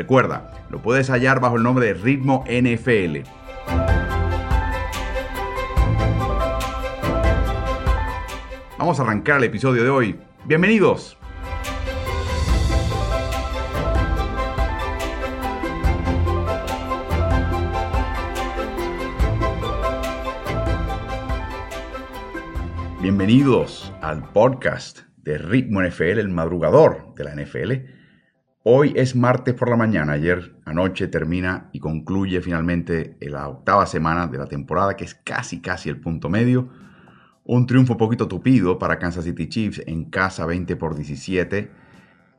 Recuerda, 0.00 0.50
lo 0.70 0.80
puedes 0.80 1.10
hallar 1.10 1.40
bajo 1.40 1.56
el 1.58 1.62
nombre 1.62 1.84
de 1.84 1.92
Ritmo 1.92 2.42
NFL. 2.48 3.18
Vamos 8.78 8.98
a 8.98 9.02
arrancar 9.02 9.36
el 9.36 9.44
episodio 9.44 9.84
de 9.84 9.90
hoy. 9.90 10.18
Bienvenidos. 10.46 11.18
Bienvenidos 23.02 23.92
al 24.00 24.22
podcast 24.32 25.00
de 25.18 25.36
Ritmo 25.36 25.82
NFL, 25.82 26.20
el 26.20 26.30
madrugador 26.30 27.14
de 27.16 27.24
la 27.24 27.34
NFL. 27.34 27.99
Hoy 28.62 28.92
es 28.94 29.16
martes 29.16 29.54
por 29.54 29.70
la 29.70 29.76
mañana, 29.76 30.12
ayer 30.12 30.54
anoche 30.66 31.08
termina 31.08 31.70
y 31.72 31.78
concluye 31.78 32.42
finalmente 32.42 33.16
la 33.22 33.48
octava 33.48 33.86
semana 33.86 34.26
de 34.26 34.36
la 34.36 34.44
temporada, 34.44 34.96
que 34.96 35.04
es 35.04 35.14
casi 35.14 35.62
casi 35.62 35.88
el 35.88 35.98
punto 35.98 36.28
medio. 36.28 36.68
Un 37.44 37.64
triunfo 37.64 37.96
poquito 37.96 38.28
tupido 38.28 38.78
para 38.78 38.98
Kansas 38.98 39.24
City 39.24 39.48
Chiefs 39.48 39.82
en 39.86 40.10
casa 40.10 40.44
20 40.44 40.76
por 40.76 40.94
17. 40.94 41.70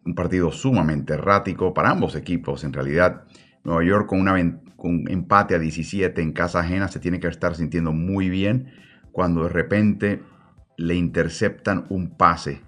Un 0.05 0.13
partido 0.13 0.51
sumamente 0.51 1.13
errático 1.13 1.73
para 1.73 1.89
ambos 1.89 2.15
equipos 2.15 2.63
en 2.63 2.73
realidad. 2.73 3.23
Nueva 3.63 3.83
York 3.83 4.07
con, 4.07 4.23
con 4.75 4.91
un 4.91 5.09
empate 5.09 5.55
a 5.55 5.59
17 5.59 6.21
en 6.21 6.33
casa 6.33 6.59
ajena 6.59 6.87
se 6.87 6.99
tiene 6.99 7.19
que 7.19 7.29
estar 7.29 7.55
sintiendo 7.55 7.93
muy 7.93 8.29
bien 8.29 8.67
cuando 9.11 9.45
de 9.45 9.49
repente 9.49 10.21
le 10.77 10.93
interceptan 10.93 11.87
un 11.89 12.15
pase 12.15 12.61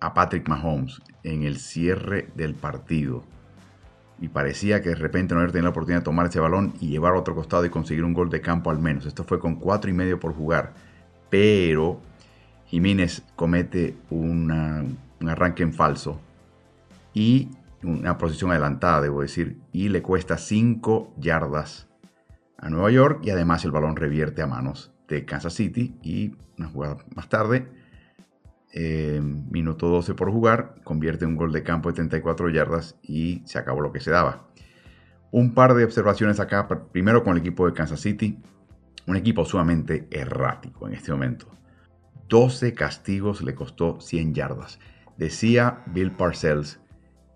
a 0.00 0.14
Patrick 0.14 0.48
Mahomes 0.48 1.02
en 1.24 1.42
el 1.42 1.58
cierre 1.58 2.28
del 2.34 2.54
partido. 2.54 3.24
Y 4.20 4.28
parecía 4.28 4.82
que 4.82 4.90
de 4.90 4.96
repente 4.96 5.34
no 5.34 5.40
había 5.40 5.52
tenido 5.52 5.64
la 5.64 5.70
oportunidad 5.70 6.00
de 6.00 6.04
tomar 6.04 6.26
ese 6.26 6.40
balón 6.40 6.74
y 6.80 6.88
llevar 6.88 7.14
a 7.14 7.18
otro 7.18 7.34
costado 7.34 7.64
y 7.64 7.70
conseguir 7.70 8.04
un 8.04 8.12
gol 8.12 8.28
de 8.28 8.40
campo 8.40 8.70
al 8.70 8.78
menos. 8.78 9.06
Esto 9.06 9.24
fue 9.24 9.38
con 9.38 9.56
cuatro 9.56 9.90
y 9.90 9.94
medio 9.94 10.20
por 10.20 10.34
jugar. 10.34 10.74
Pero 11.30 12.00
Jiménez 12.66 13.22
comete 13.34 13.96
un 14.10 14.98
arranque 15.26 15.62
en 15.62 15.72
falso 15.72 16.20
y 17.14 17.48
una 17.82 18.18
posición 18.18 18.50
adelantada, 18.50 19.00
debo 19.00 19.22
decir, 19.22 19.58
y 19.72 19.88
le 19.88 20.02
cuesta 20.02 20.36
5 20.36 21.14
yardas 21.16 21.88
a 22.58 22.68
Nueva 22.68 22.90
York 22.90 23.20
y 23.24 23.30
además 23.30 23.64
el 23.64 23.70
balón 23.70 23.96
revierte 23.96 24.42
a 24.42 24.46
manos 24.46 24.92
de 25.08 25.24
Kansas 25.24 25.54
City 25.54 25.96
y 26.02 26.36
una 26.58 26.68
jugada 26.68 26.98
más 27.14 27.28
tarde 27.28 27.66
eh, 28.72 29.20
minuto 29.22 29.88
12 29.88 30.14
por 30.14 30.30
jugar, 30.30 30.76
convierte 30.84 31.26
un 31.26 31.36
gol 31.36 31.52
de 31.52 31.62
campo 31.62 31.88
de 31.88 31.96
34 31.96 32.50
yardas 32.50 32.96
y 33.02 33.42
se 33.44 33.58
acabó 33.58 33.80
lo 33.80 33.92
que 33.92 34.00
se 34.00 34.10
daba. 34.10 34.48
Un 35.32 35.54
par 35.54 35.74
de 35.74 35.84
observaciones 35.84 36.40
acá, 36.40 36.68
primero 36.92 37.22
con 37.22 37.34
el 37.34 37.40
equipo 37.40 37.66
de 37.66 37.72
Kansas 37.72 38.00
City, 38.00 38.38
un 39.06 39.16
equipo 39.16 39.44
sumamente 39.44 40.06
errático 40.10 40.86
en 40.86 40.94
este 40.94 41.12
momento. 41.12 41.46
12 42.28 42.74
castigos 42.74 43.42
le 43.42 43.54
costó 43.54 44.00
100 44.00 44.34
yardas. 44.34 44.78
Decía 45.16 45.82
Bill 45.86 46.12
Parcells 46.12 46.80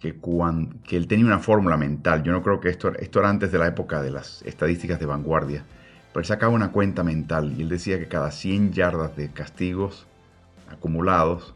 que, 0.01 0.21
que 0.85 0.97
él 0.97 1.09
tenía 1.09 1.27
una 1.27 1.41
fórmula 1.41 1.77
mental. 1.77 2.23
Yo 2.23 2.33
no 2.33 2.43
creo 2.43 2.61
que 2.61 2.69
esto, 2.69 2.93
esto 2.95 3.19
era 3.19 3.31
antes 3.31 3.51
de 3.51 3.59
la 3.59 3.67
época 3.67 4.03
de 4.03 4.11
las 4.11 4.43
estadísticas 4.43 5.01
de 5.01 5.07
vanguardia, 5.07 5.65
pero 6.13 6.21
él 6.21 6.27
sacaba 6.27 6.53
una 6.53 6.73
cuenta 6.73 7.03
mental 7.03 7.55
y 7.57 7.63
él 7.63 7.69
decía 7.69 7.99
que 7.99 8.07
cada 8.07 8.31
100 8.31 8.73
yardas 8.73 9.17
de 9.17 9.31
castigos 9.31 10.07
acumulados, 10.71 11.55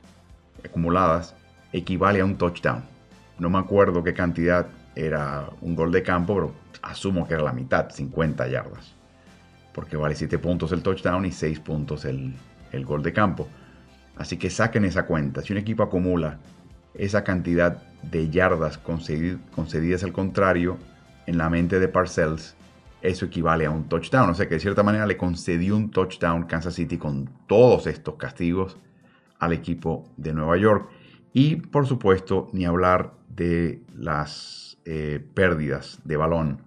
acumuladas 0.65 1.35
equivale 1.73 2.21
a 2.21 2.25
un 2.25 2.37
touchdown. 2.37 2.83
No 3.39 3.51
me 3.51 3.59
acuerdo 3.59 4.03
qué 4.03 4.15
cantidad 4.15 4.67
era 4.95 5.49
un 5.61 5.77
gol 5.77 5.93
de 5.93 6.03
campo, 6.03 6.35
pero 6.35 6.55
asumo 6.83 7.27
que 7.27 7.35
era 7.35 7.43
la 7.43 7.53
mitad, 7.53 7.91
50 7.91 8.49
yardas. 8.49 8.95
Porque 9.73 9.97
vale 9.97 10.15
7 10.15 10.39
puntos 10.39 10.73
el 10.73 10.83
touchdown 10.83 11.25
y 11.25 11.33
6 11.33 11.61
puntos 11.61 12.05
el, 12.05 12.35
gol 12.85 13.03
de 13.03 13.13
campo. 13.13 13.49
Así 14.17 14.37
que 14.37 14.51
saquen 14.51 14.85
esa 14.85 15.07
cuenta. 15.07 15.43
Si 15.43 15.53
un 15.53 15.59
equipo 15.59 15.85
acumula 15.85 16.39
esa 16.95 17.23
cantidad 17.23 17.83
de 18.03 18.29
yardas 18.29 18.79
concedidas 18.79 20.03
al 20.03 20.13
contrario, 20.13 20.79
en 21.27 21.37
la 21.37 21.51
mente 21.51 21.79
de 21.79 21.89
Parcells, 21.89 22.57
eso 23.03 23.27
equivale 23.27 23.67
a 23.67 23.71
un 23.71 23.85
touchdown. 23.89 24.31
O 24.31 24.35
sea 24.35 24.49
que 24.49 24.55
de 24.55 24.61
cierta 24.61 24.83
manera 24.83 25.07
le 25.07 25.17
concedió 25.17 25.77
un 25.77 25.91
touchdown 25.91 26.45
Kansas 26.45 26.75
City 26.75 26.97
con 26.97 27.29
todos 27.47 27.87
estos 27.87 28.17
castigos 28.17 28.79
al 29.39 29.53
equipo 29.53 30.05
de 30.17 30.33
Nueva 30.33 30.57
York. 30.57 30.89
Y 31.33 31.57
por 31.57 31.87
supuesto, 31.87 32.49
ni 32.53 32.65
hablar 32.65 33.15
de 33.29 33.83
las 33.95 34.79
eh, 34.85 35.25
pérdidas 35.35 36.01
de 36.05 36.17
balón. 36.17 36.63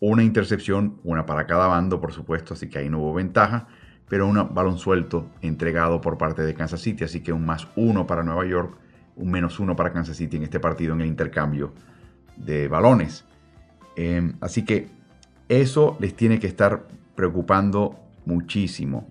Una 0.00 0.22
intercepción, 0.22 1.00
una 1.04 1.26
para 1.26 1.46
cada 1.46 1.66
bando, 1.66 2.00
por 2.00 2.12
supuesto, 2.12 2.54
así 2.54 2.68
que 2.68 2.78
ahí 2.78 2.88
no 2.88 3.00
hubo 3.00 3.14
ventaja, 3.14 3.66
pero 4.08 4.26
un 4.26 4.54
balón 4.54 4.78
suelto 4.78 5.30
entregado 5.40 6.00
por 6.00 6.18
parte 6.18 6.42
de 6.42 6.54
Kansas 6.54 6.80
City, 6.80 7.04
así 7.04 7.20
que 7.20 7.32
un 7.32 7.44
más 7.44 7.68
uno 7.76 8.06
para 8.06 8.22
Nueva 8.22 8.46
York, 8.46 8.76
un 9.16 9.30
menos 9.30 9.58
uno 9.58 9.74
para 9.74 9.92
Kansas 9.92 10.16
City 10.16 10.36
en 10.36 10.44
este 10.44 10.60
partido 10.60 10.94
en 10.94 11.00
el 11.00 11.06
intercambio 11.08 11.72
de 12.36 12.68
balones. 12.68 13.24
Em, 13.96 14.34
así 14.40 14.64
que 14.64 14.88
eso 15.48 15.96
les 16.00 16.14
tiene 16.14 16.38
que 16.38 16.46
estar 16.46 16.86
preocupando 17.14 17.98
muchísimo 18.24 19.08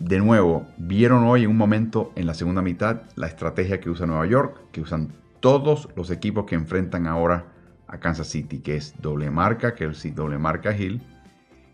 de 0.00 0.18
nuevo, 0.18 0.66
vieron 0.76 1.24
hoy 1.24 1.44
en 1.44 1.50
un 1.50 1.56
momento 1.56 2.12
en 2.14 2.26
la 2.26 2.34
segunda 2.34 2.62
mitad 2.62 3.02
la 3.16 3.26
estrategia 3.26 3.80
que 3.80 3.90
usa 3.90 4.06
Nueva 4.06 4.26
York, 4.26 4.60
que 4.70 4.80
usan 4.80 5.12
todos 5.40 5.88
los 5.96 6.10
equipos 6.10 6.44
que 6.46 6.54
enfrentan 6.54 7.06
ahora 7.06 7.46
a 7.86 7.98
Kansas 7.98 8.28
City, 8.28 8.60
que 8.60 8.76
es 8.76 8.94
doble 9.00 9.30
marca, 9.30 9.74
que 9.74 9.86
es 9.86 10.14
doble 10.14 10.38
marca 10.38 10.76
Hill, 10.76 11.02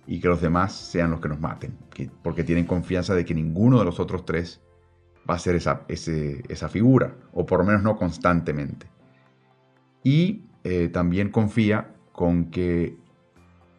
y 0.06 0.20
que 0.20 0.28
los 0.28 0.40
demás 0.40 0.72
sean 0.72 1.10
los 1.10 1.20
que 1.20 1.28
nos 1.28 1.40
maten, 1.40 1.76
porque 2.22 2.44
tienen 2.44 2.66
confianza 2.66 3.14
de 3.14 3.24
que 3.24 3.34
ninguno 3.34 3.78
de 3.78 3.84
los 3.84 4.00
otros 4.00 4.24
tres 4.24 4.62
va 5.28 5.34
a 5.34 5.38
ser 5.38 5.56
esa, 5.56 5.82
esa 5.88 6.68
figura, 6.68 7.14
o 7.32 7.44
por 7.46 7.60
lo 7.60 7.64
menos 7.64 7.82
no 7.82 7.96
constantemente. 7.96 8.86
Y 10.02 10.44
eh, 10.62 10.88
también 10.88 11.30
confía 11.30 11.94
con 12.12 12.50
que 12.50 12.96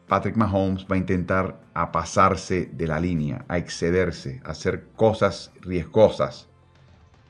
Patrick 0.08 0.36
Mahomes 0.36 0.86
va 0.90 0.96
a 0.96 1.00
intentar 1.00 1.60
a 1.74 1.92
pasarse 1.92 2.70
de 2.72 2.88
la 2.88 3.00
línea, 3.00 3.44
a 3.48 3.58
excederse, 3.58 4.40
a 4.46 4.52
hacer 4.52 4.86
cosas 4.96 5.52
riesgosas, 5.62 6.48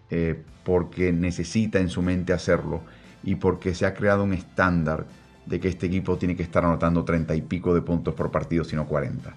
eh, 0.09 0.43
porque 0.63 1.13
necesita 1.13 1.79
en 1.79 1.89
su 1.89 2.01
mente 2.01 2.33
hacerlo 2.33 2.81
y 3.23 3.35
porque 3.35 3.73
se 3.73 3.85
ha 3.85 3.93
creado 3.93 4.23
un 4.23 4.33
estándar 4.33 5.05
de 5.45 5.59
que 5.59 5.69
este 5.69 5.87
equipo 5.87 6.17
tiene 6.17 6.35
que 6.35 6.43
estar 6.43 6.65
anotando 6.65 7.05
30 7.05 7.35
y 7.35 7.41
pico 7.41 7.73
de 7.73 7.81
puntos 7.81 8.13
por 8.13 8.29
partido, 8.29 8.63
sino 8.63 8.85
40. 8.85 9.35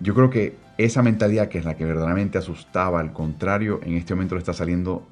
Yo 0.00 0.14
creo 0.14 0.30
que 0.30 0.56
esa 0.78 1.02
mentalidad, 1.02 1.48
que 1.48 1.58
es 1.58 1.64
la 1.64 1.76
que 1.76 1.84
verdaderamente 1.84 2.38
asustaba, 2.38 3.00
al 3.00 3.12
contrario, 3.12 3.80
en 3.82 3.94
este 3.94 4.14
momento 4.14 4.36
le 4.36 4.40
está 4.40 4.54
saliendo 4.54 5.06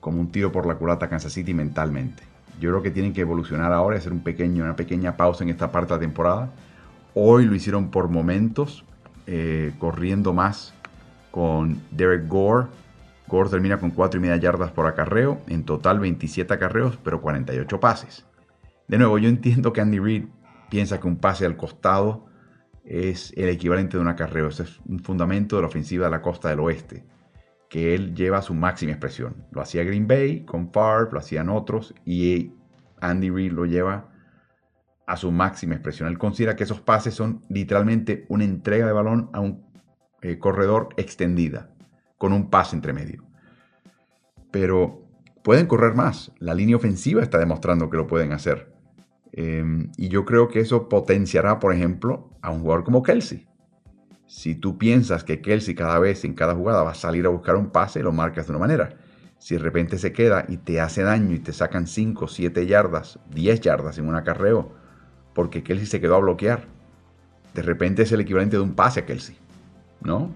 como 0.00 0.20
un 0.20 0.32
tiro 0.32 0.50
por 0.50 0.66
la 0.66 0.76
culata 0.76 1.06
a 1.06 1.08
Kansas 1.10 1.32
City 1.32 1.52
mentalmente. 1.52 2.22
Yo 2.58 2.70
creo 2.70 2.82
que 2.82 2.90
tienen 2.90 3.12
que 3.12 3.20
evolucionar 3.20 3.72
ahora 3.72 3.96
y 3.96 3.98
hacer 3.98 4.12
un 4.12 4.20
pequeño, 4.20 4.64
una 4.64 4.76
pequeña 4.76 5.16
pausa 5.16 5.44
en 5.44 5.50
esta 5.50 5.70
parte 5.70 5.92
de 5.92 5.96
la 5.96 6.00
temporada 6.00 6.50
Hoy 7.14 7.44
lo 7.44 7.54
hicieron 7.54 7.90
por 7.90 8.08
momentos, 8.08 8.84
eh, 9.26 9.72
corriendo 9.78 10.32
más 10.32 10.74
con 11.30 11.80
Derek 11.90 12.28
Gore. 12.28 12.68
Gore 13.26 13.50
termina 13.50 13.78
con 13.78 13.90
4 13.90 14.18
y 14.18 14.22
media 14.22 14.36
yardas 14.36 14.70
por 14.70 14.86
acarreo, 14.86 15.40
en 15.48 15.64
total 15.64 15.98
27 15.98 16.54
acarreos, 16.54 16.98
pero 17.02 17.20
48 17.20 17.80
pases. 17.80 18.26
De 18.86 18.98
nuevo, 18.98 19.18
yo 19.18 19.28
entiendo 19.28 19.72
que 19.72 19.80
Andy 19.80 19.98
Reid 19.98 20.24
piensa 20.68 21.00
que 21.00 21.08
un 21.08 21.16
pase 21.16 21.46
al 21.46 21.56
costado 21.56 22.26
es 22.84 23.32
el 23.36 23.48
equivalente 23.48 23.96
de 23.96 24.02
un 24.02 24.08
acarreo. 24.08 24.48
Ese 24.48 24.64
es 24.64 24.80
un 24.86 25.00
fundamento 25.00 25.56
de 25.56 25.62
la 25.62 25.68
ofensiva 25.68 26.06
de 26.06 26.10
la 26.12 26.22
costa 26.22 26.48
del 26.48 26.60
oeste, 26.60 27.04
que 27.68 27.94
él 27.94 28.14
lleva 28.14 28.38
a 28.38 28.42
su 28.42 28.54
máxima 28.54 28.92
expresión. 28.92 29.46
Lo 29.50 29.60
hacía 29.60 29.84
Green 29.84 30.06
Bay 30.06 30.44
con 30.44 30.72
Favre, 30.72 31.10
lo 31.12 31.18
hacían 31.18 31.48
otros, 31.48 31.94
y 32.04 32.52
Andy 33.00 33.30
Reid 33.30 33.52
lo 33.52 33.64
lleva 33.64 34.08
a 35.10 35.16
su 35.16 35.32
máxima 35.32 35.74
expresión. 35.74 36.08
Él 36.08 36.18
considera 36.18 36.54
que 36.54 36.62
esos 36.62 36.80
pases 36.80 37.14
son 37.14 37.42
literalmente 37.48 38.26
una 38.28 38.44
entrega 38.44 38.86
de 38.86 38.92
balón 38.92 39.28
a 39.32 39.40
un 39.40 39.64
eh, 40.22 40.38
corredor 40.38 40.90
extendida, 40.96 41.74
con 42.16 42.32
un 42.32 42.48
pase 42.48 42.76
entre 42.76 42.92
medio. 42.92 43.24
Pero 44.52 45.02
pueden 45.42 45.66
correr 45.66 45.94
más. 45.94 46.30
La 46.38 46.54
línea 46.54 46.76
ofensiva 46.76 47.24
está 47.24 47.38
demostrando 47.38 47.90
que 47.90 47.96
lo 47.96 48.06
pueden 48.06 48.30
hacer. 48.30 48.72
Em, 49.32 49.90
y 49.96 50.10
yo 50.10 50.24
creo 50.24 50.46
que 50.46 50.60
eso 50.60 50.88
potenciará, 50.88 51.58
por 51.58 51.74
ejemplo, 51.74 52.30
a 52.40 52.52
un 52.52 52.60
jugador 52.60 52.84
como 52.84 53.02
Kelsey. 53.02 53.48
Si 54.28 54.54
tú 54.54 54.78
piensas 54.78 55.24
que 55.24 55.40
Kelsey 55.40 55.74
cada 55.74 55.98
vez 55.98 56.24
en 56.24 56.34
cada 56.34 56.54
jugada 56.54 56.84
va 56.84 56.92
a 56.92 56.94
salir 56.94 57.26
a 57.26 57.30
buscar 57.30 57.56
un 57.56 57.70
pase, 57.70 58.00
lo 58.04 58.12
marcas 58.12 58.46
de 58.46 58.52
una 58.52 58.60
manera. 58.60 58.90
Si 59.38 59.56
de 59.56 59.60
repente 59.60 59.98
se 59.98 60.12
queda 60.12 60.44
y 60.46 60.58
te 60.58 60.80
hace 60.80 61.02
daño 61.02 61.34
y 61.34 61.40
te 61.40 61.52
sacan 61.52 61.88
5, 61.88 62.28
7 62.28 62.64
yardas, 62.66 63.18
10 63.30 63.60
yardas 63.60 63.98
en 63.98 64.06
un 64.06 64.14
acarreo, 64.14 64.78
porque 65.40 65.62
Kelsey 65.62 65.86
se 65.86 66.02
quedó 66.02 66.16
a 66.16 66.18
bloquear, 66.18 66.66
de 67.54 67.62
repente 67.62 68.02
es 68.02 68.12
el 68.12 68.20
equivalente 68.20 68.56
de 68.56 68.62
un 68.62 68.74
pase 68.74 69.00
a 69.00 69.06
Kelsey, 69.06 69.36
¿no? 70.02 70.30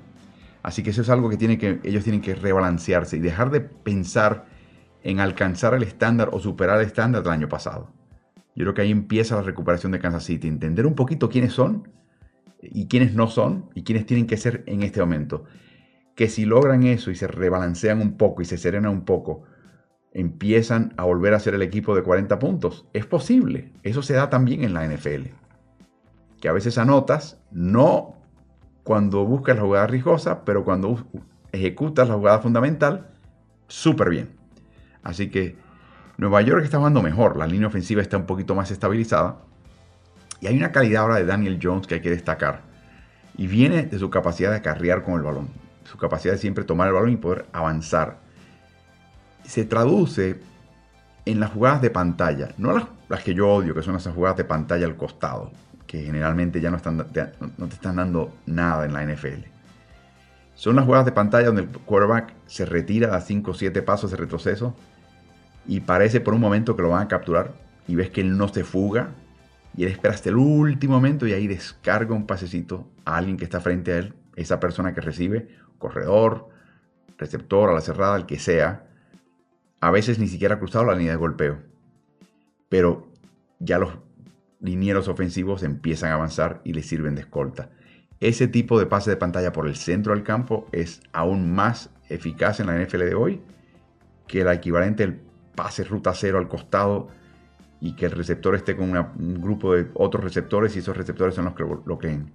Así 0.63 0.83
que 0.83 0.89
eso 0.89 1.03
es 1.03 1.11
algo 1.11 1.29
que, 1.29 1.37
tiene 1.37 1.59
que 1.59 1.79
ellos 1.85 2.05
tienen 2.05 2.23
que 2.23 2.35
rebalancearse 2.35 3.19
y 3.19 3.21
dejar 3.21 3.51
de 3.51 3.61
pensar 3.61 4.47
en 5.03 5.21
alcanzar 5.21 5.75
el 5.75 5.83
estándar 5.83 6.31
o 6.33 6.41
superar 6.41 6.81
el 6.81 6.87
estándar 6.87 7.23
del 7.23 7.33
año 7.33 7.51
pasado. 7.51 7.91
Yo 8.57 8.65
creo 8.65 8.73
que 8.73 8.81
ahí 8.81 8.91
empieza 8.91 9.37
la 9.37 9.43
recuperación 9.43 9.93
de 9.93 9.99
Kansas 9.99 10.25
City, 10.25 10.49
entender 10.49 10.87
un 10.87 10.95
poquito 10.95 11.29
quiénes 11.29 11.53
son 11.53 11.87
y 12.63 12.87
quiénes 12.87 13.15
no 13.15 13.27
son 13.27 13.69
y 13.75 13.83
quiénes 13.83 14.07
tienen 14.07 14.27
que 14.27 14.39
ser 14.39 14.65
en 14.65 14.83
este 14.83 15.01
momento. 15.01 15.45
Que 16.15 16.31
si 16.31 16.47
logran 16.47 16.83
eso 16.85 17.11
y 17.11 17.15
se 17.15 17.27
rebalancean 17.27 18.01
un 18.01 18.17
poco 18.17 18.41
y 18.41 18.47
se 18.47 18.57
serenan 18.57 18.91
un 18.91 19.05
poco, 19.05 19.43
empiezan 20.15 20.95
a 20.97 21.05
volver 21.05 21.35
a 21.35 21.41
ser 21.41 21.55
el 21.55 21.63
equipo 21.63 21.95
de 21.95 22.03
40 22.03 22.39
puntos. 22.39 22.87
Es 22.93 23.05
posible, 23.05 23.73
eso 23.83 24.01
se 24.01 24.15
da 24.15 24.31
también 24.31 24.63
en 24.65 24.73
la 24.73 24.87
NFL. 24.87 25.27
Que 26.41 26.49
a 26.49 26.53
veces 26.53 26.79
anotas, 26.79 27.39
no 27.51 28.15
cuando 28.85 29.25
buscas 29.25 29.57
la 29.57 29.63
jugada 29.63 29.87
rijosa, 29.87 30.45
pero 30.45 30.65
cuando 30.65 31.05
ejecutas 31.53 32.09
la 32.09 32.15
jugada 32.15 32.39
fundamental, 32.39 33.09
súper 33.67 34.11
bien. 34.11 34.31
Así 35.03 35.31
que 35.31 35.57
Nueva 36.17 36.43
York 36.43 36.65
está 36.65 36.79
jugando 36.79 37.03
mejor, 37.03 37.37
la 37.37 37.47
línea 37.47 37.67
ofensiva 37.67 38.01
está 38.01 38.17
un 38.17 38.27
poquito 38.27 38.55
más 38.55 38.71
estabilizada. 38.71 39.39
Y 40.41 40.47
hay 40.47 40.57
una 40.57 40.71
calidad 40.71 41.03
ahora 41.03 41.17
de 41.17 41.25
Daniel 41.25 41.59
Jones 41.61 41.87
que 41.87 41.95
hay 41.95 42.01
que 42.01 42.11
destacar. 42.11 42.63
Y 43.37 43.49
viene 43.49 43.85
de 43.85 43.99
su 43.99 44.11
capacidad 44.11 44.51
de 44.51 44.57
acarrear 44.59 45.03
con 45.03 45.15
el 45.15 45.23
balón, 45.23 45.49
su 45.85 45.99
capacidad 45.99 46.35
de 46.35 46.39
siempre 46.39 46.65
tomar 46.65 46.87
el 46.89 46.95
balón 46.95 47.11
y 47.11 47.17
poder 47.17 47.47
avanzar. 47.53 48.24
Se 49.45 49.65
traduce 49.65 50.41
en 51.27 51.41
las 51.41 51.53
jugadas 51.53 51.83
de 51.83 51.91
pantalla, 51.91 52.49
no 52.59 52.73
las, 52.73 52.85
las 53.09 53.23
que 53.23 53.35
yo 53.35 53.49
odio, 53.49 53.75
que 53.75 53.83
son 53.83 53.97
esas 53.97 54.15
jugadas 54.15 54.37
de 54.37 54.45
pantalla 54.45 54.87
al 54.87 54.97
costado, 54.97 55.53
que 55.87 56.03
generalmente 56.03 56.61
ya 56.61 56.71
no, 56.71 56.77
están, 56.77 56.97
no 56.97 57.05
te 57.69 57.75
están 57.75 57.97
dando 57.97 58.33
nada 58.47 58.85
en 58.85 58.93
la 58.93 59.05
NFL. 59.05 59.55
Son 60.55 60.77
las 60.77 60.85
jugadas 60.85 61.07
de 61.07 61.13
pantalla 61.13 61.47
donde 61.47 61.63
el 61.63 61.69
quarterback 61.69 62.33
se 62.47 62.65
retira 62.65 63.17
a 63.17 63.21
5 63.21 63.51
o 63.51 63.55
7 63.55 63.83
pasos 63.83 64.11
de 64.11 64.17
retroceso 64.17 64.75
y 65.67 65.81
parece 65.81 66.21
por 66.21 66.35
un 66.35 66.41
momento 66.41 66.77
que 66.77 66.83
lo 66.83 66.91
van 66.91 67.03
a 67.03 67.09
capturar 67.09 67.53
y 67.89 67.97
ves 67.97 68.11
que 68.11 68.21
él 68.21 68.37
no 68.37 68.49
se 68.49 68.65
fuga 68.65 69.11
y 69.77 69.85
él 69.85 69.91
espera 69.91 70.15
hasta 70.15 70.29
el 70.29 70.37
último 70.37 70.95
momento 70.95 71.27
y 71.27 71.33
ahí 71.33 71.49
descarga 71.49 72.15
un 72.15 72.27
pasecito 72.27 72.89
a 73.05 73.17
alguien 73.17 73.37
que 73.37 73.45
está 73.45 73.61
frente 73.61 73.93
a 73.93 73.99
él, 73.99 74.15
esa 74.37 74.61
persona 74.61 74.95
que 74.95 75.01
recibe, 75.01 75.49
corredor, 75.79 76.49
receptor, 77.19 77.71
a 77.71 77.73
la 77.73 77.81
cerrada, 77.81 78.17
el 78.17 78.27
que 78.27 78.39
sea, 78.39 78.87
a 79.85 79.91
veces 79.91 80.19
ni 80.19 80.29
siquiera 80.29 80.55
ha 80.55 80.59
cruzado 80.59 80.87
la 80.87 80.95
línea 80.95 81.13
de 81.13 81.19
golpeo. 81.19 81.59
Pero 82.71 83.07
ya 83.59 83.79
los 83.79 83.99
linieros 84.59 85.09
ofensivos 85.09 85.63
empiezan 85.63 86.11
a 86.11 86.15
avanzar 86.15 86.63
y 86.65 86.73
le 86.73 86.83
sirven 86.83 87.15
de 87.15 87.21
escolta. 87.21 87.69
Ese 88.19 88.49
tipo 88.49 88.79
de 88.79 88.87
pase 88.87 89.11
de 89.11 89.19
pantalla 89.19 89.53
por 89.53 89.67
el 89.67 89.77
centro 89.77 90.15
del 90.15 90.25
campo 90.25 90.67
es 90.73 91.03
aún 91.13 91.55
más 91.55 91.91
eficaz 92.09 92.61
en 92.61 92.69
la 92.69 92.83
NFL 92.83 93.01
de 93.01 93.15
hoy 93.15 93.43
que 94.27 94.41
el 94.41 94.49
equivalente 94.49 95.03
del 95.03 95.21
pase 95.55 95.85
ruta 95.85 96.15
cero 96.15 96.39
al 96.39 96.49
costado 96.49 97.09
y 97.79 97.95
que 97.95 98.07
el 98.07 98.13
receptor 98.13 98.55
esté 98.55 98.77
con 98.77 98.89
un 98.89 99.43
grupo 99.43 99.75
de 99.75 99.91
otros 99.93 100.25
receptores 100.25 100.75
y 100.77 100.79
esos 100.79 100.97
receptores 100.97 101.35
son 101.35 101.45
los 101.45 101.55
que 101.55 101.63
lo 101.63 101.99
creen. 101.99 102.33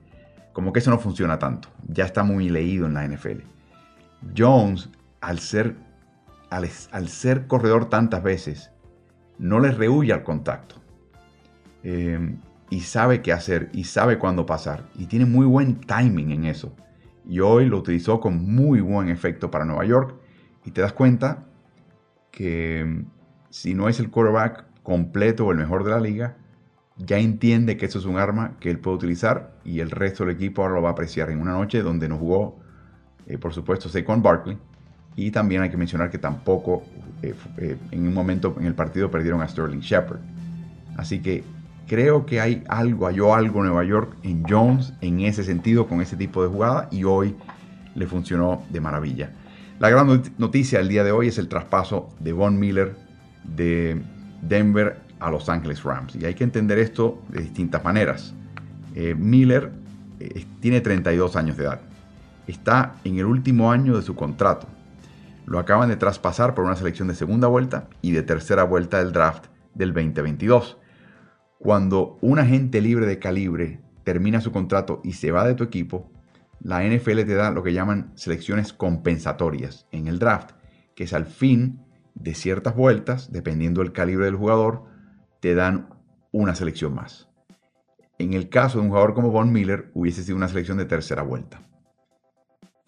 Como 0.53 0.71
que 0.71 0.81
eso 0.81 0.91
no 0.91 0.99
funciona 0.99 1.39
tanto. 1.39 1.69
Ya 1.87 2.05
está 2.05 2.21
muy 2.21 2.47
leído 2.49 2.85
en 2.85 2.93
la 2.93 3.07
NFL. 3.07 3.41
Jones, 4.37 4.91
al 5.19 5.39
ser, 5.39 5.88
al, 6.49 7.07
ser 7.07 7.47
corredor 7.47 7.89
tantas 7.89 8.23
veces, 8.23 8.71
no 9.37 9.59
le 9.59 9.71
rehuye 9.71 10.13
al 10.13 10.23
contacto. 10.23 10.75
Eh, 11.83 12.37
y 12.69 12.81
sabe 12.81 13.21
qué 13.21 13.33
hacer 13.33 13.69
y 13.73 13.85
sabe 13.85 14.19
cuándo 14.19 14.45
pasar. 14.45 14.85
Y 14.95 15.05
tiene 15.05 15.25
muy 15.25 15.45
buen 15.45 15.79
timing 15.81 16.31
en 16.31 16.45
eso. 16.45 16.75
Y 17.25 17.39
hoy 17.39 17.65
lo 17.65 17.77
utilizó 17.77 18.19
con 18.19 18.53
muy 18.53 18.81
buen 18.81 19.09
efecto 19.09 19.49
para 19.49 19.65
Nueva 19.65 19.85
York. 19.85 20.15
Y 20.65 20.71
te 20.71 20.81
das 20.81 20.93
cuenta 20.93 21.47
que 22.31 22.85
mm, 22.85 23.05
si 23.49 23.73
no 23.73 23.89
es 23.89 23.99
el 23.99 24.09
quarterback 24.09 24.65
completo 24.83 25.45
o 25.45 25.51
el 25.51 25.57
mejor 25.57 25.83
de 25.83 25.91
la 25.91 25.99
liga, 25.99 26.37
ya 26.97 27.17
entiende 27.17 27.77
que 27.77 27.85
eso 27.85 27.99
es 27.99 28.05
un 28.05 28.17
arma 28.17 28.57
que 28.59 28.69
él 28.69 28.79
puede 28.79 28.97
utilizar 28.97 29.53
y 29.63 29.79
el 29.79 29.89
resto 29.89 30.25
del 30.25 30.35
equipo 30.35 30.61
ahora 30.61 30.75
lo 30.75 30.81
va 30.81 30.89
a 30.89 30.91
apreciar 30.91 31.29
en 31.29 31.39
una 31.39 31.53
noche 31.53 31.81
donde 31.81 32.09
no 32.09 32.17
jugó, 32.17 32.59
eh, 33.25 33.37
por 33.37 33.53
supuesto, 33.53 33.87
Saquon 33.87 34.21
Barkley. 34.21 34.57
Y 35.15 35.31
también 35.31 35.61
hay 35.61 35.69
que 35.69 35.77
mencionar 35.77 36.09
que 36.09 36.17
tampoco 36.17 36.83
eh, 37.21 37.35
eh, 37.57 37.77
en 37.91 38.07
un 38.07 38.13
momento 38.13 38.55
en 38.59 38.65
el 38.65 38.75
partido 38.75 39.11
perdieron 39.11 39.41
a 39.41 39.47
Sterling 39.47 39.79
Shepard. 39.79 40.19
Así 40.97 41.19
que 41.19 41.43
creo 41.87 42.25
que 42.25 42.39
hay 42.39 42.63
algo, 42.67 43.07
halló 43.07 43.33
algo 43.33 43.63
Nueva 43.63 43.83
York 43.83 44.15
en 44.23 44.43
Jones 44.47 44.93
en 45.01 45.21
ese 45.21 45.43
sentido, 45.43 45.87
con 45.87 46.01
ese 46.01 46.15
tipo 46.15 46.41
de 46.41 46.49
jugada, 46.49 46.87
y 46.91 47.03
hoy 47.03 47.35
le 47.95 48.07
funcionó 48.07 48.63
de 48.69 48.79
maravilla. 48.79 49.31
La 49.79 49.89
gran 49.89 50.21
noticia 50.37 50.79
del 50.79 50.89
día 50.89 51.03
de 51.03 51.11
hoy 51.11 51.27
es 51.27 51.37
el 51.37 51.47
traspaso 51.47 52.09
de 52.19 52.33
Von 52.33 52.59
Miller 52.59 52.95
de 53.43 54.01
Denver 54.41 54.97
a 55.19 55.31
Los 55.31 55.49
Angeles 55.49 55.83
Rams. 55.83 56.15
Y 56.15 56.25
hay 56.25 56.33
que 56.33 56.43
entender 56.43 56.79
esto 56.79 57.21
de 57.29 57.41
distintas 57.41 57.83
maneras. 57.83 58.33
Eh, 58.95 59.15
Miller 59.15 59.71
tiene 60.59 60.81
32 60.81 61.35
años 61.37 61.55
de 61.55 61.63
edad. 61.63 61.79
Está 62.45 62.95
en 63.05 63.19
el 63.19 63.25
último 63.25 63.71
año 63.71 63.95
de 63.95 64.01
su 64.01 64.15
contrato. 64.15 64.67
Lo 65.49 65.57
acaban 65.57 65.89
de 65.89 65.95
traspasar 65.95 66.53
por 66.53 66.63
una 66.63 66.75
selección 66.75 67.07
de 67.07 67.15
segunda 67.15 67.47
vuelta 67.47 67.89
y 68.03 68.11
de 68.11 68.21
tercera 68.21 68.63
vuelta 68.63 68.99
del 68.99 69.11
draft 69.11 69.47
del 69.73 69.93
2022. 69.93 70.77
Cuando 71.57 72.19
un 72.21 72.37
agente 72.37 72.81
libre 72.81 73.07
de 73.07 73.17
calibre 73.17 73.81
termina 74.03 74.41
su 74.41 74.51
contrato 74.51 75.01
y 75.03 75.13
se 75.13 75.31
va 75.31 75.47
de 75.47 75.55
tu 75.55 75.63
equipo, 75.63 76.11
la 76.59 76.83
NFL 76.83 77.23
te 77.23 77.33
da 77.33 77.49
lo 77.49 77.63
que 77.63 77.73
llaman 77.73 78.11
selecciones 78.13 78.73
compensatorias 78.73 79.87
en 79.91 80.05
el 80.05 80.19
draft, 80.19 80.51
que 80.93 81.05
es 81.05 81.13
al 81.13 81.25
fin 81.25 81.83
de 82.13 82.35
ciertas 82.35 82.75
vueltas, 82.75 83.31
dependiendo 83.31 83.81
del 83.81 83.91
calibre 83.91 84.25
del 84.25 84.35
jugador, 84.35 84.83
te 85.39 85.55
dan 85.55 85.89
una 86.31 86.53
selección 86.53 86.93
más. 86.93 87.27
En 88.19 88.33
el 88.33 88.49
caso 88.49 88.77
de 88.77 88.83
un 88.83 88.89
jugador 88.89 89.15
como 89.15 89.31
Von 89.31 89.51
Miller, 89.51 89.89
hubiese 89.95 90.21
sido 90.21 90.37
una 90.37 90.47
selección 90.47 90.77
de 90.77 90.85
tercera 90.85 91.23
vuelta, 91.23 91.63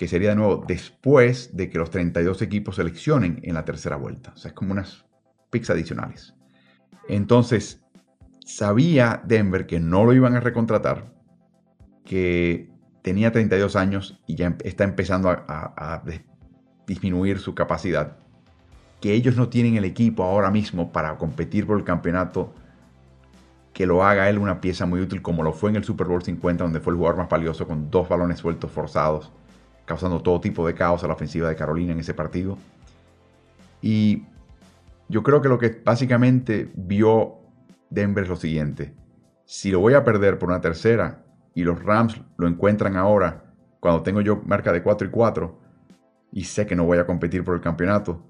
que 0.01 0.07
sería 0.07 0.29
de 0.29 0.35
nuevo 0.35 0.65
después 0.67 1.55
de 1.55 1.69
que 1.69 1.77
los 1.77 1.91
32 1.91 2.41
equipos 2.41 2.77
seleccionen 2.77 3.39
en 3.43 3.53
la 3.53 3.65
tercera 3.65 3.97
vuelta. 3.97 4.33
O 4.35 4.35
sea, 4.35 4.49
es 4.49 4.55
como 4.55 4.71
unas 4.71 5.05
picks 5.51 5.69
adicionales. 5.69 6.33
Entonces, 7.07 7.83
sabía 8.43 9.21
Denver 9.23 9.67
que 9.67 9.79
no 9.79 10.03
lo 10.03 10.13
iban 10.13 10.35
a 10.35 10.39
recontratar, 10.39 11.13
que 12.03 12.71
tenía 13.03 13.31
32 13.31 13.75
años 13.75 14.19
y 14.25 14.33
ya 14.33 14.57
está 14.63 14.85
empezando 14.85 15.29
a, 15.29 16.03
disminuir 16.87 17.37
su 17.37 17.53
capacidad, 17.53 18.17
que 19.01 19.13
ellos 19.13 19.35
no 19.35 19.49
tienen 19.49 19.75
el 19.75 19.85
equipo 19.85 20.23
ahora 20.23 20.49
mismo 20.49 20.91
para 20.91 21.15
competir 21.19 21.67
por 21.67 21.77
el 21.77 21.83
campeonato, 21.83 22.55
que 23.71 23.85
lo 23.85 24.03
haga 24.03 24.31
él 24.31 24.39
una 24.39 24.61
pieza 24.61 24.87
muy 24.87 24.99
útil 24.99 25.21
como 25.21 25.43
lo 25.43 25.53
fue 25.53 25.69
en 25.69 25.75
el 25.75 25.83
Super 25.83 26.07
Bowl 26.07 26.23
50, 26.23 26.63
donde 26.63 26.79
fue 26.79 26.91
el 26.91 26.97
jugador 26.97 27.19
más 27.19 27.29
valioso 27.29 27.67
con 27.67 27.91
dos 27.91 28.09
balones 28.09 28.39
sueltos 28.39 28.71
forzados, 28.71 29.31
causando 29.91 30.21
todo 30.21 30.39
tipo 30.39 30.65
de 30.65 30.73
caos 30.73 31.03
a 31.03 31.07
la 31.07 31.15
ofensiva 31.15 31.49
de 31.49 31.55
Carolina 31.57 31.91
en 31.91 31.99
ese 31.99 32.13
partido. 32.13 32.57
Y 33.81 34.23
yo 35.09 35.21
creo 35.21 35.41
que 35.41 35.49
lo 35.49 35.59
que 35.59 35.81
básicamente 35.83 36.71
vio 36.75 37.39
Denver 37.89 38.23
es 38.23 38.29
lo 38.29 38.37
siguiente. 38.37 38.93
Si 39.43 39.69
lo 39.69 39.81
voy 39.81 39.95
a 39.95 40.05
perder 40.05 40.39
por 40.39 40.47
una 40.47 40.61
tercera, 40.61 41.25
y 41.53 41.63
los 41.63 41.83
Rams 41.83 42.21
lo 42.37 42.47
encuentran 42.47 42.95
ahora, 42.95 43.53
cuando 43.81 44.01
tengo 44.01 44.21
yo 44.21 44.41
marca 44.45 44.71
de 44.71 44.81
4 44.81 45.09
y 45.09 45.11
4 45.11 45.59
y 46.31 46.45
sé 46.45 46.65
que 46.65 46.77
no 46.77 46.85
voy 46.85 46.97
a 46.97 47.05
competir 47.05 47.43
por 47.43 47.55
el 47.55 47.61
campeonato, 47.61 48.23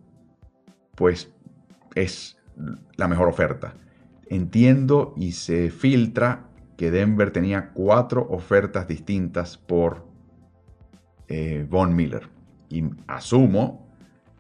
pues 0.96 1.32
es 1.94 2.40
la 2.96 3.08
mejor 3.08 3.28
oferta. 3.28 3.76
Entiendo 4.26 5.14
y 5.16 5.34
se 5.34 5.70
filtra 5.70 6.48
que 6.76 6.90
Denver 6.90 7.30
tenía 7.30 7.70
cuatro 7.72 8.26
ofertas 8.32 8.88
distintas 8.88 9.60
por 9.60 10.11
eh, 11.32 11.66
Von 11.70 11.96
Miller. 11.96 12.28
Y 12.70 12.84
asumo 13.08 13.88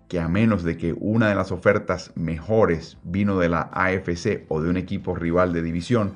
que 0.08 0.20
a 0.20 0.28
menos 0.28 0.64
de 0.64 0.78
que 0.78 0.94
una 0.94 1.30
de 1.30 1.36
las 1.36 1.52
ofertas 1.52 2.12
mejores 2.16 2.98
vino 3.04 3.40
de 3.40 3.50
la 3.50 3.70
AFC 3.72 4.46
o 4.50 4.62
de 4.62 4.70
un 4.70 4.78
equipo 4.78 5.16
rival 5.16 5.54
de 5.54 5.62
división, 5.62 6.16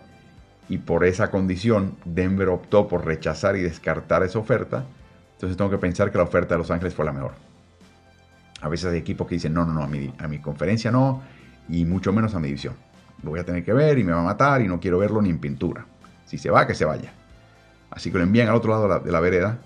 y 0.67 0.79
por 0.79 1.05
esa 1.05 1.31
condición 1.31 1.95
Denver 2.05 2.49
optó 2.49 2.87
por 2.87 3.05
rechazar 3.05 3.55
y 3.55 3.61
descartar 3.61 4.23
esa 4.23 4.39
oferta, 4.39 4.83
entonces 5.33 5.55
tengo 5.57 5.69
que 5.69 5.77
pensar 5.77 6.11
que 6.11 6.17
la 6.17 6.23
oferta 6.23 6.55
de 6.55 6.59
Los 6.59 6.71
Ángeles 6.71 6.93
fue 6.93 7.05
la 7.05 7.13
mejor. 7.13 7.33
A 8.61 8.67
veces 8.67 8.91
hay 8.91 8.97
equipos 8.97 9.27
que 9.27 9.35
dicen, 9.35 9.53
no, 9.53 9.65
no, 9.65 9.73
no, 9.73 9.83
a 9.83 9.87
mi, 9.87 10.13
a 10.17 10.27
mi 10.27 10.39
conferencia 10.39 10.91
no, 10.91 11.21
y 11.69 11.85
mucho 11.85 12.11
menos 12.11 12.35
a 12.35 12.39
mi 12.39 12.47
división. 12.47 12.73
lo 13.23 13.29
voy 13.29 13.39
a 13.39 13.45
tener 13.45 13.63
que 13.63 13.73
ver 13.73 13.97
y 13.97 14.03
me 14.03 14.11
va 14.11 14.21
a 14.21 14.23
matar 14.23 14.61
y 14.61 14.67
no 14.67 14.79
quiero 14.79 14.97
verlo 14.97 15.21
ni 15.21 15.29
en 15.29 15.39
pintura. 15.39 15.85
Si 16.25 16.37
se 16.37 16.49
va, 16.49 16.65
que 16.65 16.73
se 16.73 16.85
vaya. 16.85 17.13
Así 17.91 18.11
que 18.11 18.17
lo 18.17 18.23
envían 18.23 18.49
al 18.49 18.55
otro 18.55 18.71
lado 18.71 18.99
de 18.99 19.11
la, 19.11 19.19
vereda 19.19 19.59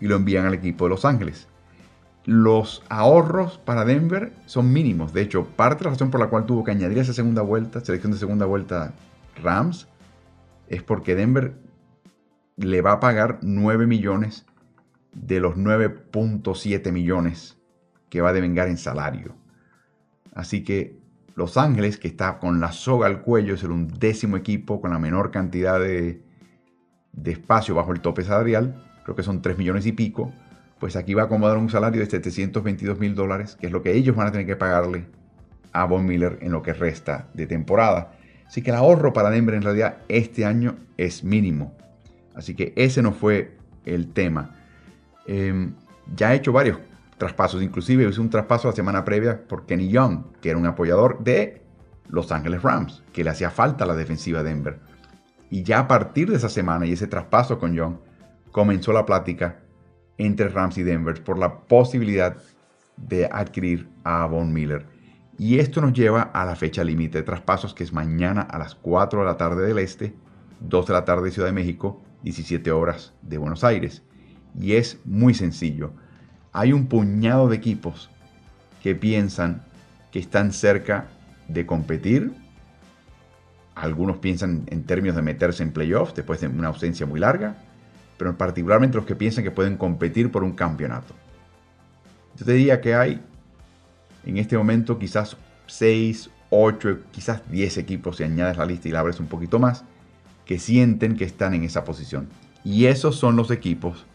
y 0.00 0.06
lo 0.06 0.16
envían 0.16 0.46
al 0.46 0.54
equipo 0.54 0.84
de 0.84 0.90
Los 0.90 1.04
Ángeles. 1.04 1.48
Los 2.24 2.82
ahorros 2.88 3.58
para 3.58 3.84
Denver 3.84 4.32
son 4.46 4.72
mínimos. 4.72 5.12
De 5.12 5.22
hecho, 5.22 5.46
parte 5.46 5.78
de 5.78 5.84
la 5.84 5.90
razón 5.92 6.10
por 6.10 6.20
la 6.20 6.28
cual 6.28 6.46
tuvo 6.46 6.62
que 6.62 6.70
añadir 6.70 6.98
esa 6.98 7.14
segunda 7.14 7.42
vuelta, 7.42 7.80
selección 7.80 8.12
de 8.12 8.18
segunda 8.18 8.44
vuelta 8.44 8.92
Rams, 9.42 9.88
es 10.68 10.82
porque 10.82 11.14
Denver 11.14 11.54
le 12.56 12.82
va 12.82 12.92
a 12.92 13.00
pagar 13.00 13.38
9 13.42 13.86
millones 13.86 14.44
de 15.12 15.40
los 15.40 15.56
9.7 15.56 16.92
millones 16.92 17.56
que 18.10 18.20
va 18.20 18.30
a 18.30 18.32
devengar 18.34 18.68
en 18.68 18.76
salario. 18.76 19.34
Así 20.34 20.64
que 20.64 20.98
Los 21.34 21.56
Ángeles, 21.56 21.98
que 21.98 22.08
está 22.08 22.38
con 22.38 22.60
la 22.60 22.72
soga 22.72 23.06
al 23.06 23.22
cuello, 23.22 23.54
es 23.54 23.62
el 23.62 23.70
undécimo 23.70 24.36
equipo 24.36 24.80
con 24.80 24.90
la 24.90 24.98
menor 24.98 25.30
cantidad 25.30 25.80
de, 25.80 26.22
de 27.12 27.30
espacio 27.30 27.74
bajo 27.74 27.92
el 27.92 28.00
tope 28.00 28.22
salarial, 28.22 28.87
creo 29.08 29.16
que 29.16 29.22
son 29.22 29.40
3 29.40 29.56
millones 29.56 29.86
y 29.86 29.92
pico, 29.92 30.34
pues 30.78 30.94
aquí 30.94 31.14
va 31.14 31.22
a 31.22 31.24
acomodar 31.24 31.56
un 31.56 31.70
salario 31.70 31.98
de 31.98 32.10
722 32.10 32.98
mil 32.98 33.14
dólares, 33.14 33.56
que 33.58 33.68
es 33.68 33.72
lo 33.72 33.82
que 33.82 33.92
ellos 33.92 34.14
van 34.14 34.26
a 34.26 34.32
tener 34.32 34.46
que 34.46 34.54
pagarle 34.54 35.06
a 35.72 35.86
Von 35.86 36.04
Miller 36.04 36.38
en 36.42 36.52
lo 36.52 36.60
que 36.60 36.74
resta 36.74 37.26
de 37.32 37.46
temporada. 37.46 38.12
Así 38.46 38.60
que 38.60 38.68
el 38.68 38.76
ahorro 38.76 39.14
para 39.14 39.30
Denver 39.30 39.54
en 39.54 39.62
realidad 39.62 39.96
este 40.08 40.44
año 40.44 40.76
es 40.98 41.24
mínimo. 41.24 41.74
Así 42.34 42.54
que 42.54 42.74
ese 42.76 43.00
no 43.00 43.12
fue 43.12 43.56
el 43.86 44.12
tema. 44.12 44.54
Em, 45.26 45.72
ya 46.14 46.28
ha 46.28 46.34
hecho 46.34 46.52
varios 46.52 46.76
traspasos, 47.16 47.62
inclusive 47.62 48.06
hizo 48.06 48.20
un 48.20 48.28
traspaso 48.28 48.68
la 48.68 48.74
semana 48.74 49.06
previa 49.06 49.40
por 49.48 49.64
Kenny 49.64 49.88
Young, 49.88 50.32
que 50.42 50.50
era 50.50 50.58
un 50.58 50.66
apoyador 50.66 51.24
de 51.24 51.62
Los 52.10 52.30
Ángeles 52.30 52.62
Rams, 52.62 53.02
que 53.14 53.24
le 53.24 53.30
hacía 53.30 53.50
falta 53.50 53.84
a 53.84 53.86
la 53.86 53.96
defensiva 53.96 54.42
de 54.42 54.50
Denver. 54.50 54.80
Y 55.48 55.62
ya 55.62 55.78
a 55.78 55.88
partir 55.88 56.30
de 56.30 56.36
esa 56.36 56.50
semana 56.50 56.84
y 56.84 56.92
ese 56.92 57.06
traspaso 57.06 57.58
con 57.58 57.72
Young, 57.72 57.94
comenzó 58.58 58.92
la 58.92 59.06
plática 59.06 59.60
entre 60.16 60.48
Rams 60.48 60.78
y 60.78 60.82
Denver 60.82 61.22
por 61.22 61.38
la 61.38 61.60
posibilidad 61.60 62.38
de 62.96 63.28
adquirir 63.30 63.88
a 64.02 64.26
Von 64.26 64.52
Miller. 64.52 64.84
Y 65.38 65.60
esto 65.60 65.80
nos 65.80 65.92
lleva 65.92 66.22
a 66.22 66.44
la 66.44 66.56
fecha 66.56 66.82
límite 66.82 67.18
de 67.18 67.22
traspasos, 67.22 67.72
que 67.72 67.84
es 67.84 67.92
mañana 67.92 68.40
a 68.40 68.58
las 68.58 68.74
4 68.74 69.20
de 69.20 69.26
la 69.26 69.36
tarde 69.36 69.64
del 69.64 69.78
Este, 69.78 70.12
2 70.58 70.88
de 70.88 70.92
la 70.92 71.04
tarde 71.04 71.26
de 71.26 71.30
Ciudad 71.30 71.46
de 71.46 71.52
México, 71.52 72.02
17 72.24 72.72
horas 72.72 73.14
de 73.22 73.38
Buenos 73.38 73.62
Aires. 73.62 74.02
Y 74.58 74.72
es 74.72 74.98
muy 75.04 75.34
sencillo. 75.34 75.92
Hay 76.52 76.72
un 76.72 76.88
puñado 76.88 77.46
de 77.46 77.54
equipos 77.54 78.10
que 78.82 78.96
piensan 78.96 79.62
que 80.10 80.18
están 80.18 80.52
cerca 80.52 81.06
de 81.46 81.64
competir. 81.64 82.32
Algunos 83.76 84.16
piensan 84.16 84.64
en 84.66 84.82
términos 84.82 85.14
de 85.14 85.22
meterse 85.22 85.62
en 85.62 85.70
playoffs 85.70 86.16
después 86.16 86.40
de 86.40 86.48
una 86.48 86.66
ausencia 86.66 87.06
muy 87.06 87.20
larga, 87.20 87.67
pero 88.18 88.36
particularmente 88.36 88.96
los 88.96 89.06
que 89.06 89.16
piensan 89.16 89.44
que 89.44 89.50
pueden 89.50 89.76
competir 89.76 90.30
por 90.30 90.44
un 90.44 90.52
campeonato. 90.52 91.14
Yo 92.36 92.44
te 92.44 92.52
diría 92.52 92.80
que 92.80 92.94
hay 92.94 93.22
en 94.26 94.36
este 94.36 94.58
momento 94.58 94.98
quizás 94.98 95.36
6, 95.66 96.30
8, 96.50 96.98
quizás 97.10 97.42
10 97.50 97.78
equipos 97.78 98.16
si 98.18 98.24
añades 98.24 98.56
la 98.56 98.66
lista 98.66 98.88
y 98.88 98.92
la 98.92 99.00
abres 99.00 99.20
un 99.20 99.26
poquito 99.26 99.58
más, 99.58 99.84
que 100.44 100.58
sienten 100.58 101.16
que 101.16 101.24
están 101.24 101.54
en 101.54 101.64
esa 101.64 101.84
posición. 101.84 102.28
Y 102.64 102.86
esos 102.86 103.16
son 103.16 103.36
los 103.36 103.50
equipos 103.50 104.06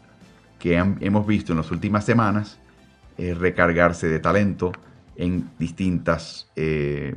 que 0.59 0.77
hemos 0.77 1.25
visto 1.27 1.53
en 1.53 1.57
las 1.57 1.71
últimas 1.71 2.05
semanas 2.05 2.59
eh, 3.17 3.33
recargarse 3.33 4.07
de 4.07 4.19
talento 4.19 4.71
en 5.15 5.49
distintas 5.59 6.49
eh, 6.55 7.15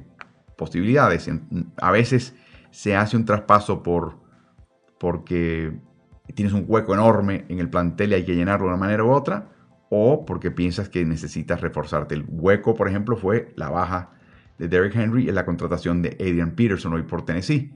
posibilidades. 0.56 1.30
a 1.76 1.90
veces 1.90 2.34
se 2.70 2.96
hace 2.96 3.16
un 3.16 3.24
traspaso 3.24 3.82
por, 3.82 4.18
porque 4.98 5.72
tienes 6.32 6.52
un 6.52 6.64
hueco 6.66 6.94
enorme 6.94 7.44
en 7.48 7.60
el 7.60 7.70
plantel 7.70 8.10
y 8.10 8.14
hay 8.14 8.24
que 8.24 8.34
llenarlo 8.34 8.66
de 8.66 8.74
una 8.74 8.80
manera 8.80 9.04
u 9.04 9.10
otra, 9.10 9.48
o 9.88 10.24
porque 10.26 10.50
piensas 10.50 10.88
que 10.88 11.04
necesitas 11.04 11.60
reforzarte. 11.60 12.14
El 12.14 12.24
hueco, 12.28 12.74
por 12.74 12.88
ejemplo, 12.88 13.16
fue 13.16 13.52
la 13.56 13.70
baja 13.70 14.10
de 14.58 14.68
Derrick 14.68 14.96
Henry 14.96 15.28
en 15.28 15.34
la 15.34 15.44
contratación 15.44 16.02
de 16.02 16.16
Adrian 16.20 16.52
Peterson 16.52 16.92
hoy 16.92 17.02
por 17.02 17.24
Tennessee. 17.24 17.72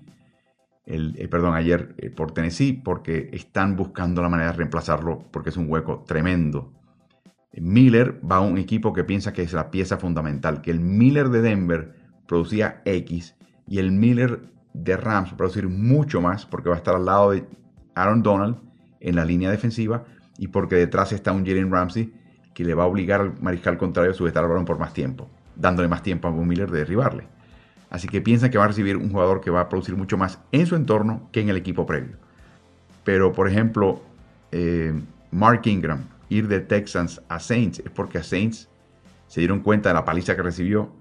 El, 0.87 1.15
eh, 1.19 1.29
perdón, 1.29 1.55
ayer 1.55 1.95
eh, 1.99 2.11
por 2.11 2.33
Tennessee, 2.33 2.73
porque 2.73 3.31
están 3.33 3.77
buscando 3.77 4.23
la 4.23 4.29
manera 4.29 4.51
de 4.51 4.57
reemplazarlo 4.57 5.25
porque 5.31 5.51
es 5.51 5.57
un 5.57 5.71
hueco 5.71 6.05
tremendo. 6.07 6.73
Miller 7.53 8.21
va 8.29 8.37
a 8.37 8.41
un 8.41 8.59
equipo 8.59 8.93
que 8.93 9.05
piensa 9.05 9.33
que 9.33 9.43
es 9.43 9.53
la 9.53 9.71
pieza 9.71 9.99
fundamental, 9.99 10.63
que 10.63 10.71
el 10.71 10.81
Miller 10.81 11.29
de 11.29 11.43
Denver 11.43 11.95
producía 12.27 12.81
X 12.85 13.37
y 13.67 13.79
el 13.79 13.93
Miller 13.93 14.51
de 14.73 14.97
Rams 14.97 15.31
va 15.31 15.35
a 15.35 15.37
producir 15.37 15.69
mucho 15.69 16.21
más 16.21 16.47
porque 16.47 16.69
va 16.69 16.77
a 16.77 16.79
estar 16.79 16.95
al 16.95 17.05
lado 17.05 17.33
de 17.33 17.45
Aaron 17.95 18.23
Donald 18.23 18.57
en 19.01 19.17
la 19.17 19.25
línea 19.25 19.51
defensiva 19.51 20.05
y 20.39 20.49
porque 20.49 20.77
detrás 20.77 21.13
está 21.13 21.33
un 21.33 21.45
Jalen 21.45 21.71
Ramsey 21.71 22.13
que 22.55 22.65
le 22.65 22.75
va 22.75 22.85
a 22.85 22.87
obligar 22.87 23.21
al 23.21 23.41
mariscal 23.41 23.79
contrario 23.79 24.13
a 24.13 24.15
sujetar 24.15 24.45
al 24.45 24.51
balón 24.51 24.65
por 24.65 24.79
más 24.79 24.93
tiempo, 24.93 25.29
dándole 25.57 25.89
más 25.89 26.03
tiempo 26.03 26.29
a 26.29 26.31
Von 26.31 26.49
Miller 26.49 26.71
de 26.71 26.79
derribarle. 26.79 27.29
Así 27.91 28.09
que 28.09 28.21
piensan 28.21 28.51
que 28.51 28.59
va 28.59 28.65
a 28.65 28.69
recibir 28.69 28.97
un 28.97 29.11
jugador 29.11 29.41
que 29.41 29.51
va 29.51 29.61
a 29.61 29.69
producir 29.69 29.97
mucho 29.97 30.17
más 30.17 30.39
en 30.53 30.67
su 30.67 30.77
entorno 30.77 31.29
que 31.33 31.41
en 31.41 31.49
el 31.49 31.57
equipo 31.57 31.87
previo. 31.87 32.17
Pero, 33.05 33.33
por 33.33 33.49
ejemplo, 33.49 34.03
eh, 34.53 34.93
Mark 35.31 35.63
Ingram, 35.65 36.05
ir 36.29 36.47
de 36.49 36.61
Texans 36.61 37.21
a 37.29 37.41
Saints, 37.41 37.81
es 37.81 37.91
porque 37.91 38.19
a 38.19 38.23
Saints 38.23 38.69
se 39.27 39.41
dieron 39.41 39.61
cuenta 39.61 39.89
de 39.89 39.95
la 39.95 40.05
paliza 40.05 40.37
que 40.37 40.43
recibió 40.43 40.93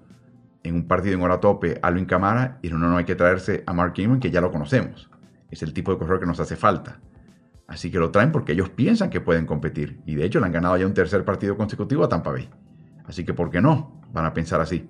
en 0.62 0.74
un 0.74 0.86
partido 0.86 1.14
en 1.14 1.22
hora 1.22 1.40
tope 1.40 1.78
Alvin 1.82 2.04
Camara 2.04 2.58
y 2.62 2.68
no, 2.68 2.78
no 2.78 2.96
hay 2.96 3.04
que 3.04 3.14
traerse 3.14 3.62
a 3.66 3.72
Mark 3.72 3.94
Ingram 3.96 4.20
que 4.20 4.30
ya 4.30 4.40
lo 4.40 4.50
conocemos. 4.50 5.08
Es 5.50 5.62
el 5.62 5.72
tipo 5.72 5.92
de 5.92 5.98
corredor 5.98 6.20
que 6.20 6.26
nos 6.26 6.40
hace 6.40 6.56
falta. 6.56 7.00
Así 7.66 7.90
que 7.90 7.98
lo 7.98 8.10
traen 8.10 8.32
porque 8.32 8.52
ellos 8.52 8.70
piensan 8.70 9.10
que 9.10 9.20
pueden 9.20 9.46
competir. 9.46 10.00
Y 10.06 10.14
de 10.14 10.24
hecho 10.24 10.40
le 10.40 10.46
han 10.46 10.52
ganado 10.52 10.76
ya 10.76 10.86
un 10.86 10.94
tercer 10.94 11.24
partido 11.24 11.56
consecutivo 11.56 12.04
a 12.04 12.08
Tampa 12.08 12.32
Bay. 12.32 12.48
Así 13.04 13.24
que 13.24 13.34
¿por 13.34 13.50
qué 13.50 13.60
no? 13.60 14.00
Van 14.12 14.26
a 14.26 14.34
pensar 14.34 14.60
así. 14.60 14.88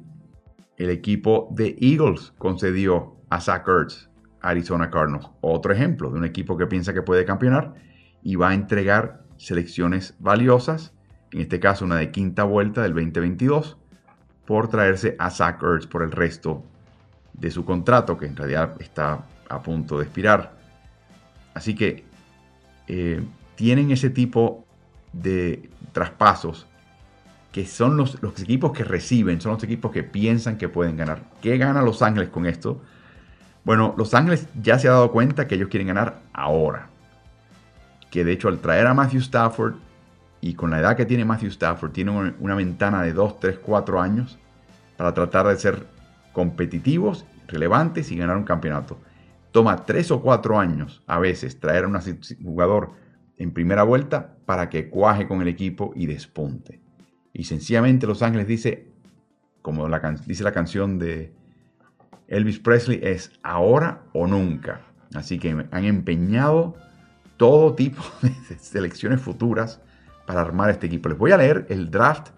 El 0.77 0.91
equipo 0.91 1.49
de 1.53 1.77
Eagles 1.79 2.33
concedió 2.39 3.17
a 3.29 3.41
Zach 3.41 3.69
Ertz 3.69 4.11
Arizona 4.41 4.91
Cardinals. 4.91 5.31
Otro 5.41 5.73
ejemplo 5.73 6.11
de 6.11 6.19
un 6.19 6.25
equipo 6.25 6.57
que 6.57 6.67
piensa 6.67 6.95
que 6.95 7.03
puede 7.03 7.25
campeonar 7.25 7.75
y 8.23 8.37
va 8.37 8.51
a 8.51 8.55
entregar 8.55 9.25
selecciones 9.37 10.17
valiosas, 10.19 10.95
en 11.33 11.41
este 11.41 11.61
caso 11.61 11.85
una 11.85 11.97
de 11.97 12.11
quinta 12.11 12.45
vuelta 12.45 12.83
del 12.83 12.95
2022, 12.95 13.79
por 14.47 14.69
traerse 14.69 15.17
a 15.19 15.31
Zach 15.31 15.63
Ertz 15.63 15.87
por 15.87 16.03
el 16.03 16.11
resto 16.11 16.65
de 17.35 17.51
su 17.51 17.65
contrato, 17.65 18.19
que 18.19 18.27
en 18.27 18.37
realidad 18.37 18.75
está 18.81 19.27
a 19.51 19.61
punto 19.61 19.99
de 19.99 20.05
expirar. 20.05 20.53
Así 21.53 21.75
que 21.75 22.05
eh, 22.87 23.23
tienen 23.57 23.91
ese 23.91 24.09
tipo 24.09 24.65
de 25.13 25.69
traspasos 25.93 26.67
que 27.53 27.67
son 27.67 27.97
los, 27.97 28.23
los, 28.23 28.41
equipos 28.41 28.73
que 28.73 28.85
reciben, 28.85 29.41
son 29.41 29.53
los 29.53 29.65
equipos 29.65 29.91
que 29.91 30.05
piensan 30.05 30.57
que 30.57 30.69
pueden 30.69 30.97
ganar. 30.97 31.23
¿Qué 31.43 31.59
gana 31.59 31.83
Los 31.83 32.01
Ángeles 32.01 32.29
con 32.29 32.47
esto? 32.47 32.81
Bueno, 33.65 33.93
Los 33.99 34.15
Ángeles 34.15 34.47
ya 34.63 34.79
se 34.79 34.87
ha 34.87 34.93
dado 34.93 35.11
cuenta 35.11 35.49
que 35.49 35.57
ellos 35.57 35.69
quieren 35.69 35.89
ganar 35.89 36.21
ahora. 36.33 36.89
Que 38.11 38.25
de 38.25 38.33
hecho 38.33 38.49
al 38.49 38.61
traer 38.61 38.87
a 38.87 38.95
Matthew 38.95 39.21
Stafford 39.21 39.75
y 40.41 40.55
con 40.55 40.71
la 40.71 40.79
edad 40.79 40.97
que 40.97 41.07
tiene 41.07 41.25
Matthew 41.25 41.51
Stafford, 41.51 41.91
tiene 41.91 42.33
una 42.39 42.55
ventana 42.55 43.03
de 43.03 43.13
2, 43.13 43.41
3, 43.41 43.59
4 43.59 44.01
años 44.01 44.39
para 44.97 45.13
tratar 45.13 45.49
de 45.49 45.57
ser 45.59 45.87
competitivos, 46.33 47.25
relevantes 47.49 48.13
y 48.13 48.17
ganar 48.17 48.37
un 48.37 48.45
campeonato 48.45 48.97
toma 49.53 49.85
tres 49.85 50.11
o 50.11 50.21
cuatro 50.23 50.59
años 50.59 51.03
a 51.07 51.19
veces 51.19 51.59
traer 51.59 51.85
a 51.85 51.89
un 51.89 51.99
jugador 52.43 52.93
en 53.37 53.53
primera 53.53 53.83
vuelta 53.83 54.37
para 54.47 54.69
que 54.69 54.91
cuaje 54.91 55.27
con 55.27 55.41
el 55.43 55.49
equipo 55.49 55.93
y 55.95 56.07
despunte. 56.07 56.81
Y 57.33 57.45
sencillamente 57.45 58.07
Los 58.07 58.23
Ángeles 58.23 58.47
dice, 58.47 58.89
como 59.63 59.89
dice 60.27 60.45
la 60.45 60.53
canción 60.53 60.99
de 60.99 61.33
Elvis 62.29 62.59
Presley, 62.59 63.01
es 63.03 63.33
ahora 63.43 64.03
o 64.13 64.27
nunca. 64.27 64.83
Así 65.15 65.39
que 65.39 65.67
han 65.71 65.85
empeñado 65.85 66.77
todo 67.37 67.75
tipo 67.75 68.03
de 68.23 68.59
selecciones 68.59 69.21
futuras 69.21 69.81
para 70.27 70.43
armar 70.43 70.71
este 70.71 70.87
equipo. 70.87 71.09
Les 71.09 71.19
voy 71.19 71.33
a 71.33 71.37
leer 71.37 71.67
el 71.71 71.91
draft 71.91 72.29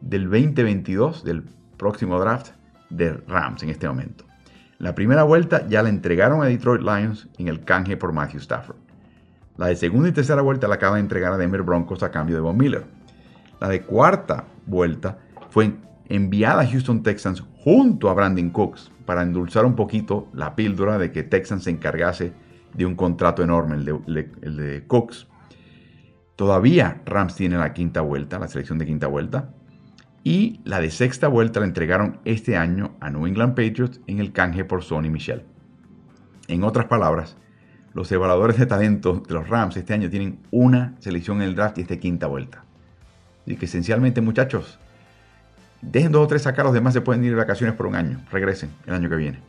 del 0.00 0.24
2022, 0.24 1.24
del 1.24 1.42
próximo 1.78 2.20
draft 2.20 2.50
de 2.90 3.14
Rams 3.14 3.62
en 3.62 3.70
este 3.70 3.88
momento. 3.88 4.24
La 4.78 4.94
primera 4.94 5.22
vuelta 5.22 5.66
ya 5.68 5.82
la 5.82 5.88
entregaron 5.88 6.42
a 6.42 6.46
Detroit 6.46 6.82
Lions 6.82 7.28
en 7.38 7.48
el 7.48 7.64
canje 7.64 7.96
por 7.96 8.12
Matthew 8.12 8.40
Stafford. 8.40 8.76
La 9.56 9.66
de 9.68 9.76
segunda 9.76 10.08
y 10.08 10.12
tercera 10.12 10.42
vuelta 10.42 10.66
la 10.66 10.74
acaba 10.74 10.96
de 10.96 11.02
entregar 11.02 11.32
a 11.32 11.36
Denver 11.36 11.62
Broncos 11.62 12.02
a 12.02 12.10
cambio 12.10 12.34
de 12.34 12.42
Von 12.42 12.56
Miller. 12.56 12.84
La 13.60 13.68
de 13.68 13.82
cuarta 13.82 14.44
vuelta 14.66 15.18
fue 15.50 15.74
enviada 16.08 16.62
a 16.62 16.66
Houston 16.66 17.02
Texans 17.02 17.42
junto 17.62 18.10
a 18.10 18.14
Brandon 18.14 18.50
Cooks 18.50 18.90
para 19.06 19.22
endulzar 19.22 19.64
un 19.64 19.76
poquito 19.76 20.28
la 20.32 20.56
píldora 20.56 20.98
de 20.98 21.12
que 21.12 21.22
Texans 21.22 21.64
se 21.64 21.70
encargase 21.70 22.32
de 22.74 22.84
un 22.84 22.96
contrato 22.96 23.42
enorme, 23.42 23.76
de, 23.76 24.30
el 24.42 24.56
de 24.56 24.84
Cooks. 24.86 25.28
Todavía 26.34 27.00
Rams 27.06 27.36
tiene 27.36 27.56
la 27.56 27.72
quinta 27.72 28.00
vuelta, 28.00 28.40
la 28.40 28.48
selección 28.48 28.78
de 28.78 28.86
quinta 28.86 29.06
vuelta. 29.06 29.50
Y 30.26 30.60
la 30.64 30.80
de 30.80 30.90
sexta 30.90 31.28
vuelta 31.28 31.60
la 31.60 31.66
entregaron 31.66 32.18
este 32.24 32.56
año 32.56 32.96
a 32.98 33.10
New 33.10 33.26
England 33.26 33.54
Patriots 33.54 34.00
en 34.06 34.20
el 34.20 34.32
canje 34.32 34.64
por 34.64 34.82
Sonny 34.82 35.10
Michel. 35.10 35.44
En 36.48 36.64
otras 36.64 36.86
palabras, 36.86 37.36
los 37.92 38.10
evaluadores 38.10 38.58
de 38.58 38.64
talento 38.64 39.22
de 39.28 39.34
los 39.34 39.46
Rams 39.50 39.76
este 39.76 39.92
año 39.92 40.08
tienen 40.08 40.38
una 40.50 40.94
selección 40.98 41.42
en 41.42 41.48
el 41.48 41.54
draft 41.54 41.76
y 41.76 41.82
esta 41.82 41.98
quinta 41.98 42.26
vuelta. 42.26 42.64
Así 43.42 43.56
que 43.56 43.66
esencialmente, 43.66 44.22
muchachos, 44.22 44.78
dejen 45.82 46.10
dos 46.10 46.24
o 46.24 46.26
tres 46.26 46.46
acá, 46.46 46.64
los 46.64 46.72
demás 46.72 46.94
se 46.94 47.02
pueden 47.02 47.22
ir 47.22 47.30
de 47.30 47.36
vacaciones 47.36 47.76
por 47.76 47.86
un 47.86 47.94
año. 47.94 48.22
Regresen 48.32 48.70
el 48.86 48.94
año 48.94 49.10
que 49.10 49.16
viene. 49.16 49.40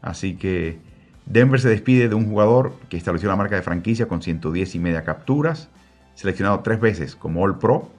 Así 0.00 0.36
que 0.36 0.78
Denver 1.26 1.60
se 1.60 1.68
despide 1.68 2.08
de 2.08 2.14
un 2.14 2.26
jugador 2.26 2.72
que 2.88 2.96
estableció 2.96 3.28
la 3.28 3.36
marca 3.36 3.56
de 3.56 3.62
franquicia 3.62 4.08
con 4.08 4.22
110 4.22 4.76
y 4.76 4.78
media 4.78 5.04
capturas, 5.04 5.68
seleccionado 6.14 6.60
tres 6.60 6.80
veces 6.80 7.16
como 7.16 7.42
All 7.42 7.58
Pro, 7.58 7.90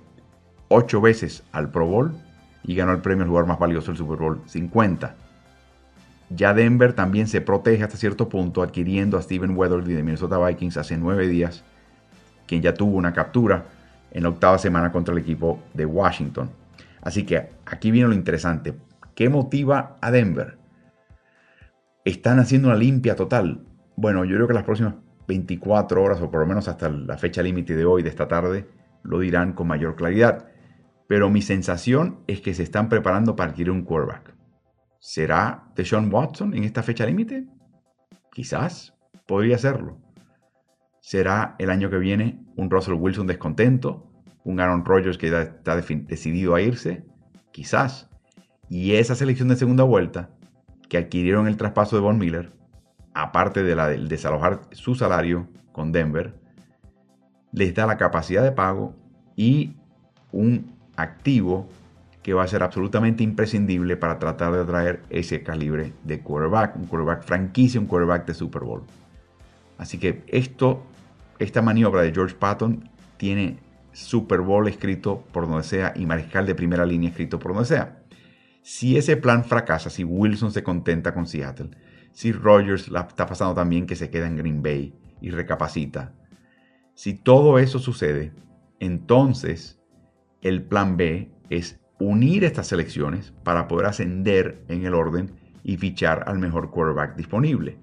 ocho 0.70 1.02
veces 1.02 1.44
al 1.52 1.70
Pro 1.70 1.88
Bowl 1.88 2.12
y 2.64 2.76
ganó 2.76 2.92
el 2.92 3.00
premio 3.00 3.24
al 3.24 3.30
jugador 3.30 3.48
más 3.48 3.60
valioso 3.60 3.88
del 3.88 3.98
Super 3.98 4.18
Bowl 4.18 4.42
50. 4.46 5.16
Ya 6.30 6.54
Denver 6.54 6.94
también 6.94 7.28
se 7.28 7.40
protege 7.40 7.84
hasta 7.84 7.98
cierto 7.98 8.28
punto 8.28 8.62
adquiriendo 8.62 9.18
a 9.18 9.22
Steven 9.22 9.56
Weatherly 9.56 9.94
de 9.94 10.04
Minnesota 10.04 10.38
Vikings 10.38 10.78
hace 10.78 10.98
nueve 10.98 11.28
días, 11.28 11.64
quien 12.46 12.62
ya 12.62 12.74
tuvo 12.74 12.98
una 12.98 13.14
captura 13.14 13.66
en 14.12 14.24
la 14.24 14.30
octava 14.30 14.58
semana 14.58 14.92
contra 14.92 15.14
el 15.14 15.20
equipo 15.20 15.60
de 15.74 15.86
Washington. 15.86 16.50
Así 17.02 17.24
que 17.24 17.50
aquí 17.66 17.92
viene 17.92 18.10
lo 18.10 18.16
interesante. 18.16 18.74
¿Qué 19.16 19.30
motiva 19.30 19.98
a 20.02 20.12
Denver? 20.12 20.58
¿Están 22.04 22.40
haciendo 22.40 22.68
una 22.68 22.78
limpia 22.78 23.16
total? 23.16 23.62
Bueno, 23.96 24.26
yo 24.26 24.36
creo 24.36 24.48
que 24.48 24.54
las 24.54 24.64
próximas 24.64 24.96
24 25.28 26.04
horas 26.04 26.22
o 26.22 26.30
por 26.30 26.42
lo 26.42 26.46
menos 26.46 26.68
hasta 26.68 26.90
la 26.90 27.18
fecha 27.18 27.42
límite 27.42 27.76
de 27.76 27.86
hoy, 27.86 28.04
de 28.04 28.10
esta 28.10 28.28
tarde, 28.28 28.68
lo 29.04 29.20
dirán 29.20 29.54
con 29.54 29.68
mayor 29.68 29.96
claridad. 29.96 30.48
Pero 31.08 31.30
mi 31.30 31.42
sensación 31.42 32.20
es 32.28 32.42
que 32.42 32.54
se 32.54 32.64
están 32.64 32.90
preparando 32.90 33.36
para 33.36 33.52
adquirir 33.52 33.72
un 33.72 33.84
quarterback. 33.84 34.36
¿Será 35.00 35.72
Deshaun 35.76 36.14
Watson 36.14 36.54
en 36.54 36.64
esta 36.64 36.84
fecha 36.84 37.06
límite? 37.06 37.48
Quizás, 38.32 38.94
podría 39.26 39.58
serlo. 39.58 39.98
¿Será 41.00 41.56
el 41.60 41.70
año 41.70 41.90
que 41.90 41.98
viene 41.98 42.44
un 42.56 42.70
Russell 42.70 42.96
Wilson 42.96 43.28
descontento? 43.28 44.12
¿Un 44.44 44.60
Aaron 44.60 44.84
Rodgers 44.84 45.18
que 45.18 45.30
ya 45.30 45.42
está 45.44 45.76
decidido 45.76 46.56
a 46.56 46.62
irse? 46.62 47.06
Quizás. 47.52 48.10
Y 48.70 48.96
esa 48.96 49.16
selección 49.16 49.48
de 49.48 49.56
segunda 49.56 49.84
vuelta 49.84 50.30
que 50.90 50.98
adquirieron 50.98 51.48
el 51.48 51.58
traspaso 51.58 51.96
de 51.96 52.02
Von 52.02 52.18
Miller, 52.18 52.52
aparte 53.14 53.64
de 53.64 53.76
la 53.76 53.88
del 53.88 54.10
desalojar 54.10 54.62
su 54.72 54.96
salario 54.96 55.48
con 55.72 55.92
Denver, 55.92 56.40
les 57.52 57.74
da 57.74 57.86
la 57.86 57.98
capacidad 57.98 58.44
de 58.44 58.52
pago 58.52 58.96
y 59.36 59.76
un 60.32 60.77
activo 60.98 61.70
que 62.22 62.34
va 62.34 62.44
a 62.44 62.48
ser 62.48 62.62
absolutamente 62.62 63.24
imprescindible 63.24 63.96
para 63.96 64.20
tratar 64.20 64.52
de 64.52 64.60
atraer 64.60 65.02
ese 65.10 65.44
calibre 65.44 65.94
de 66.04 66.20
quarterback, 66.20 66.76
un 66.76 66.86
quarterback 66.86 67.24
franquicia, 67.24 67.80
un 67.80 67.88
quarterback 67.88 68.26
de 68.26 68.34
Super 68.34 68.64
Bowl. 68.64 68.84
Así 69.78 69.98
que 69.98 70.24
esto, 70.28 70.84
esta 71.40 71.62
maniobra 71.62 72.02
de 72.02 72.12
George 72.12 72.36
Patton 72.36 72.90
tiene 73.16 73.60
Super 73.94 74.42
Bowl 74.42 74.68
escrito 74.68 75.24
por 75.32 75.48
donde 75.48 75.64
sea 75.64 75.94
y 75.96 76.06
mariscal 76.06 76.46
de 76.46 76.54
primera 76.54 76.86
línea 76.86 77.12
escrito 77.12 77.40
por 77.40 77.54
donde 77.54 77.70
sea. 77.70 78.04
Si 78.62 78.98
ese 78.98 79.16
plan 79.16 79.46
fracasa, 79.46 79.90
si 79.90 80.04
Wilson 80.04 80.52
se 80.52 80.64
contenta 80.64 81.14
con 81.14 81.28
Seattle, 81.28 81.70
si 82.12 82.34
Rogers 82.34 82.90
la 82.90 83.02
está 83.02 83.26
pasando 83.26 83.54
también 83.54 83.86
que 83.86 83.96
se 83.96 84.10
queda 84.10 84.28
en 84.28 84.36
Green 84.36 84.62
Bay 84.62 84.94
y 85.22 85.30
recapacita, 85.30 86.12
si 86.94 87.14
todo 87.14 87.58
eso 87.58 87.80
sucede, 87.80 88.34
entonces 88.82 89.77
el 90.48 90.64
plan 90.64 90.98
B 90.98 91.30
es 91.50 91.80
unir 92.00 92.44
estas 92.44 92.68
selecciones 92.68 93.34
para 93.44 93.68
poder 93.68 93.88
ascender 93.88 94.64
en 94.68 94.86
el 94.86 94.94
orden 94.94 95.32
y 95.64 95.78
fichar 95.78 96.24
al 96.28 96.40
mejor 96.40 96.70
quarterback 96.70 97.16
disponible. 97.16 97.78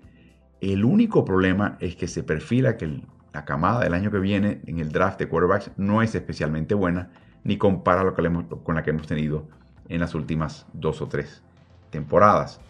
El 0.60 0.84
único 0.84 1.24
problema 1.24 1.76
es 1.80 1.96
que 1.96 2.08
se 2.08 2.22
perfila 2.22 2.76
que 2.76 3.02
la 3.32 3.44
camada 3.44 3.80
del 3.80 3.94
año 3.94 4.10
que 4.10 4.18
viene 4.18 4.60
en 4.66 4.78
el 4.78 4.92
draft 4.92 5.18
de 5.18 5.28
quarterbacks 5.28 5.72
no 5.76 6.00
es 6.00 6.14
especialmente 6.14 6.74
buena, 6.74 7.10
ni 7.42 7.58
compara 7.58 8.04
lo 8.04 8.14
que 8.14 8.22
con 8.62 8.74
la 8.74 8.82
que 8.82 8.90
hemos 8.90 9.06
tenido 9.06 9.48
en 9.88 10.00
las 10.00 10.14
últimas 10.14 10.66
dos 10.72 11.02
o 11.02 11.08
tres 11.08 11.42
temporadas. 11.90 12.60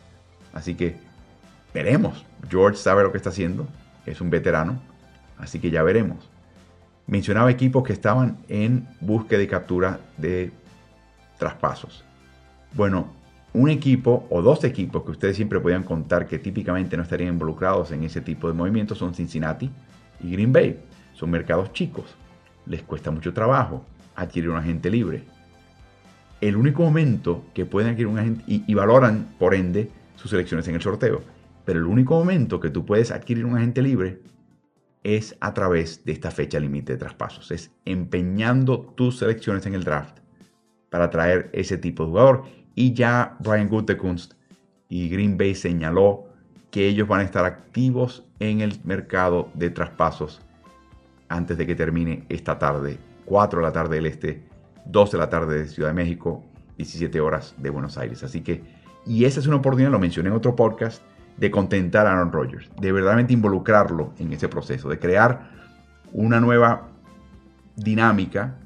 Así 0.52 0.74
que 0.74 0.96
veremos. 1.72 2.24
George 2.48 2.78
sabe 2.78 3.02
lo 3.02 3.12
que 3.12 3.18
está 3.18 3.30
haciendo, 3.30 3.68
es 4.06 4.20
un 4.20 4.30
veterano, 4.30 4.80
así 5.38 5.60
que 5.60 5.70
ya 5.70 5.82
veremos. 5.82 6.30
Mencionaba 7.06 7.50
equipos 7.50 7.84
que 7.84 7.92
estaban 7.92 8.38
en 8.48 8.88
búsqueda 9.00 9.42
y 9.42 9.46
captura 9.46 10.00
de 10.16 10.52
traspasos. 11.38 12.04
Bueno, 12.72 13.12
un 13.52 13.68
equipo 13.68 14.26
o 14.30 14.42
dos 14.42 14.64
equipos 14.64 15.04
que 15.04 15.12
ustedes 15.12 15.36
siempre 15.36 15.60
podían 15.60 15.84
contar 15.84 16.26
que 16.26 16.38
típicamente 16.38 16.96
no 16.96 17.02
estarían 17.02 17.34
involucrados 17.34 17.92
en 17.92 18.04
ese 18.04 18.20
tipo 18.20 18.48
de 18.48 18.54
movimientos 18.54 18.98
son 18.98 19.14
Cincinnati 19.14 19.70
y 20.20 20.30
Green 20.30 20.52
Bay. 20.52 20.80
Son 21.12 21.30
mercados 21.30 21.72
chicos, 21.72 22.16
les 22.66 22.82
cuesta 22.82 23.10
mucho 23.10 23.32
trabajo 23.32 23.84
adquirir 24.16 24.50
un 24.50 24.56
agente 24.56 24.90
libre 24.90 25.34
el 26.48 26.56
único 26.56 26.82
momento 26.82 27.44
que 27.54 27.64
pueden 27.64 27.90
adquirir 27.90 28.08
un 28.08 28.18
agente 28.18 28.44
y, 28.46 28.74
valoran, 28.74 29.34
por 29.38 29.54
ende, 29.54 29.90
sus 30.16 30.30
elecciones 30.34 30.68
en 30.68 30.74
el 30.74 30.82
sorteo. 30.82 31.22
Pero 31.64 31.78
el 31.78 31.86
único 31.86 32.18
momento 32.18 32.60
que 32.60 32.68
tú 32.68 32.84
puedes 32.84 33.10
adquirir 33.10 33.46
un 33.46 33.56
agente 33.56 33.80
libre 33.80 34.20
es 35.04 35.36
a 35.40 35.54
través 35.54 36.04
de 36.04 36.12
esta 36.12 36.30
fecha 36.30 36.58
límite 36.58 36.94
de 36.94 36.98
traspasos. 36.98 37.50
Es 37.50 37.70
empeñando 37.84 38.80
tus 38.80 39.18
selecciones 39.18 39.66
en 39.66 39.74
el 39.74 39.84
draft 39.84 40.18
para 40.90 41.10
traer 41.10 41.50
ese 41.52 41.78
tipo 41.78 42.04
de 42.04 42.08
jugador. 42.10 42.44
Y 42.74 42.94
ya 42.94 43.36
Brian 43.38 43.68
Gutekunst 43.68 44.34
y 44.88 45.08
Green 45.08 45.36
Bay 45.36 45.54
señaló 45.54 46.24
que 46.70 46.88
ellos 46.88 47.06
van 47.06 47.20
a 47.20 47.24
estar 47.24 47.44
activos 47.44 48.24
en 48.40 48.60
el 48.60 48.80
mercado 48.82 49.48
de 49.54 49.70
traspasos 49.70 50.40
antes 51.28 51.56
de 51.56 51.66
que 51.66 51.74
termine 51.74 52.24
esta 52.28 52.58
tarde, 52.58 52.98
4 53.26 53.60
de 53.60 53.66
la 53.66 53.72
tarde 53.72 53.96
del 53.96 54.06
este 54.06 54.42
2 54.86 55.12
de 55.12 55.18
la 55.18 55.30
tarde 55.30 55.58
de 55.58 55.68
Ciudad 55.68 55.90
de 55.90 55.94
México, 55.94 56.42
17 56.76 57.20
horas 57.20 57.54
de 57.58 57.70
Buenos 57.70 57.96
Aires. 57.96 58.22
Así 58.22 58.40
que, 58.40 58.62
y 59.06 59.24
esa 59.24 59.40
es 59.40 59.46
una 59.46 59.56
oportunidad, 59.56 59.90
lo 59.90 59.98
mencioné 59.98 60.30
en 60.30 60.34
otro 60.34 60.56
podcast, 60.56 61.02
de 61.36 61.50
contentar 61.50 62.06
a 62.06 62.12
Aaron 62.12 62.32
Rodgers, 62.32 62.70
de 62.80 62.92
verdaderamente 62.92 63.32
involucrarlo 63.32 64.12
en 64.18 64.32
ese 64.32 64.48
proceso, 64.48 64.88
de 64.88 64.98
crear 64.98 65.50
una 66.12 66.40
nueva 66.40 66.88
dinámica. 67.76 68.58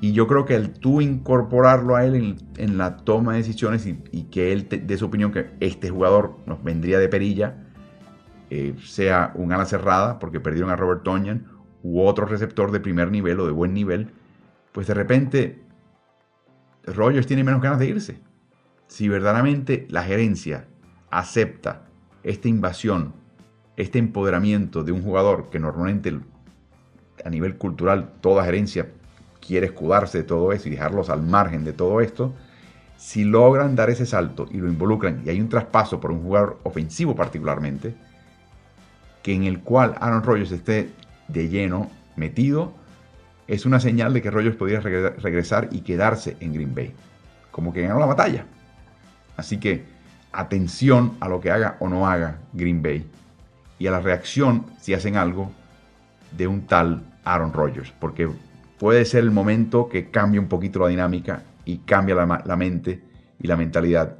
Y 0.00 0.12
yo 0.12 0.26
creo 0.26 0.44
que 0.44 0.56
el 0.56 0.72
tú 0.72 1.00
incorporarlo 1.00 1.94
a 1.94 2.04
él 2.04 2.36
en, 2.56 2.78
la 2.78 2.96
toma 2.96 3.32
de 3.32 3.38
decisiones 3.38 3.86
y, 3.86 4.24
que 4.24 4.52
él 4.52 4.68
dé 4.68 4.98
su 4.98 5.06
opinión 5.06 5.30
que 5.30 5.50
este 5.60 5.90
jugador 5.90 6.38
nos 6.44 6.62
vendría 6.64 6.98
de 6.98 7.08
perilla, 7.08 7.68
eh, 8.50 8.74
sea 8.82 9.32
un 9.36 9.52
ala 9.52 9.64
cerrada, 9.64 10.18
porque 10.18 10.40
perdieron 10.40 10.70
a 10.70 10.76
Robert 10.76 11.04
Tonyan, 11.04 11.46
u 11.84 12.02
otro 12.02 12.26
receptor 12.26 12.72
de 12.72 12.80
primer 12.80 13.10
nivel 13.10 13.38
o 13.40 13.46
de 13.46 13.52
buen 13.52 13.74
nivel, 13.74 14.10
pues 14.72 14.86
de 14.88 14.94
repente 14.94 15.62
Rogers 16.84 17.26
tiene 17.26 17.44
menos 17.44 17.62
ganas 17.62 17.78
de 17.78 17.86
irse. 17.86 18.20
Si 18.88 19.08
verdaderamente 19.08 19.86
la 19.88 20.02
gerencia 20.02 20.66
acepta 21.10 21.86
esta 22.24 22.48
invasión, 22.48 23.14
este 23.76 23.98
empoderamiento 23.98 24.84
de 24.84 24.92
un 24.92 25.02
jugador 25.02 25.50
que 25.50 25.58
normalmente 25.58 26.18
a 27.24 27.30
nivel 27.30 27.56
cultural 27.56 28.12
toda 28.20 28.44
gerencia 28.44 28.88
quiere 29.44 29.66
escudarse 29.66 30.18
de 30.18 30.24
todo 30.24 30.52
eso 30.52 30.68
y 30.68 30.72
dejarlos 30.72 31.10
al 31.10 31.22
margen 31.22 31.64
de 31.64 31.72
todo 31.72 32.00
esto, 32.00 32.34
si 32.96 33.24
logran 33.24 33.74
dar 33.74 33.90
ese 33.90 34.06
salto 34.06 34.46
y 34.50 34.58
lo 34.58 34.68
involucran 34.68 35.22
y 35.24 35.30
hay 35.30 35.40
un 35.40 35.48
traspaso 35.48 35.98
por 35.98 36.12
un 36.12 36.22
jugador 36.22 36.60
ofensivo 36.62 37.16
particularmente, 37.16 37.94
que 39.22 39.34
en 39.34 39.44
el 39.44 39.60
cual 39.60 39.94
Aaron 40.00 40.22
Rodgers 40.22 40.52
esté 40.52 40.90
de 41.28 41.48
lleno 41.48 41.90
metido, 42.16 42.72
es 43.48 43.66
una 43.66 43.80
señal 43.80 44.14
de 44.14 44.22
que 44.22 44.30
Rogers 44.30 44.56
podría 44.56 44.80
regresar 44.80 45.68
y 45.72 45.80
quedarse 45.80 46.36
en 46.40 46.52
Green 46.52 46.74
Bay. 46.74 46.94
Como 47.50 47.72
que 47.72 47.82
ganó 47.82 47.98
la 47.98 48.06
batalla. 48.06 48.46
Así 49.36 49.58
que 49.58 49.84
atención 50.32 51.12
a 51.20 51.28
lo 51.28 51.40
que 51.40 51.50
haga 51.50 51.76
o 51.80 51.88
no 51.88 52.08
haga 52.08 52.38
Green 52.52 52.82
Bay. 52.82 53.08
Y 53.78 53.86
a 53.86 53.90
la 53.90 54.00
reacción, 54.00 54.66
si 54.80 54.94
hacen 54.94 55.16
algo, 55.16 55.50
de 56.36 56.46
un 56.46 56.66
tal 56.66 57.02
Aaron 57.24 57.52
Rodgers. 57.52 57.92
Porque 57.98 58.28
puede 58.78 59.04
ser 59.04 59.24
el 59.24 59.30
momento 59.30 59.88
que 59.88 60.10
cambie 60.10 60.40
un 60.40 60.48
poquito 60.48 60.78
la 60.80 60.88
dinámica 60.88 61.42
y 61.64 61.78
cambia 61.78 62.14
la, 62.14 62.56
mente 62.56 63.02
y 63.38 63.46
la 63.46 63.56
mentalidad 63.56 64.18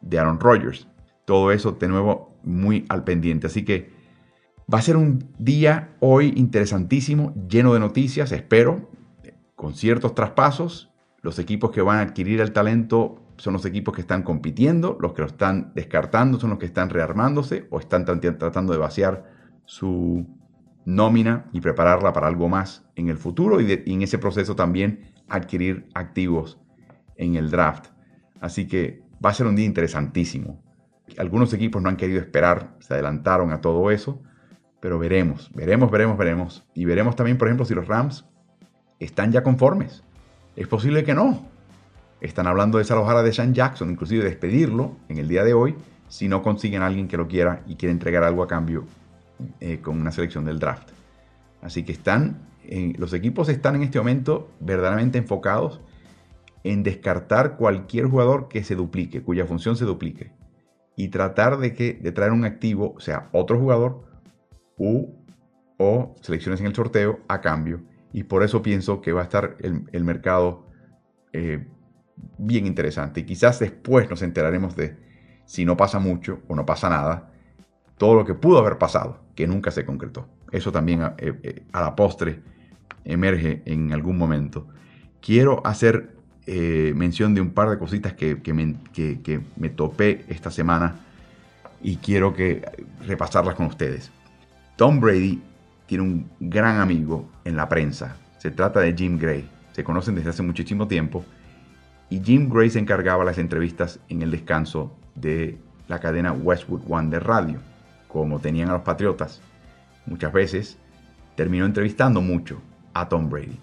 de 0.00 0.18
Aaron 0.18 0.40
Rodgers. 0.40 0.86
Todo 1.24 1.52
eso, 1.52 1.72
de 1.72 1.88
nuevo, 1.88 2.36
muy 2.42 2.86
al 2.88 3.04
pendiente. 3.04 3.46
Así 3.46 3.64
que 3.64 4.00
Va 4.72 4.78
a 4.78 4.82
ser 4.82 4.96
un 4.96 5.24
día 5.38 5.96
hoy 5.98 6.32
interesantísimo, 6.36 7.34
lleno 7.48 7.74
de 7.74 7.80
noticias, 7.80 8.30
espero, 8.30 8.88
con 9.56 9.74
ciertos 9.74 10.14
traspasos. 10.14 10.92
Los 11.22 11.40
equipos 11.40 11.72
que 11.72 11.82
van 11.82 11.98
a 11.98 12.02
adquirir 12.02 12.40
el 12.40 12.52
talento 12.52 13.19
son 13.40 13.54
los 13.54 13.64
equipos 13.64 13.94
que 13.94 14.02
están 14.02 14.22
compitiendo, 14.22 14.98
los 15.00 15.14
que 15.14 15.22
lo 15.22 15.26
están 15.26 15.72
descartando 15.74 16.38
son 16.38 16.50
los 16.50 16.58
que 16.58 16.66
están 16.66 16.90
rearmándose 16.90 17.66
o 17.70 17.80
están 17.80 18.04
tratando 18.04 18.74
de 18.74 18.78
vaciar 18.78 19.24
su 19.64 20.26
nómina 20.84 21.46
y 21.52 21.62
prepararla 21.62 22.12
para 22.12 22.26
algo 22.26 22.50
más 22.50 22.84
en 22.96 23.08
el 23.08 23.16
futuro 23.16 23.62
y, 23.62 23.72
en 23.72 24.02
ese 24.02 24.18
proceso 24.18 24.56
también 24.56 25.14
adquirir 25.26 25.88
activos 25.94 26.60
en 27.16 27.36
el 27.36 27.50
draft. 27.50 27.86
Así 28.42 28.66
que 28.66 29.02
va 29.24 29.30
a 29.30 29.34
ser 29.34 29.46
un 29.46 29.56
día 29.56 29.64
interesantísimo. 29.64 30.62
Algunos 31.16 31.54
equipos 31.54 31.80
no 31.80 31.88
han 31.88 31.96
querido 31.96 32.20
esperar, 32.20 32.76
se 32.80 32.92
adelantaron 32.92 33.52
a 33.52 33.62
todo 33.62 33.90
eso, 33.90 34.22
pero 34.80 34.98
veremos, 34.98 35.50
veremos, 35.54 35.90
veremos, 35.90 36.18
veremos. 36.18 36.66
Y 36.74 36.84
veremos 36.84 37.16
también, 37.16 37.38
por 37.38 37.48
ejemplo, 37.48 37.64
si 37.64 37.74
los 37.74 37.88
Rams 37.88 38.26
están 38.98 39.32
ya 39.32 39.42
conformes. 39.42 40.04
Es 40.56 40.68
posible 40.68 41.04
que 41.04 41.14
no. 41.14 41.48
Están 42.20 42.46
hablando 42.46 42.78
de 42.78 42.82
desalojar 42.82 43.16
a 43.16 43.22
Deshaun 43.22 43.54
Jackson, 43.54 43.90
inclusive 43.90 44.24
despedirlo 44.24 44.96
en 45.08 45.18
el 45.18 45.28
día 45.28 45.42
de 45.42 45.54
hoy, 45.54 45.74
si 46.08 46.28
no 46.28 46.42
consiguen 46.42 46.82
a 46.82 46.86
alguien 46.86 47.08
que 47.08 47.16
lo 47.16 47.28
quiera 47.28 47.62
y 47.66 47.76
quiere 47.76 47.92
entregar 47.92 48.24
algo 48.24 48.42
a 48.42 48.48
cambio 48.48 48.84
eh, 49.60 49.80
con 49.80 50.00
una 50.00 50.12
selección 50.12 50.44
del 50.44 50.58
draft. 50.58 50.90
Así 51.62 51.82
que 51.82 51.92
están, 51.92 52.42
los 52.98 53.12
equipos 53.12 53.48
están 53.48 53.76
en 53.76 53.82
este 53.82 53.98
momento 53.98 54.50
verdaderamente 54.60 55.18
enfocados 55.18 55.80
en 56.64 56.82
descartar 56.82 57.56
cualquier 57.56 58.06
jugador 58.06 58.48
que 58.48 58.64
se 58.64 58.74
duplique, 58.74 59.22
cuya 59.22 59.46
función 59.46 59.76
se 59.76 59.84
duplique, 59.84 60.32
y 60.96 61.08
tratar 61.08 61.58
de, 61.58 61.74
que, 61.74 61.94
de 61.94 62.12
traer 62.12 62.32
un 62.32 62.44
activo, 62.44 62.96
sea, 62.98 63.28
otro 63.32 63.58
jugador, 63.58 64.04
u, 64.76 65.14
o 65.78 66.14
selecciones 66.20 66.60
en 66.60 66.66
el 66.66 66.74
sorteo 66.74 67.20
a 67.28 67.40
cambio. 67.40 67.82
Y 68.12 68.24
por 68.24 68.42
eso 68.42 68.60
pienso 68.60 69.00
que 69.00 69.12
va 69.12 69.20
a 69.20 69.24
estar 69.24 69.56
el, 69.60 70.04
mercado 70.04 70.66
eh, 71.32 71.66
bien 72.38 72.66
interesante. 72.66 73.20
Y 73.20 73.24
quizás 73.24 73.58
después 73.58 74.08
nos 74.08 74.22
enteraremos 74.22 74.76
de 74.76 74.96
si 75.44 75.64
no 75.64 75.76
pasa 75.76 75.98
mucho 75.98 76.40
o 76.48 76.54
no 76.54 76.64
pasa 76.64 76.88
nada, 76.88 77.32
todo 77.98 78.14
lo 78.14 78.24
que 78.24 78.34
pudo 78.34 78.58
haber 78.58 78.78
pasado, 78.78 79.20
que 79.34 79.46
nunca 79.46 79.70
se 79.70 79.84
concretó. 79.84 80.28
Eso 80.52 80.72
también 80.72 81.02
eh, 81.02 81.34
eh, 81.42 81.62
a 81.72 81.80
la 81.80 81.96
postre 81.96 82.40
emerge 83.04 83.62
en 83.66 83.92
algún 83.92 84.16
momento. 84.16 84.68
Quiero 85.20 85.60
hacer 85.66 86.16
eh, 86.46 86.92
mención 86.96 87.34
de 87.34 87.40
un 87.40 87.50
par 87.50 87.68
de 87.68 87.78
cositas 87.78 88.14
que, 88.14 88.36
me, 89.56 89.68
topé 89.70 90.24
esta 90.28 90.50
semana 90.50 91.00
y 91.82 91.96
quiero 91.96 92.32
que 92.32 92.62
repasarlas 93.06 93.54
con 93.54 93.66
ustedes. 93.66 94.10
Tom 94.76 95.00
Brady 95.00 95.42
tiene 95.86 96.04
un 96.04 96.30
gran 96.40 96.80
amigo 96.80 97.28
en 97.44 97.56
la 97.56 97.68
prensa. 97.68 98.16
Se 98.38 98.50
trata 98.50 98.80
de 98.80 98.94
Jim 98.94 99.18
Gray. 99.18 99.48
Se 99.72 99.84
conocen 99.84 100.14
desde 100.14 100.30
hace 100.30 100.42
muchísimo 100.42 100.88
tiempo. 100.88 101.24
Y 102.10 102.20
Jim 102.20 102.50
Gray 102.50 102.70
se 102.70 102.80
encargaba 102.80 103.24
las 103.24 103.38
entrevistas 103.38 104.00
en 104.08 104.22
el 104.22 104.32
descanso 104.32 104.92
de 105.14 105.58
la 105.86 106.00
cadena 106.00 106.32
Westwood 106.32 106.82
One 106.88 107.08
de 107.08 107.20
radio, 107.20 107.60
como 108.08 108.40
tenían 108.40 108.68
a 108.68 108.74
los 108.74 108.82
Patriotas. 108.82 109.40
Muchas 110.06 110.32
veces 110.32 110.78
terminó 111.36 111.64
entrevistando 111.64 112.20
mucho 112.20 112.60
a 112.94 113.08
Tom 113.08 113.30
Brady. 113.30 113.58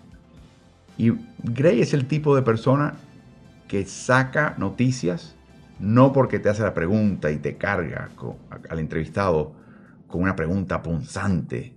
Y 0.97 1.11
Gray 1.43 1.81
es 1.81 1.93
el 1.93 2.07
tipo 2.07 2.35
de 2.35 2.41
persona 2.41 2.95
que 3.67 3.85
saca 3.85 4.55
noticias 4.57 5.35
no 5.79 6.11
porque 6.11 6.39
te 6.39 6.49
hace 6.49 6.63
la 6.63 6.73
pregunta 6.73 7.29
y 7.31 7.37
te 7.37 7.57
carga 7.57 8.09
al 8.69 8.79
entrevistado 8.79 9.53
con 10.07 10.21
una 10.21 10.35
pregunta 10.35 10.81
punzante, 10.81 11.75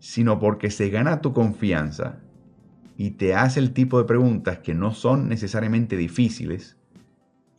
sino 0.00 0.40
porque 0.40 0.70
se 0.70 0.88
gana 0.88 1.20
tu 1.20 1.32
confianza 1.32 2.16
y 2.98 3.12
te 3.12 3.34
hace 3.34 3.60
el 3.60 3.72
tipo 3.72 3.96
de 3.98 4.04
preguntas 4.04 4.58
que 4.58 4.74
no 4.74 4.92
son 4.92 5.28
necesariamente 5.28 5.96
difíciles, 5.96 6.76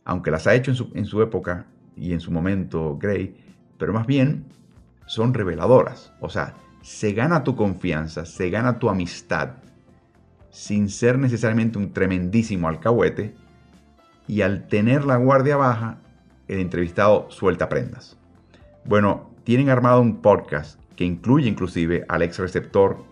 aunque 0.04 0.30
las 0.30 0.46
ha 0.46 0.54
hecho 0.54 0.70
en 0.70 0.76
su, 0.76 0.90
en 0.94 1.06
su 1.06 1.22
época 1.22 1.66
y 1.96 2.12
en 2.12 2.20
su 2.20 2.30
momento 2.30 2.98
Gray, 2.98 3.34
pero 3.78 3.94
más 3.94 4.06
bien 4.06 4.44
son 5.06 5.32
reveladoras. 5.32 6.12
O 6.20 6.28
sea, 6.28 6.54
se 6.82 7.14
gana 7.14 7.42
tu 7.42 7.56
confianza, 7.56 8.26
se 8.26 8.50
gana 8.50 8.78
tu 8.78 8.90
amistad 8.90 9.54
sin 10.50 10.90
ser 10.90 11.18
necesariamente 11.18 11.78
un 11.78 11.92
tremendísimo 11.92 12.68
alcahuete, 12.68 13.34
y 14.26 14.42
al 14.42 14.68
tener 14.68 15.04
la 15.04 15.16
guardia 15.16 15.56
baja, 15.56 15.98
el 16.48 16.58
entrevistado 16.58 17.30
suelta 17.30 17.68
prendas. 17.68 18.18
Bueno, 18.84 19.30
tienen 19.44 19.70
armado 19.70 20.00
un 20.02 20.20
podcast 20.20 20.78
que 20.96 21.04
incluye 21.04 21.48
inclusive 21.48 22.04
al 22.08 22.22
ex 22.22 22.38
receptor, 22.38 23.09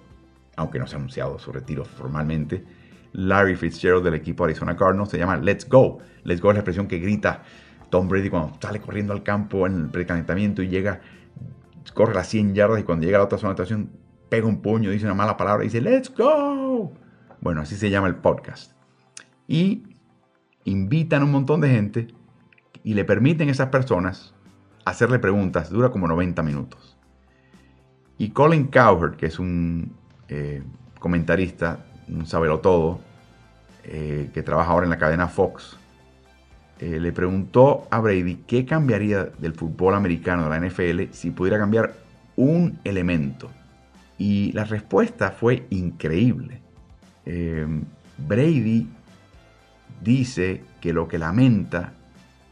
aunque 0.58 0.78
no 0.78 0.86
se 0.86 0.96
ha 0.96 0.98
anunciado 0.98 1.38
su 1.38 1.52
retiro 1.52 1.84
formalmente, 1.84 2.64
Larry 3.12 3.54
Fitzgerald 3.54 4.04
del 4.04 4.14
equipo 4.14 4.44
Arizona 4.44 4.76
Cardinals, 4.76 5.08
se 5.08 5.16
llama 5.16 5.36
Let's 5.36 5.66
Go. 5.68 5.98
Let's 6.24 6.40
Go 6.40 6.50
es 6.50 6.56
la 6.56 6.60
expresión 6.60 6.88
que 6.88 6.98
grita 6.98 7.42
Tom 7.90 8.08
Brady 8.08 8.28
cuando 8.28 8.58
sale 8.60 8.80
corriendo 8.80 9.12
al 9.12 9.22
campo 9.22 9.66
en 9.66 9.74
el 9.76 9.88
precalentamiento 9.88 10.60
y 10.62 10.68
llega, 10.68 11.00
corre 11.94 12.12
las 12.12 12.28
100 12.28 12.54
yardas 12.54 12.80
y 12.80 12.82
cuando 12.82 13.06
llega 13.06 13.18
a 13.18 13.20
la 13.20 13.26
otra 13.26 13.38
zona 13.38 13.50
de 13.50 13.52
actuación 13.52 13.90
pega 14.28 14.46
un 14.46 14.60
puño, 14.60 14.90
dice 14.90 15.06
una 15.06 15.14
mala 15.14 15.36
palabra 15.36 15.64
y 15.64 15.68
dice 15.68 15.80
Let's 15.80 16.12
Go. 16.14 16.92
Bueno, 17.40 17.60
así 17.60 17.76
se 17.76 17.88
llama 17.88 18.08
el 18.08 18.16
podcast. 18.16 18.72
Y 19.46 19.84
invitan 20.64 21.22
a 21.22 21.24
un 21.24 21.30
montón 21.30 21.60
de 21.60 21.70
gente 21.70 22.08
y 22.82 22.94
le 22.94 23.04
permiten 23.04 23.48
a 23.48 23.52
esas 23.52 23.68
personas 23.68 24.34
hacerle 24.84 25.20
preguntas. 25.20 25.70
Dura 25.70 25.90
como 25.90 26.08
90 26.08 26.42
minutos. 26.42 26.98
Y 28.18 28.30
Colin 28.30 28.66
Cowherd, 28.66 29.16
que 29.16 29.26
es 29.26 29.38
un 29.38 29.97
eh, 30.28 30.62
comentarista, 30.98 31.84
un 32.08 32.26
sabelo 32.26 32.60
todo, 32.60 33.00
eh, 33.84 34.30
que 34.34 34.42
trabaja 34.42 34.70
ahora 34.70 34.84
en 34.84 34.90
la 34.90 34.98
cadena 34.98 35.28
Fox, 35.28 35.78
eh, 36.80 37.00
le 37.00 37.12
preguntó 37.12 37.88
a 37.90 37.98
Brady 38.00 38.36
qué 38.46 38.64
cambiaría 38.64 39.24
del 39.24 39.54
fútbol 39.54 39.94
americano 39.94 40.44
de 40.44 40.50
la 40.50 40.56
NFL 40.68 41.12
si 41.12 41.30
pudiera 41.30 41.58
cambiar 41.58 41.94
un 42.36 42.78
elemento. 42.84 43.50
Y 44.16 44.52
la 44.52 44.64
respuesta 44.64 45.30
fue 45.30 45.66
increíble. 45.70 46.60
Em, 47.24 47.84
Brady 48.18 48.88
dice 50.02 50.62
que 50.80 50.92
lo 50.92 51.08
que 51.08 51.18
lamenta 51.18 51.94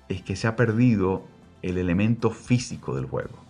es 0.08 0.22
que 0.22 0.36
se 0.36 0.46
ha 0.46 0.56
perdido 0.56 1.24
el 1.62 1.78
elemento 1.78 2.30
físico 2.30 2.96
del 2.96 3.06
juego. 3.06 3.45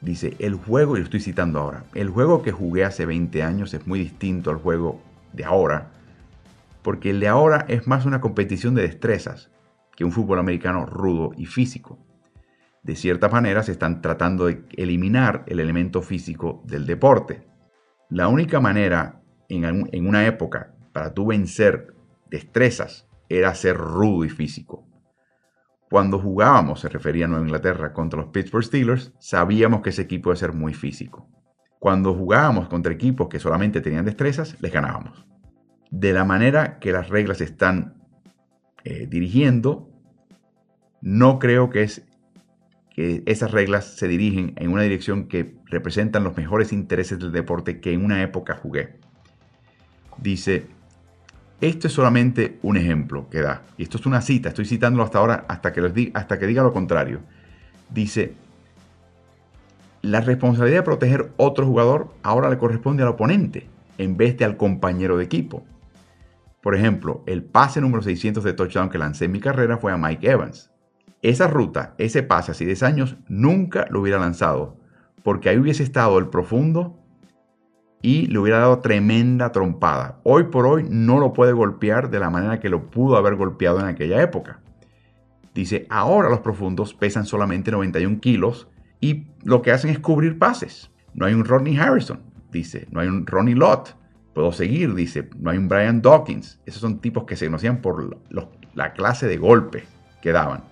Dice, 0.00 0.34
el 0.38 0.54
juego, 0.54 0.96
y 0.96 1.00
lo 1.00 1.04
estoy 1.04 1.20
citando 1.20 1.58
ahora, 1.58 1.84
el 1.94 2.08
juego 2.08 2.42
que 2.42 2.52
jugué 2.52 2.84
hace 2.84 3.04
20 3.04 3.42
años 3.42 3.74
es 3.74 3.86
muy 3.86 3.98
distinto 3.98 4.50
al 4.50 4.56
juego 4.56 5.02
de 5.32 5.44
ahora, 5.44 5.90
porque 6.82 7.10
el 7.10 7.20
de 7.20 7.28
ahora 7.28 7.66
es 7.68 7.86
más 7.86 8.06
una 8.06 8.20
competición 8.20 8.74
de 8.74 8.82
destrezas 8.82 9.50
que 9.96 10.04
un 10.04 10.12
fútbol 10.12 10.38
americano 10.38 10.86
rudo 10.86 11.32
y 11.36 11.44
físico. 11.44 11.98
De 12.82 12.96
cierta 12.96 13.28
manera 13.28 13.62
se 13.62 13.72
están 13.72 14.00
tratando 14.00 14.46
de 14.46 14.64
eliminar 14.76 15.44
el 15.46 15.60
elemento 15.60 16.00
físico 16.00 16.62
del 16.64 16.86
deporte. 16.86 17.42
La 18.08 18.28
única 18.28 18.60
manera 18.60 19.20
en, 19.50 20.06
una 20.06 20.26
época 20.26 20.74
para 20.92 21.12
tú 21.12 21.26
vencer 21.26 21.94
destrezas 22.30 23.06
era 23.28 23.54
ser 23.54 23.76
rudo 23.76 24.24
y 24.24 24.30
físico. 24.30 24.86
Cuando 25.90 26.18
jugábamos, 26.18 26.80
se 26.80 26.88
refería 26.88 27.24
a 27.24 27.28
Nueva 27.28 27.44
Inglaterra, 27.44 27.92
contra 27.92 28.20
los 28.20 28.30
Pittsburgh 28.30 28.64
Steelers, 28.64 29.12
sabíamos 29.18 29.82
que 29.82 29.90
ese 29.90 30.02
equipo 30.02 30.28
iba 30.28 30.34
a 30.34 30.36
ser 30.36 30.52
muy 30.52 30.72
físico. 30.72 31.28
Cuando 31.78 32.14
jugábamos 32.14 32.68
contra 32.68 32.92
equipos 32.92 33.28
que 33.28 33.40
solamente 33.40 33.80
tenían 33.80 34.04
destrezas, 34.04 34.56
les 34.60 34.72
ganábamos. 34.72 35.26
De 35.90 36.12
la 36.12 36.24
manera 36.24 36.78
que 36.78 36.92
las 36.92 37.08
reglas 37.08 37.40
están 37.40 37.94
eh, 38.84 39.08
dirigiendo, 39.10 39.90
no 41.00 41.38
creo 41.38 41.70
que, 41.70 41.82
es, 41.82 42.06
que 42.94 43.24
esas 43.26 43.50
reglas 43.50 43.96
se 43.96 44.06
dirigen 44.06 44.52
en 44.56 44.70
una 44.70 44.82
dirección 44.82 45.26
que 45.26 45.56
representan 45.66 46.22
los 46.22 46.36
mejores 46.36 46.72
intereses 46.72 47.18
del 47.18 47.32
deporte 47.32 47.80
que 47.80 47.92
en 47.92 48.04
una 48.04 48.22
época 48.22 48.54
jugué 48.54 49.00
dice, 50.22 50.66
esto 51.60 51.88
es 51.88 51.92
solamente 51.92 52.58
un 52.62 52.76
ejemplo 52.76 53.28
que 53.28 53.40
da, 53.40 53.62
y 53.76 53.82
esto 53.82 53.98
es 53.98 54.06
una 54.06 54.22
cita, 54.22 54.48
estoy 54.48 54.64
citándolo 54.64 55.04
hasta 55.04 55.18
ahora 55.18 55.44
hasta 55.48 55.72
que, 55.72 55.82
diga, 55.90 56.18
hasta 56.18 56.38
que 56.38 56.46
diga 56.46 56.62
lo 56.62 56.72
contrario. 56.72 57.20
Dice, 57.90 58.34
la 60.02 60.20
responsabilidad 60.20 60.78
de 60.78 60.84
proteger 60.84 61.32
otro 61.36 61.66
jugador 61.66 62.14
ahora 62.22 62.48
le 62.48 62.56
corresponde 62.58 63.02
al 63.02 63.10
oponente 63.10 63.68
en 63.98 64.16
vez 64.16 64.38
de 64.38 64.46
al 64.46 64.56
compañero 64.56 65.18
de 65.18 65.24
equipo. 65.24 65.64
Por 66.62 66.74
ejemplo, 66.74 67.22
el 67.26 67.42
pase 67.42 67.80
número 67.80 68.02
600 68.02 68.42
de 68.44 68.52
touchdown 68.54 68.88
que 68.88 68.98
lancé 68.98 69.26
en 69.26 69.32
mi 69.32 69.40
carrera 69.40 69.76
fue 69.76 69.92
a 69.92 69.98
Mike 69.98 70.30
Evans. 70.30 70.70
Esa 71.22 71.48
ruta, 71.48 71.94
ese 71.98 72.22
pase 72.22 72.52
hace 72.52 72.64
10 72.64 72.82
años, 72.82 73.16
nunca 73.28 73.86
lo 73.90 74.00
hubiera 74.00 74.18
lanzado, 74.18 74.76
porque 75.22 75.50
ahí 75.50 75.58
hubiese 75.58 75.82
estado 75.82 76.18
el 76.18 76.28
profundo 76.28 76.99
y 78.02 78.26
le 78.26 78.38
hubiera 78.38 78.58
dado 78.58 78.78
tremenda 78.78 79.52
trompada. 79.52 80.20
Hoy 80.22 80.44
por 80.44 80.66
hoy 80.66 80.86
no 80.88 81.18
lo 81.18 81.32
puede 81.32 81.52
golpear 81.52 82.10
de 82.10 82.18
la 82.18 82.30
manera 82.30 82.60
que 82.60 82.70
lo 82.70 82.90
pudo 82.90 83.16
haber 83.16 83.36
golpeado 83.36 83.80
en 83.80 83.86
aquella 83.86 84.22
época. 84.22 84.60
Dice, 85.54 85.86
ahora 85.90 86.30
los 86.30 86.40
profundos 86.40 86.94
pesan 86.94 87.26
solamente 87.26 87.70
91 87.70 88.20
kilos 88.20 88.68
y 89.00 89.26
lo 89.42 89.62
que 89.62 89.72
hacen 89.72 89.90
es 89.90 89.98
cubrir 89.98 90.38
pases. 90.38 90.90
No 91.14 91.26
hay 91.26 91.34
un 91.34 91.44
Rodney 91.44 91.76
Harrison, 91.76 92.20
dice, 92.50 92.86
no 92.90 93.00
hay 93.00 93.08
un 93.08 93.26
Ronnie 93.26 93.54
Lott. 93.54 93.96
Puedo 94.32 94.52
seguir, 94.52 94.94
dice, 94.94 95.28
no 95.38 95.50
hay 95.50 95.58
un 95.58 95.68
Brian 95.68 96.00
Dawkins. 96.00 96.60
Esos 96.64 96.80
son 96.80 97.00
tipos 97.00 97.24
que 97.24 97.36
se 97.36 97.46
conocían 97.46 97.80
por 97.82 98.16
la 98.74 98.92
clase 98.92 99.26
de 99.26 99.36
golpe 99.36 99.84
que 100.22 100.32
daban. 100.32 100.62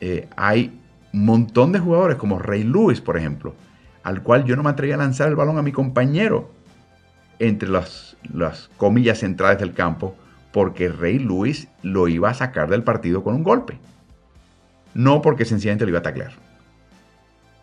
Eh, 0.00 0.28
hay 0.36 0.80
un 1.12 1.26
montón 1.26 1.72
de 1.72 1.78
jugadores 1.78 2.16
como 2.16 2.38
Ray 2.38 2.64
Lewis, 2.64 3.00
por 3.00 3.16
ejemplo, 3.16 3.54
al 4.02 4.22
cual 4.22 4.44
yo 4.44 4.56
no 4.56 4.62
me 4.62 4.70
atrevía 4.70 4.94
a 4.94 4.98
lanzar 4.98 5.28
el 5.28 5.36
balón 5.36 5.58
a 5.58 5.62
mi 5.62 5.72
compañero 5.72 6.55
entre 7.38 7.68
las, 7.68 8.16
comillas 8.76 9.18
centrales 9.18 9.58
del 9.58 9.74
campo 9.74 10.16
porque 10.52 10.88
Rey 10.88 11.18
Lewis 11.18 11.68
lo 11.82 12.08
iba 12.08 12.30
a 12.30 12.34
sacar 12.34 12.70
del 12.70 12.82
partido 12.82 13.22
con 13.22 13.34
un 13.34 13.42
golpe. 13.42 13.78
No 14.94 15.20
porque 15.20 15.44
sencillamente 15.44 15.84
lo 15.84 15.90
iba 15.90 15.98
a 15.98 16.02
taclear. 16.02 16.32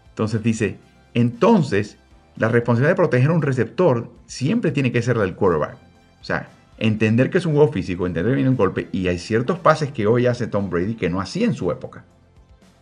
Entonces 0.10 0.44
dice, 0.44 0.78
entonces 1.14 1.98
la 2.36 2.50
responsabilidad 2.50 2.92
de 2.92 2.96
proteger 2.96 3.30
a 3.30 3.34
un 3.34 3.42
receptor 3.42 4.12
siempre 4.28 4.72
tiene 4.72 4.92
que 4.92 5.02
ser 5.02 5.18
del 5.18 5.36
quarterback. 5.36 5.76
O 6.22 6.24
sea, 6.24 6.50
entender 6.78 7.30
que 7.30 7.40
es 7.40 7.46
un 7.46 7.54
juego 7.54 7.72
físico, 7.72 8.06
entender 8.06 8.32
que 8.32 8.36
viene 8.36 8.50
un 8.50 8.58
golpe 8.58 8.90
y 8.92 9.08
hay 9.08 9.18
ciertos 9.18 9.60
pases 9.60 9.92
que 9.92 10.06
hoy 10.06 10.28
hace 10.28 10.48
Tom 10.48 10.70
Brady 10.70 10.96
que 10.96 11.10
no 11.10 11.20
hacía 11.20 11.46
en 11.46 11.54
su 11.54 11.72
época. 11.72 12.06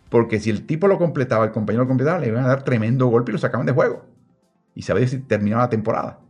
Porque 0.08 0.40
si 0.40 0.50
el 0.50 0.66
tipo 0.66 0.88
lo 0.88 0.98
completaba, 0.98 1.46
el 1.46 1.52
compañero 1.52 1.84
lo 1.84 1.88
completaba, 1.88 2.18
le 2.18 2.28
iban 2.28 2.44
a 2.44 2.48
dar 2.48 2.64
tremendo 2.64 3.06
golpe 3.06 3.30
y 3.30 3.32
lo 3.32 3.38
sacaban 3.38 3.64
de 3.64 3.72
juego. 3.72 4.04
Y 4.74 4.82
sabía 4.82 5.08
si 5.08 5.18
terminaba 5.20 5.62
la 5.62 5.70
temporada. 5.70 6.21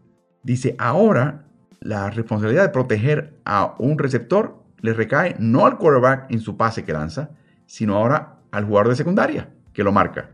Dice, 0.43 0.75
ahora 0.79 1.45
la 1.81 2.11
responsabilidad 2.11 2.63
de 2.63 2.69
proteger 2.71 3.35
a 3.45 3.75
un 3.79 3.99
receptor 3.99 4.63
le 4.81 4.93
recae 4.93 5.37
no 5.39 5.67
al 5.67 5.79
quarterback 5.79 6.31
en 6.31 6.41
su 6.41 6.57
pase 6.57 6.85
que 6.85 6.93
lanza, 6.93 7.31
sino 7.67 7.97
ahora 7.97 8.39
al 8.51 8.65
jugador 8.65 8.89
de 8.89 8.97
secundaria 8.97 9.49
que 9.73 9.85
lo 9.85 9.93
marca. 9.93 10.31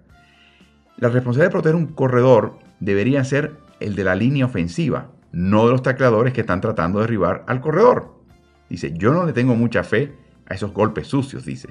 La 0.97 1.09
responsabilidad 1.09 1.49
de 1.49 1.53
proteger 1.53 1.77
un 1.77 1.87
corredor 1.87 2.59
debería 2.81 3.23
ser 3.25 3.57
el 3.81 3.94
de 3.94 4.05
la 4.05 4.14
línea 4.14 4.47
ofensiva, 4.47 5.11
no 5.33 5.66
de 5.66 5.73
los 5.73 5.83
tacleadores 5.83 6.33
que 6.33 6.40
están 6.40 6.61
tratando 6.61 6.99
de 6.99 7.05
derribar 7.05 7.44
al 7.47 7.61
corredor. 7.61 8.14
Dice, 8.68 8.92
yo 8.92 9.12
no 9.12 9.25
le 9.25 9.33
tengo 9.33 9.55
mucha 9.55 9.85
fe 9.85 10.14
a 10.47 10.55
esos 10.55 10.73
golpes 10.73 11.07
sucios, 11.07 11.44
dice. 11.44 11.68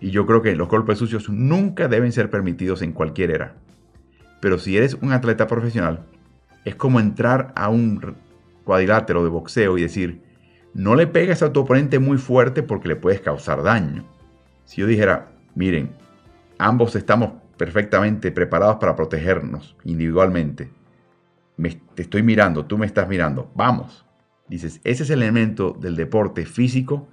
Y 0.00 0.10
yo 0.10 0.26
creo 0.26 0.42
que 0.42 0.54
los 0.54 0.68
golpes 0.68 0.98
sucios 0.98 1.28
nunca 1.28 1.88
deben 1.88 2.12
ser 2.12 2.30
permitidos 2.30 2.82
en 2.82 2.92
cualquier 2.92 3.30
era. 3.30 3.54
Pero 4.40 4.58
si 4.58 4.76
eres 4.76 4.94
un 4.94 5.12
atleta 5.12 5.46
profesional, 5.46 6.04
es 6.68 6.74
como 6.74 7.00
entrar 7.00 7.52
a 7.56 7.68
un 7.68 8.16
cuadrilátero 8.64 9.24
de 9.24 9.30
boxeo 9.30 9.78
y 9.78 9.82
decir, 9.82 10.22
no 10.74 10.94
le 10.94 11.06
pegas 11.06 11.42
a 11.42 11.52
tu 11.52 11.60
oponente 11.60 11.98
muy 11.98 12.18
fuerte 12.18 12.62
porque 12.62 12.88
le 12.88 12.96
puedes 12.96 13.20
causar 13.20 13.62
daño. 13.62 14.04
Si 14.64 14.80
yo 14.80 14.86
dijera, 14.86 15.32
miren, 15.54 15.90
ambos 16.58 16.94
estamos 16.94 17.32
perfectamente 17.56 18.30
preparados 18.30 18.76
para 18.76 18.94
protegernos 18.94 19.76
individualmente, 19.84 20.70
te 21.94 22.02
estoy 22.02 22.22
mirando, 22.22 22.66
tú 22.66 22.78
me 22.78 22.86
estás 22.86 23.08
mirando, 23.08 23.50
vamos. 23.54 24.04
Dices, 24.48 24.80
ese 24.84 25.02
es 25.02 25.10
el 25.10 25.22
elemento 25.22 25.76
del 25.78 25.96
deporte 25.96 26.46
físico 26.46 27.08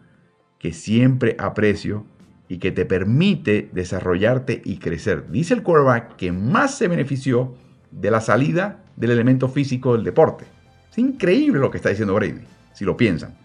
que 0.60 0.74
siempre 0.74 1.36
aprecio 1.40 2.06
y 2.48 2.60
que 2.60 2.72
te 2.72 2.86
permite 2.86 3.70
desarrollarte 3.74 4.62
y 4.64 4.78
crecer. 4.78 5.32
Dice 5.32 5.54
el 5.54 5.64
quarterback 5.64 6.16
que 6.16 6.32
más 6.32 6.78
se 6.78 6.88
benefició 6.88 7.56
de 7.92 8.12
la 8.12 8.22
salida 8.22 8.85
del 8.96 9.12
elemento 9.12 9.48
físico 9.48 9.94
del 9.94 10.04
deporte. 10.04 10.46
Es 10.92 10.98
increíble 10.98 11.60
lo 11.60 11.70
que 11.70 11.78
está 11.78 11.90
diciendo 11.90 12.14
Brady, 12.14 12.42
si 12.74 12.86
lo 12.86 12.96
piensan. 12.96 13.36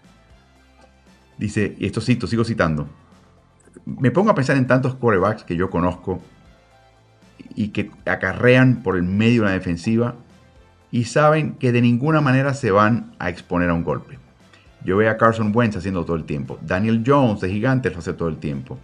Dice, 1.37 1.75
y 1.79 1.85
esto 1.85 2.01
cito, 2.01 2.27
sigo 2.27 2.43
citando. 2.43 2.87
Me 3.85 4.11
pongo 4.11 4.31
a 4.31 4.35
pensar 4.35 4.57
en 4.57 4.67
tantos 4.67 4.95
quarterbacks 4.95 5.43
que 5.43 5.55
yo 5.55 5.69
conozco 5.69 6.21
y 7.55 7.69
que 7.69 7.91
acarrean 8.05 8.83
por 8.83 8.95
el 8.95 9.03
medio 9.03 9.41
de 9.41 9.47
la 9.47 9.53
defensiva 9.53 10.15
y 10.91 11.05
saben 11.05 11.53
que 11.53 11.71
de 11.71 11.81
ninguna 11.81 12.21
manera 12.21 12.53
se 12.53 12.71
van 12.71 13.15
a 13.17 13.29
exponer 13.29 13.69
a 13.69 13.73
un 13.73 13.83
golpe. 13.83 14.19
Yo 14.83 14.97
veo 14.97 15.09
a 15.09 15.17
Carson 15.17 15.51
Wentz 15.55 15.77
haciendo 15.77 16.05
todo 16.05 16.15
el 16.15 16.25
tiempo. 16.25 16.59
Daniel 16.61 17.03
Jones 17.05 17.41
de 17.41 17.49
Gigantes 17.49 17.93
lo 17.93 17.99
hace 17.99 18.13
todo 18.13 18.29
el 18.29 18.37
tiempo. 18.37 18.77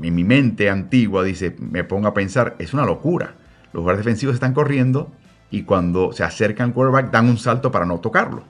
En 0.00 0.14
mi 0.14 0.24
mente 0.24 0.70
antigua 0.70 1.24
dice, 1.24 1.56
me 1.58 1.84
pongo 1.84 2.08
a 2.08 2.14
pensar, 2.14 2.56
es 2.58 2.72
una 2.72 2.84
locura. 2.84 3.34
Los 3.72 3.82
jugadores 3.82 4.04
defensivos 4.04 4.34
están 4.34 4.54
corriendo 4.54 5.12
y 5.50 5.64
cuando 5.64 6.12
se 6.12 6.22
acercan 6.22 6.68
al 6.68 6.74
quarterback 6.74 7.10
dan 7.10 7.28
un 7.28 7.38
salto 7.38 7.70
para 7.70 7.86
no 7.86 8.00
tocarlo. 8.00 8.44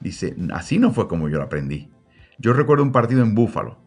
Dice, 0.00 0.36
así 0.52 0.78
no 0.78 0.92
fue 0.92 1.08
como 1.08 1.28
yo 1.28 1.38
lo 1.38 1.44
aprendí. 1.44 1.90
Yo 2.38 2.52
recuerdo 2.52 2.82
un 2.82 2.92
partido 2.92 3.22
en 3.22 3.34
Buffalo, 3.34 3.78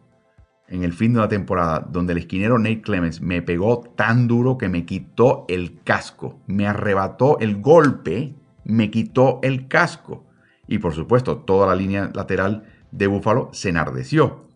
en 0.68 0.84
el 0.84 0.92
fin 0.92 1.14
de 1.14 1.20
la 1.20 1.28
temporada, 1.28 1.86
donde 1.90 2.12
el 2.12 2.18
esquinero 2.18 2.58
Nate 2.58 2.82
Clemens 2.82 3.20
me 3.20 3.40
pegó 3.40 3.80
tan 3.96 4.28
duro 4.28 4.58
que 4.58 4.68
me 4.68 4.84
quitó 4.84 5.46
el 5.48 5.80
casco, 5.82 6.40
me 6.46 6.66
arrebató 6.66 7.38
el 7.40 7.60
golpe, 7.60 8.34
me 8.64 8.90
quitó 8.90 9.40
el 9.42 9.68
casco. 9.68 10.26
Y 10.66 10.78
por 10.78 10.94
supuesto, 10.94 11.38
toda 11.38 11.66
la 11.66 11.74
línea 11.74 12.10
lateral 12.14 12.64
de 12.90 13.06
Buffalo 13.06 13.48
se 13.52 13.70
enardeció. 13.70 14.48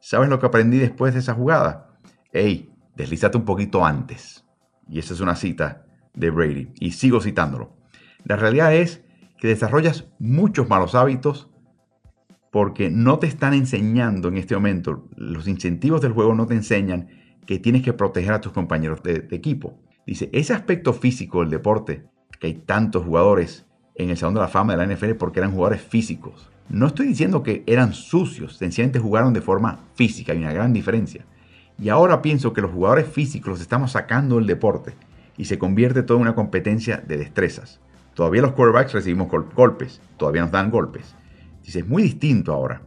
¿Sabes 0.00 0.28
lo 0.28 0.38
que 0.38 0.46
aprendí 0.46 0.78
después 0.78 1.14
de 1.14 1.20
esa 1.20 1.32
jugada? 1.32 1.96
Hey, 2.30 2.70
deslízate 2.94 3.38
un 3.38 3.46
poquito 3.46 3.86
antes. 3.86 4.44
Y 4.86 4.98
esa 4.98 5.14
es 5.14 5.20
una 5.20 5.34
cita 5.34 5.84
de 6.14 6.30
Brady. 6.30 6.68
Y 6.80 6.92
sigo 6.92 7.20
citándolo. 7.20 7.72
La 8.24 8.36
realidad 8.36 8.74
es 8.74 9.02
que 9.38 9.48
desarrollas 9.48 10.06
muchos 10.18 10.68
malos 10.68 10.94
hábitos 10.94 11.50
porque 12.50 12.88
no 12.88 13.18
te 13.18 13.26
están 13.26 13.52
enseñando 13.52 14.28
en 14.28 14.36
este 14.36 14.54
momento, 14.54 15.08
los 15.16 15.48
incentivos 15.48 16.00
del 16.00 16.12
juego 16.12 16.34
no 16.34 16.46
te 16.46 16.54
enseñan 16.54 17.08
que 17.46 17.58
tienes 17.58 17.82
que 17.82 17.92
proteger 17.92 18.32
a 18.32 18.40
tus 18.40 18.52
compañeros 18.52 19.02
de, 19.02 19.26
equipo. 19.32 19.76
Dice, 20.06 20.30
ese 20.32 20.54
aspecto 20.54 20.92
físico 20.92 21.40
del 21.40 21.50
deporte, 21.50 22.04
que 22.38 22.46
hay 22.46 22.54
tantos 22.54 23.04
jugadores 23.04 23.66
en 23.96 24.10
el 24.10 24.16
Salón 24.16 24.34
de 24.34 24.40
la 24.40 24.48
Fama 24.48 24.76
de 24.76 24.86
la 24.86 24.94
NFL 24.94 25.14
porque 25.14 25.40
eran 25.40 25.50
jugadores 25.50 25.82
físicos. 25.82 26.48
No 26.68 26.86
estoy 26.86 27.08
diciendo 27.08 27.42
que 27.42 27.64
eran 27.66 27.92
sucios, 27.92 28.56
sencillamente 28.56 29.00
jugaron 29.00 29.34
de 29.34 29.42
forma 29.42 29.80
física, 29.94 30.32
hay 30.32 30.38
una 30.38 30.52
gran 30.52 30.72
diferencia. 30.72 31.26
Y 31.76 31.88
ahora 31.88 32.22
pienso 32.22 32.52
que 32.52 32.60
los 32.60 32.70
jugadores 32.70 33.08
físicos 33.08 33.48
los 33.48 33.60
estamos 33.60 33.92
sacando 33.92 34.36
del 34.36 34.46
deporte 34.46 34.94
y 35.36 35.46
se 35.46 35.58
convierte 35.58 36.02
todo 36.02 36.18
en 36.18 36.22
una 36.22 36.34
competencia 36.34 37.02
de 37.06 37.16
destrezas. 37.16 37.80
Todavía 38.14 38.42
los 38.42 38.52
quarterbacks 38.52 38.92
recibimos 38.92 39.28
golpes, 39.54 40.00
todavía 40.16 40.42
nos 40.42 40.52
dan 40.52 40.70
golpes. 40.70 41.14
Dice, 41.62 41.80
es 41.80 41.88
muy 41.88 42.02
distinto 42.02 42.52
ahora. 42.52 42.82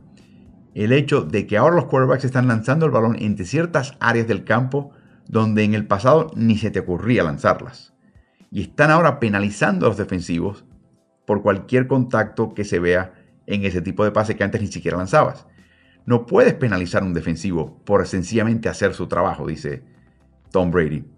El 0.73 0.93
hecho 0.93 1.21
de 1.21 1.47
que 1.47 1.57
ahora 1.57 1.75
los 1.75 1.85
quarterbacks 1.85 2.25
están 2.25 2.47
lanzando 2.47 2.85
el 2.85 2.91
balón 2.91 3.17
entre 3.19 3.45
ciertas 3.45 3.97
áreas 3.99 4.27
del 4.27 4.43
campo 4.43 4.91
donde 5.27 5.63
en 5.63 5.73
el 5.73 5.87
pasado 5.87 6.31
ni 6.35 6.57
se 6.57 6.71
te 6.71 6.79
ocurría 6.79 7.23
lanzarlas. 7.23 7.93
Y 8.51 8.61
están 8.61 8.91
ahora 8.91 9.19
penalizando 9.19 9.85
a 9.85 9.89
los 9.89 9.97
defensivos 9.97 10.65
por 11.25 11.41
cualquier 11.41 11.87
contacto 11.87 12.53
que 12.53 12.63
se 12.63 12.79
vea 12.79 13.13
en 13.45 13.65
ese 13.65 13.81
tipo 13.81 14.05
de 14.05 14.11
pase 14.11 14.35
que 14.35 14.43
antes 14.43 14.61
ni 14.61 14.67
siquiera 14.67 14.97
lanzabas. 14.97 15.47
No 16.05 16.25
puedes 16.25 16.53
penalizar 16.53 17.03
a 17.03 17.05
un 17.05 17.13
defensivo 17.13 17.83
por 17.83 18.05
sencillamente 18.07 18.69
hacer 18.69 18.93
su 18.93 19.07
trabajo, 19.07 19.45
dice 19.45 19.83
Tom 20.51 20.71
Brady. 20.71 21.16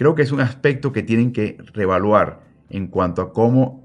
Creo 0.00 0.14
que 0.14 0.22
es 0.22 0.32
un 0.32 0.40
aspecto 0.40 0.92
que 0.92 1.02
tienen 1.02 1.30
que 1.30 1.58
reevaluar 1.74 2.40
en 2.70 2.86
cuanto 2.86 3.20
a 3.20 3.34
cómo 3.34 3.84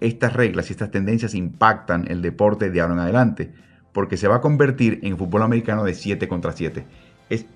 estas 0.00 0.32
reglas 0.32 0.70
y 0.70 0.72
estas 0.72 0.90
tendencias 0.90 1.34
impactan 1.34 2.10
el 2.10 2.22
deporte 2.22 2.70
de 2.70 2.80
ahora 2.80 2.94
en 2.94 3.00
adelante, 3.00 3.52
porque 3.92 4.16
se 4.16 4.28
va 4.28 4.36
a 4.36 4.40
convertir 4.40 5.00
en 5.02 5.18
fútbol 5.18 5.42
americano 5.42 5.84
de 5.84 5.92
7 5.92 6.26
contra 6.26 6.52
7. 6.52 6.86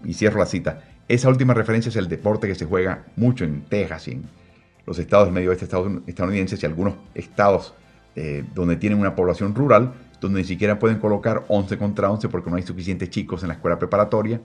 y 0.04 0.12
cierro 0.12 0.40
la 0.40 0.44
cita. 0.44 0.82
Esa 1.09 1.30
última 1.30 1.54
referencia 1.54 1.88
es 1.88 1.96
el 1.96 2.06
deporte 2.06 2.46
que 2.46 2.54
se 2.54 2.66
juega 2.66 3.06
mucho 3.16 3.44
en 3.44 3.62
Texas 3.62 4.09
y 4.09 4.11
en 4.11 4.24
los 4.85 4.98
estados 4.98 5.28
del 5.28 5.32
medio 5.32 5.48
oeste 5.48 5.64
estadounidenses 5.64 6.62
y 6.62 6.66
algunos 6.66 6.96
estados 7.14 7.72
eh, 8.14 8.44
donde 8.54 8.76
tienen 8.76 9.00
una 9.00 9.14
población 9.16 9.54
rural, 9.54 9.94
donde 10.20 10.40
ni 10.40 10.46
siquiera 10.46 10.78
pueden 10.78 10.98
colocar 10.98 11.46
11 11.48 11.78
contra 11.78 12.11
11 12.11 12.28
porque 12.28 12.50
no 12.50 12.56
hay 12.56 12.62
suficientes 12.62 13.09
chicos 13.09 13.40
en 13.40 13.48
la 13.48 13.54
escuela 13.54 13.78
preparatoria 13.78 14.42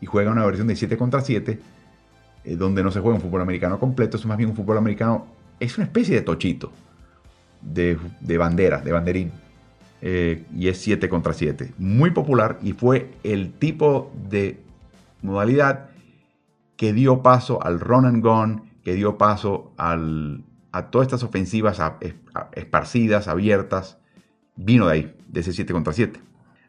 y 0.00 0.06
juegan 0.06 0.34
una 0.34 0.46
versión 0.46 0.68
de 0.68 0.76
7 0.76 0.96
contra 0.96 1.20
7, 1.20 1.58
eh, 2.44 2.56
donde 2.56 2.82
no 2.82 2.90
se 2.90 3.00
juega 3.00 3.16
un 3.16 3.22
fútbol 3.22 3.42
americano 3.42 3.78
completo, 3.78 4.16
es 4.16 4.26
más 4.26 4.36
bien 4.36 4.50
un 4.50 4.56
fútbol 4.56 4.78
americano, 4.78 5.26
es 5.60 5.76
una 5.78 5.86
especie 5.86 6.14
de 6.14 6.22
tochito, 6.22 6.72
de, 7.60 7.96
bandera, 8.36 8.80
de 8.80 8.92
banderín. 8.92 9.32
Eh, 10.04 10.44
y 10.52 10.66
es 10.66 10.78
7 10.78 11.08
contra 11.08 11.32
7. 11.32 11.74
Muy 11.78 12.10
popular 12.10 12.58
y 12.60 12.72
fue 12.72 13.12
el 13.22 13.52
tipo 13.52 14.10
de 14.28 14.60
modalidad 15.22 15.90
que 16.76 16.92
dio 16.92 17.22
paso 17.22 17.62
al 17.62 17.78
run 17.78 18.06
and 18.06 18.24
gun, 18.24 18.70
que 18.82 18.94
dio 18.94 19.16
paso 19.16 19.72
a 19.76 20.90
todas 20.90 21.06
estas 21.06 21.22
ofensivas 21.22 21.80
esparcidas, 22.52 23.28
abiertas, 23.28 23.98
vino 24.56 24.86
de 24.86 24.92
ahí, 24.92 25.16
de 25.28 25.40
ese 25.40 25.52
7 25.52 25.72
contra 25.72 25.92
7. 25.92 26.20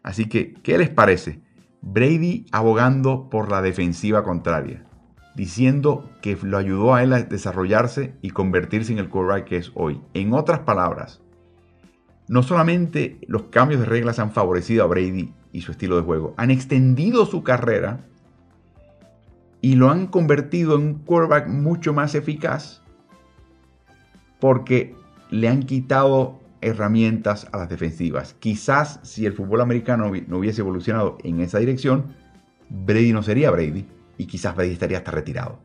Así 0.04 0.28
que, 0.28 0.54
¿qué 0.62 0.78
les 0.78 0.90
parece? 0.90 1.40
Brady 1.82 2.46
abogando 2.52 3.30
por 3.30 3.50
la 3.50 3.62
defensiva 3.62 4.24
contraria, 4.24 4.86
diciendo 5.36 6.10
que 6.22 6.38
lo 6.42 6.58
ayudó 6.58 6.94
a 6.94 7.04
él 7.04 7.14
a 7.14 7.24
desarrollarse 7.24 8.14
y 8.22 8.30
convertirse 8.30 8.92
en 8.92 9.00
el 9.00 9.10
quarterback 9.10 9.46
que 9.46 9.58
es 9.58 9.72
hoy. 9.74 10.02
En 10.14 10.34
otras 10.34 10.60
palabras, 10.60 11.22
no 12.28 12.44
solamente 12.44 13.20
los 13.28 13.44
cambios 13.44 13.82
de 13.82 13.88
reglas 13.88 14.20
han 14.20 14.32
favorecido 14.32 14.84
a 14.84 14.88
Brady 14.88 15.34
y 15.52 15.62
su 15.62 15.72
estilo 15.72 15.96
de 15.96 16.04
juego, 16.04 16.34
han 16.38 16.52
extendido 16.52 17.26
su 17.26 17.44
carrera 17.44 18.06
y 19.62 19.76
lo 19.76 19.90
han 19.90 20.08
convertido 20.08 20.76
en 20.76 20.82
un 20.82 20.94
quarterback 20.96 21.48
mucho 21.48 21.94
más 21.94 22.16
eficaz 22.16 22.82
porque 24.40 24.96
le 25.30 25.48
han 25.48 25.64
quitado 25.64 26.40
herramientas 26.62 27.48
a 27.52 27.58
las 27.58 27.70
defensivas. 27.70 28.36
Quizás 28.40 29.00
si 29.04 29.26
el 29.26 29.34
fútbol 29.34 29.62
americano 29.62 30.12
no 30.28 30.38
hubiese 30.38 30.62
evolucionado 30.62 31.18
en 31.24 31.42
esa 31.42 31.60
dirección, 31.60 32.16
Brady 32.70 33.14
no 33.14 33.24
sería 33.24 33.52
Brady 33.52 33.86
y 34.24 34.26
quizás 34.26 34.56
Brady 34.56 34.72
estaría 34.72 34.98
hasta 34.98 35.12
retirado. 35.12 35.60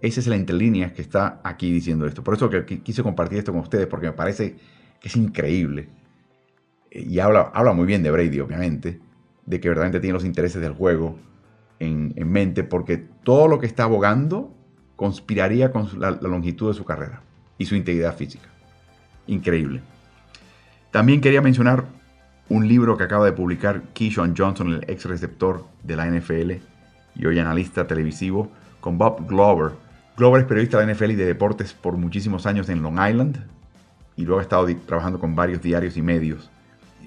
Esa 0.00 0.20
es 0.20 0.26
la 0.26 0.36
interlínea 0.36 0.94
que 0.94 1.02
está 1.02 1.40
aquí 1.44 1.70
diciendo 1.70 2.06
esto. 2.06 2.24
Por 2.24 2.34
eso 2.34 2.48
que 2.48 2.64
quise 2.64 3.02
compartir 3.02 3.38
esto 3.38 3.52
con 3.52 3.60
ustedes 3.60 3.86
porque 3.86 4.06
me 4.06 4.12
parece 4.12 4.56
que 5.00 5.08
es 5.08 5.16
increíble 5.16 5.88
y 6.90 7.18
habla, 7.18 7.50
habla 7.52 7.72
muy 7.74 7.86
bien 7.86 8.02
de 8.02 8.10
Brady, 8.10 8.40
obviamente, 8.40 9.00
de 9.44 9.60
que 9.60 9.68
verdaderamente 9.68 10.00
tiene 10.00 10.14
los 10.14 10.24
intereses 10.24 10.62
del 10.62 10.72
juego 10.72 11.18
en, 11.78 12.14
mente, 12.30 12.64
porque 12.64 12.96
todo 12.96 13.48
lo 13.48 13.58
que 13.58 13.66
está 13.66 13.84
abogando 13.84 14.54
conspiraría 14.96 15.70
con 15.70 15.88
la, 16.00 16.12
longitud 16.12 16.68
de 16.68 16.74
su 16.74 16.84
carrera 16.84 17.22
y 17.58 17.66
su 17.66 17.76
integridad 17.76 18.16
física. 18.16 18.48
Increíble. 19.26 19.82
También 20.90 21.20
quería 21.20 21.42
mencionar 21.42 21.84
un 22.48 22.66
libro 22.66 22.96
que 22.96 23.04
acaba 23.04 23.26
de 23.26 23.32
publicar 23.32 23.82
Keyshawn 23.92 24.34
Johnson, 24.36 24.72
el 24.72 24.84
ex 24.88 25.04
receptor 25.04 25.66
de 25.82 25.96
la 25.96 26.06
NFL 26.06 26.77
y 27.18 27.26
hoy 27.26 27.38
analista 27.38 27.86
televisivo, 27.86 28.50
con 28.80 28.96
Bob 28.96 29.26
Glover. 29.28 29.72
Glover 30.16 30.42
es 30.42 30.46
periodista 30.46 30.78
de 30.78 30.86
la 30.86 30.94
NFL 30.94 31.10
y 31.10 31.16
de 31.16 31.26
deportes 31.26 31.74
por 31.74 31.96
muchísimos 31.96 32.46
años 32.46 32.68
en 32.68 32.82
Long 32.82 32.98
Island 33.06 33.44
y 34.16 34.24
luego 34.24 34.40
ha 34.40 34.42
estado 34.42 34.66
trabajando 34.86 35.18
con 35.20 35.36
varios 35.36 35.60
diarios 35.62 35.96
y 35.96 36.02
medios. 36.02 36.50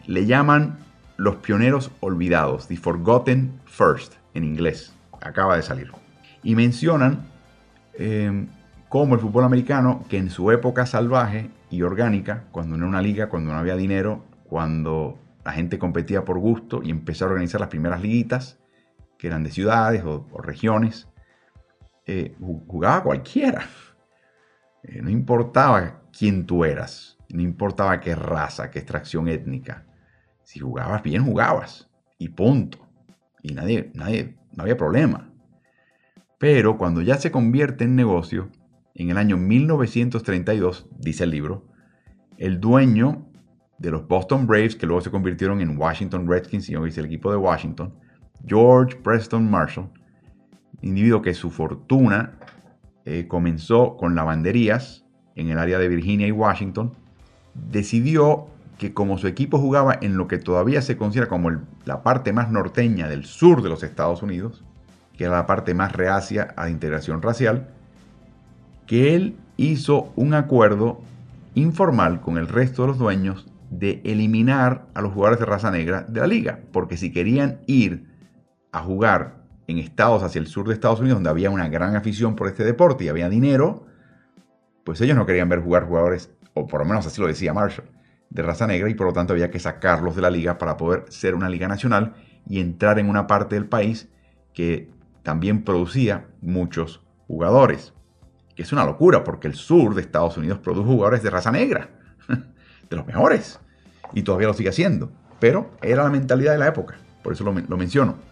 Le 0.08 0.26
llaman 0.26 0.78
los 1.17 1.36
pioneros 1.38 1.91
olvidados, 2.00 2.67
The 2.67 2.78
Forgotten 2.78 3.60
First 3.65 4.13
en 4.34 4.43
inglés. 4.43 4.93
Acaba 5.21 5.56
de 5.56 5.62
salir. 5.62 5.91
Y 6.41 6.56
mencionan 6.56 7.28
eh, 7.93 8.47
cómo 8.88 9.15
el 9.15 9.21
fútbol 9.21 9.43
americano, 9.43 10.06
que 10.10 10.17
en 10.17 10.30
su 10.30 10.52
época 10.52 10.86
salvaje 10.86 11.50
y 11.69 11.82
orgánica, 11.82 12.45
cuando 12.52 12.78
no 12.78 12.86
era 12.86 12.89
una 12.89 13.02
liga, 13.02 13.30
cuando 13.30 13.52
no 13.52 13.60
había 13.60 13.76
dinero, 13.76 14.24
cuando 14.45 15.19
la 15.43 15.52
gente 15.52 15.80
competía 15.80 16.24
por 16.24 16.39
gusto 16.39 16.82
y 16.84 16.91
empezó 16.91 17.26
a 17.26 17.28
organizar 17.30 17.60
las 17.60 17.69
primeras 17.69 18.02
liguitas, 18.02 18.58
que 19.21 19.27
eran 19.27 19.43
de 19.43 19.51
ciudades 19.51 20.03
o, 20.03 20.25
regiones, 20.41 21.07
eh, 22.07 22.36
jugaba 22.39 23.03
cualquiera. 23.03 23.63
Eh, 24.84 24.99
no 24.99 25.12
importaba 25.12 26.01
quién 26.12 26.47
tú 26.47 26.65
eras, 26.65 27.15
no 27.29 27.43
importaba 27.43 27.99
qué 27.99 28.15
raza, 28.15 28.71
qué 28.71 28.79
extracción 28.79 29.27
étnica. 29.27 29.86
Si 30.41 30.60
jugabas 30.60 31.03
bien, 31.03 31.23
jugabas. 31.23 31.88
Y 32.17 32.29
punto. 32.29 32.79
Y 33.43 33.53
nadie, 33.53 33.91
nadie, 33.93 34.39
no 34.53 34.63
había 34.63 34.77
problema. 34.77 35.31
Pero 36.39 36.79
cuando 36.79 37.03
ya 37.03 37.19
se 37.19 37.29
convierte 37.29 37.84
en 37.84 37.95
negocio, 37.95 38.49
en 38.95 39.12
el 39.12 39.19
año 39.19 39.38
1932, 39.38 40.88
dice 40.97 41.25
el 41.25 41.29
libro, 41.29 41.67
el 42.39 42.60
dueño 42.60 43.29
de 43.77 43.91
los 43.91 44.07
Boston 44.07 44.47
Braves, 44.47 44.75
que 44.75 44.88
luego 44.88 45.01
se 45.01 45.12
convirtieron 45.12 45.62
en 45.62 45.77
Washington 45.77 46.27
Redskins 46.27 46.67
y 46.69 46.75
hoy 46.75 46.89
es 46.89 46.97
el 46.97 47.05
equipo 47.05 47.29
de 47.29 47.38
Washington, 47.38 47.93
George 48.45 48.95
Preston 48.97 49.49
Marshall, 49.49 49.89
individuo 50.82 51.21
que 51.21 51.34
su 51.34 51.51
fortuna 51.51 52.34
eh, 53.06 53.27
comenzó 53.27 53.97
con 53.97 54.15
lavanderías 54.15 55.06
en 55.36 55.49
el 55.49 55.58
área 55.58 55.80
de 55.80 55.88
Virginia 55.88 56.27
y 56.27 56.32
Washington, 56.32 56.93
decidió 57.54 58.47
que 58.77 58.93
como 58.93 59.17
su 59.17 59.27
equipo 59.27 59.60
jugaba 59.60 59.97
en 60.01 60.17
lo 60.17 60.27
que 60.27 60.38
todavía 60.39 60.82
se 60.82 60.97
considera 60.97 61.27
como 61.27 61.51
la 61.86 62.04
parte 62.04 62.34
más 62.34 62.51
norteña 62.51 63.08
del 63.08 63.25
sur 63.25 63.62
de 63.62 63.69
los 63.69 63.84
Estados 63.84 64.23
Unidos, 64.23 64.63
que 65.15 65.25
era 65.25 65.36
la 65.36 65.45
parte 65.45 65.73
más 65.73 65.93
reacia 65.93 66.54
a 66.56 66.63
la 66.63 66.71
integración 66.71 67.21
racial, 67.21 67.69
que 68.88 69.15
él 69.15 69.36
hizo 69.58 70.12
un 70.15 70.34
acuerdo 70.34 71.01
informal 71.54 72.21
con 72.21 72.38
el 72.38 72.47
resto 72.47 72.82
de 72.82 72.88
los 72.89 72.97
dueños 72.97 73.47
de 73.69 74.01
eliminar 74.04 74.88
a 74.93 75.01
los 75.01 75.13
jugadores 75.13 75.39
de 75.39 75.45
raza 75.45 75.71
negra 75.71 76.06
de 76.08 76.19
la 76.19 76.27
liga, 76.27 76.60
porque 76.71 76.97
si 76.97 77.12
querían 77.12 77.60
ir 77.67 78.11
a 78.71 78.81
jugar 78.81 79.41
en 79.67 79.77
estados 79.77 80.23
hacia 80.23 80.39
el 80.39 80.47
sur 80.47 80.67
de 80.67 80.73
Estados 80.73 80.99
Unidos, 80.99 81.17
donde 81.17 81.29
había 81.29 81.49
una 81.49 81.69
gran 81.69 81.95
afición 81.95 82.36
por 82.36 82.47
este 82.47 82.63
deporte 82.63 83.05
y 83.05 83.10
había 83.10 83.29
dinero, 83.29 83.86
pues 84.84 84.99
ellos 85.01 85.15
no 85.15 85.25
querían 85.25 85.49
ver 85.49 85.62
jugar 85.62 85.86
jugadores, 85.86 86.31
o 86.53 86.67
por 86.67 86.81
lo 86.81 86.86
menos 86.86 87.05
así 87.05 87.21
lo 87.21 87.27
decía 87.27 87.53
Marshall, 87.53 87.89
de 88.29 88.41
raza 88.41 88.67
negra 88.67 88.89
y 88.89 88.93
por 88.93 89.07
lo 89.07 89.13
tanto 89.13 89.34
había 89.34 89.51
que 89.51 89.60
sacarlos 89.60 90.15
de 90.15 90.21
la 90.21 90.29
liga 90.29 90.57
para 90.57 90.77
poder 90.77 91.05
ser 91.10 91.36
una 91.36 91.49
liga 91.49 91.67
nacional 91.67 92.13
y 92.47 92.60
entrar 92.60 92.97
en 92.99 93.10
una 93.10 93.27
parte 93.27 93.55
del 93.55 93.65
país 93.65 94.10
que 94.53 94.89
también 95.23 95.63
producía 95.63 96.27
muchos 96.41 97.01
jugadores. 97.27 97.93
Que 98.55 98.63
es 98.63 98.73
una 98.73 98.86
locura 98.86 99.23
porque 99.23 99.47
el 99.47 99.55
sur 99.55 99.95
de 99.95 100.01
Estados 100.01 100.38
Unidos 100.38 100.60
produce 100.60 100.88
jugadores 100.88 101.23
de 101.23 101.29
raza 101.29 101.51
negra, 101.51 101.89
de 102.89 102.95
los 102.95 103.05
mejores, 103.05 103.60
y 104.13 104.23
todavía 104.23 104.47
lo 104.47 104.53
sigue 104.53 104.69
haciendo. 104.69 105.12
Pero 105.39 105.71
era 105.81 106.03
la 106.03 106.10
mentalidad 106.10 106.51
de 106.51 106.57
la 106.57 106.67
época, 106.67 106.95
por 107.23 107.34
eso 107.34 107.43
lo, 107.43 107.53
lo 107.53 107.77
menciono. 107.77 108.31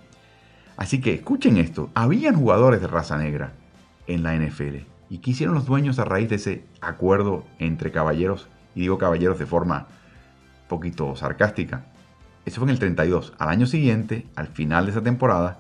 Así 0.80 1.00
que 1.02 1.13
escuchen 1.13 1.58
esto, 1.58 1.92
habían 1.94 2.36
jugadores 2.36 2.82
de 2.82 2.88
raza 2.88 3.18
negra 3.18 3.52
en 4.08 4.24
la 4.24 4.34
NFL. 4.34 4.78
¿Y 5.12 5.20
qué 5.20 5.32
hicieron 5.32 5.54
los 5.54 5.65
dueños 5.65 6.00
a 6.00 6.06
raíz 6.06 6.30
de 6.30 6.38
ese 6.38 6.63
acuerdo 6.82 7.46
entre 7.60 7.92
caballeros 7.92 8.48
y 8.74 8.82
digo 8.82 8.98
caballeros 8.98 9.38
de 9.38 9.46
forma 9.46 9.88
poquito 10.70 11.13
sarcástica. 11.18 11.84
Eso 12.46 12.62
fue 12.62 12.68
en 12.68 12.72
el 12.72 12.80
32. 12.80 13.34
Al 13.38 13.50
año 13.50 13.65
siguiente, 13.65 14.26
al 14.38 14.48
final 14.48 14.86
de 14.86 14.92
esa 14.92 15.02
temporada, 15.02 15.60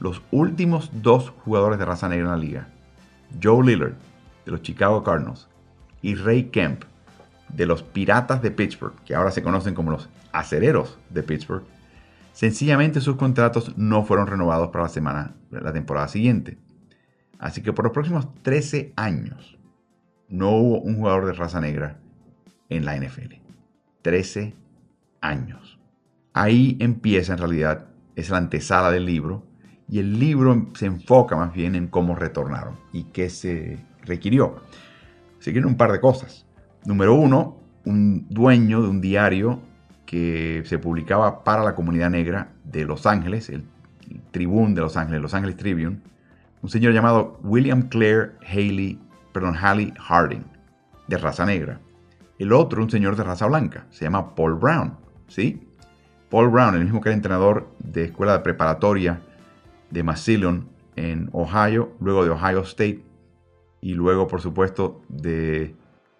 los 0.00 0.22
últimos 0.30 0.90
dos 1.02 1.34
jugadores 1.44 1.78
de 1.78 1.84
raza 1.84 2.08
negra 2.08 2.24
en 2.24 2.30
la 2.30 2.38
liga, 2.38 2.68
Joe 3.42 3.62
Lillard, 3.64 3.94
de 4.46 4.52
los 4.52 4.62
Chicago 4.62 5.04
Cardinals, 5.04 5.46
y 6.00 6.14
Ray 6.14 6.44
Kemp, 6.44 6.84
de 7.50 7.66
los 7.66 7.82
Piratas 7.82 8.40
de 8.40 8.50
Pittsburgh, 8.50 8.94
que 9.04 9.14
ahora 9.14 9.30
se 9.30 9.42
conocen 9.42 9.74
como 9.74 9.90
los 9.90 10.08
Acereros 10.32 10.98
de 11.10 11.22
Pittsburgh, 11.22 11.64
sencillamente 12.34 13.00
sus 13.00 13.16
contratos 13.16 13.78
no 13.78 14.04
fueron 14.04 14.26
renovados 14.26 14.68
para 14.68 14.84
la 14.84 14.90
semana, 14.90 15.34
la 15.50 15.72
temporada 15.72 16.08
siguiente. 16.08 16.58
Así 17.38 17.62
que 17.62 17.72
por 17.72 17.84
los 17.84 17.94
próximos 17.94 18.28
13 18.42 18.92
años 18.96 19.58
no 20.28 20.50
hubo 20.50 20.80
un 20.80 20.96
jugador 20.96 21.26
de 21.26 21.32
raza 21.32 21.60
negra 21.60 22.00
en 22.68 22.84
la 22.84 22.96
NFL. 22.96 23.36
13 24.02 24.54
años. 25.20 25.78
Ahí 26.32 26.76
empieza 26.80 27.32
en 27.32 27.38
realidad, 27.38 27.86
es 28.16 28.30
la 28.30 28.38
antesala 28.38 28.90
del 28.90 29.06
libro, 29.06 29.46
y 29.88 30.00
el 30.00 30.18
libro 30.18 30.70
se 30.74 30.86
enfoca 30.86 31.36
más 31.36 31.52
bien 31.52 31.74
en 31.74 31.88
cómo 31.88 32.16
retornaron 32.16 32.76
y 32.92 33.04
qué 33.04 33.30
se 33.30 33.78
requirió. 34.02 34.56
Se 35.38 35.52
quieren 35.52 35.68
un 35.68 35.76
par 35.76 35.92
de 35.92 36.00
cosas. 36.00 36.46
Número 36.84 37.14
uno, 37.14 37.58
un 37.84 38.26
dueño 38.28 38.82
de 38.82 38.88
un 38.88 39.00
diario 39.00 39.60
que 40.14 40.62
se 40.64 40.78
publicaba 40.78 41.42
para 41.42 41.64
la 41.64 41.74
comunidad 41.74 42.08
negra 42.08 42.52
de 42.62 42.84
Los 42.84 43.04
Ángeles, 43.04 43.48
el 43.48 43.64
Tribune 44.30 44.72
de 44.72 44.80
Los 44.80 44.96
Ángeles, 44.96 45.20
Los 45.20 45.34
Ángeles 45.34 45.56
Tribune, 45.56 45.98
un 46.62 46.70
señor 46.70 46.92
llamado 46.92 47.40
William 47.42 47.88
Clare 47.88 48.30
Haley, 48.46 49.00
perdón, 49.32 49.56
Haley 49.60 49.92
Harding, 49.98 50.44
de 51.08 51.18
raza 51.18 51.44
negra. 51.44 51.80
El 52.38 52.52
otro, 52.52 52.80
un 52.80 52.92
señor 52.92 53.16
de 53.16 53.24
raza 53.24 53.48
blanca, 53.48 53.86
se 53.90 54.04
llama 54.04 54.36
Paul 54.36 54.54
Brown, 54.54 54.96
¿sí? 55.26 55.66
Paul 56.30 56.48
Brown, 56.48 56.76
el 56.76 56.84
mismo 56.84 57.00
que 57.00 57.08
era 57.08 57.16
entrenador 57.16 57.74
de 57.80 58.04
escuela 58.04 58.34
de 58.34 58.38
preparatoria 58.38 59.20
de 59.90 60.04
Massillon 60.04 60.68
en 60.94 61.28
Ohio, 61.32 61.90
luego 61.98 62.24
de 62.24 62.30
Ohio 62.30 62.60
State 62.60 63.02
y 63.80 63.94
luego, 63.94 64.28
por 64.28 64.40
supuesto, 64.40 65.02
de 65.08 65.74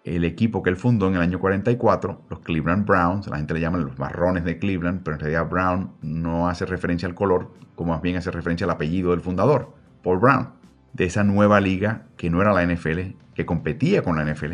el 0.05 0.23
equipo 0.23 0.61
que 0.61 0.69
él 0.69 0.77
fundó 0.77 1.07
en 1.07 1.15
el 1.15 1.21
año 1.21 1.39
44, 1.39 2.21
los 2.29 2.39
Cleveland 2.41 2.85
Browns, 2.85 3.27
la 3.27 3.37
gente 3.37 3.55
le 3.55 3.59
llama 3.59 3.79
los 3.79 3.97
marrones 3.97 4.45
de 4.45 4.59
Cleveland, 4.59 5.01
pero 5.03 5.15
en 5.15 5.19
realidad 5.19 5.49
Brown 5.49 5.91
no 6.03 6.47
hace 6.47 6.67
referencia 6.67 7.07
al 7.07 7.15
color, 7.15 7.51
como 7.73 7.91
más 7.91 8.03
bien 8.03 8.15
hace 8.15 8.29
referencia 8.29 8.65
al 8.65 8.71
apellido 8.71 9.11
del 9.11 9.21
fundador, 9.21 9.73
Paul 10.03 10.19
Brown, 10.19 10.49
de 10.93 11.05
esa 11.05 11.23
nueva 11.23 11.59
liga 11.59 12.03
que 12.17 12.29
no 12.29 12.39
era 12.39 12.53
la 12.53 12.63
NFL, 12.63 13.15
que 13.33 13.45
competía 13.47 14.03
con 14.03 14.15
la 14.15 14.31
NFL, 14.31 14.53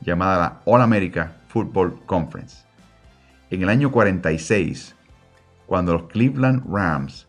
llamada 0.00 0.38
la 0.38 0.60
All 0.66 0.80
America 0.80 1.36
Football 1.48 2.00
Conference. 2.06 2.64
En 3.50 3.62
el 3.62 3.68
año 3.68 3.90
46, 3.90 4.94
cuando 5.66 5.94
los 5.94 6.04
Cleveland 6.04 6.62
Rams 6.72 7.26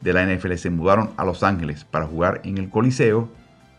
de 0.00 0.14
la 0.14 0.24
NFL 0.24 0.54
se 0.54 0.70
mudaron 0.70 1.10
a 1.18 1.24
Los 1.24 1.42
Ángeles 1.42 1.84
para 1.84 2.06
jugar 2.06 2.40
en 2.44 2.56
el 2.56 2.70
Coliseo, 2.70 3.28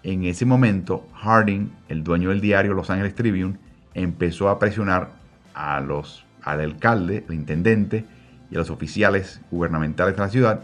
en 0.04 0.26
ese 0.26 0.46
momento 0.46 1.08
Harding, 1.14 1.72
el 1.88 2.04
dueño 2.04 2.30
del 2.30 2.42
diario 2.42 2.74
Los 2.74 2.90
Ángeles 2.90 3.16
Tribune, 3.16 3.58
empezó 3.94 4.50
a 4.50 4.60
presionar 4.60 5.12
a 5.54 5.80
los, 5.80 6.26
al 6.42 6.60
alcalde, 6.60 7.24
al 7.28 7.36
intendente 7.36 8.06
y 8.52 8.56
a 8.56 8.60
los 8.60 8.70
oficiales 8.70 9.42
gubernamentales 9.50 10.16
de 10.16 10.22
la 10.22 10.30
ciudad 10.30 10.64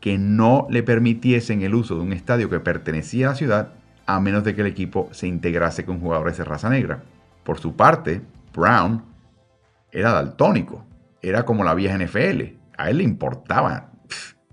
que 0.00 0.18
no 0.18 0.66
le 0.68 0.82
permitiesen 0.82 1.62
el 1.62 1.76
uso 1.76 1.94
de 1.94 2.00
un 2.00 2.12
estadio 2.12 2.50
que 2.50 2.58
pertenecía 2.58 3.28
a 3.28 3.30
la 3.30 3.36
ciudad 3.36 3.68
a 4.04 4.18
menos 4.18 4.42
de 4.42 4.54
que 4.54 4.62
el 4.62 4.66
equipo 4.66 5.08
se 5.12 5.28
integrase 5.28 5.84
con 5.84 6.00
jugadores 6.00 6.38
de 6.38 6.44
raza 6.44 6.68
negra. 6.68 7.04
Por 7.44 7.60
su 7.60 7.76
parte, 7.76 8.20
Brown 8.52 9.04
era 9.92 10.12
daltónico, 10.12 10.84
era 11.22 11.44
como 11.44 11.62
la 11.62 11.74
vieja 11.74 11.96
NFL. 11.96 12.42
A 12.76 12.90
él 12.90 12.98
le 12.98 13.04
importaba, 13.04 13.90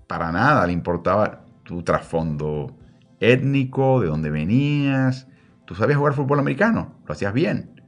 para 0.06 0.30
nada 0.30 0.66
le 0.68 0.72
importaba 0.72 1.40
tu 1.64 1.82
trasfondo 1.82 2.72
étnico, 3.20 4.00
de 4.00 4.08
dónde 4.08 4.30
venías. 4.30 5.28
Tú 5.66 5.74
sabías 5.74 5.98
jugar 5.98 6.14
fútbol 6.14 6.40
americano, 6.40 6.96
lo 7.06 7.12
hacías 7.12 7.32
bien, 7.32 7.80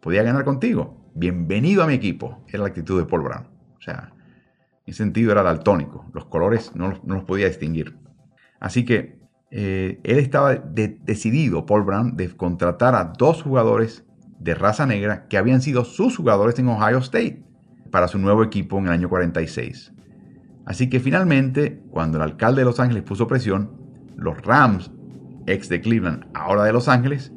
podía 0.00 0.22
ganar 0.22 0.44
contigo. 0.44 1.10
Bienvenido 1.14 1.82
a 1.82 1.86
mi 1.86 1.94
equipo, 1.94 2.44
era 2.48 2.62
la 2.62 2.68
actitud 2.68 3.00
de 3.00 3.06
Paul 3.06 3.22
Brown. 3.22 3.46
O 3.78 3.80
sea, 3.80 4.12
en 4.86 4.94
sentido 4.94 5.32
era 5.32 5.42
daltónico, 5.42 6.04
los 6.12 6.26
colores 6.26 6.74
no 6.74 6.88
los, 6.88 7.04
no 7.04 7.14
los 7.14 7.24
podía 7.24 7.46
distinguir. 7.46 7.96
Así 8.58 8.84
que 8.84 9.18
eh, 9.50 10.00
él 10.04 10.18
estaba 10.18 10.54
decidido, 10.54 11.66
Paul 11.66 11.84
Brown, 11.84 12.16
de 12.16 12.28
contratar 12.36 12.94
a 12.94 13.04
dos 13.04 13.42
jugadores 13.42 14.04
de 14.38 14.54
raza 14.54 14.86
negra 14.86 15.26
que 15.28 15.38
habían 15.38 15.60
sido 15.60 15.84
sus 15.84 16.16
jugadores 16.16 16.58
en 16.58 16.68
Ohio 16.68 16.98
State. 16.98 17.42
para 17.90 18.06
su 18.06 18.18
nuevo 18.18 18.44
equipo 18.44 18.78
en 18.78 18.84
el 18.86 18.92
año 18.92 19.08
46. 19.08 19.92
Así 20.64 20.88
que 20.88 21.00
finalmente, 21.00 21.82
cuando 21.90 22.18
el 22.18 22.22
alcalde 22.22 22.60
de 22.60 22.66
Los 22.66 22.78
Ángeles 22.78 23.02
puso 23.02 23.26
presión, 23.26 23.79
los 24.20 24.40
Rams, 24.42 24.90
ex 25.46 25.68
de 25.68 25.80
Cleveland, 25.80 26.26
ahora 26.34 26.64
de 26.64 26.72
Los 26.72 26.88
Ángeles, 26.88 27.32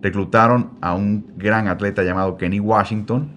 reclutaron 0.00 0.78
a 0.80 0.94
un 0.94 1.32
gran 1.36 1.66
atleta 1.66 2.02
llamado 2.02 2.36
Kenny 2.36 2.60
Washington, 2.60 3.30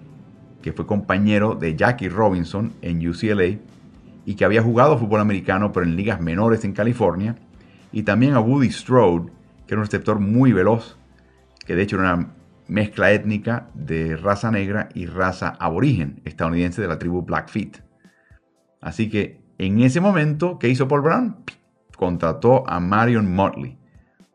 que 0.62 0.72
fue 0.72 0.86
compañero 0.86 1.54
de 1.54 1.74
Jackie 1.74 2.08
Robinson 2.08 2.72
en 2.82 3.06
UCLA 3.06 3.58
y 4.24 4.34
que 4.36 4.44
había 4.44 4.62
jugado 4.62 4.98
fútbol 4.98 5.20
americano 5.20 5.72
pero 5.72 5.84
en 5.84 5.96
ligas 5.96 6.20
menores 6.20 6.64
en 6.64 6.72
California, 6.72 7.36
y 7.90 8.04
también 8.04 8.34
a 8.34 8.40
Woody 8.40 8.70
Strode, 8.70 9.30
que 9.66 9.74
era 9.74 9.80
un 9.80 9.86
receptor 9.86 10.20
muy 10.20 10.52
veloz, 10.52 10.96
que 11.66 11.74
de 11.74 11.82
hecho 11.82 11.96
era 11.96 12.14
una 12.14 12.34
mezcla 12.68 13.12
étnica 13.12 13.68
de 13.74 14.16
raza 14.16 14.50
negra 14.50 14.88
y 14.94 15.06
raza 15.06 15.56
aborigen 15.58 16.20
estadounidense 16.24 16.80
de 16.80 16.88
la 16.88 16.98
tribu 16.98 17.22
Blackfeet. 17.22 17.82
Así 18.80 19.08
que 19.08 19.42
en 19.58 19.80
ese 19.80 20.00
momento, 20.00 20.58
¿qué 20.58 20.68
hizo 20.68 20.88
Paul 20.88 21.02
Brown? 21.02 21.36
Contrató 22.02 22.68
a 22.68 22.80
Marion 22.80 23.32
Motley, 23.32 23.78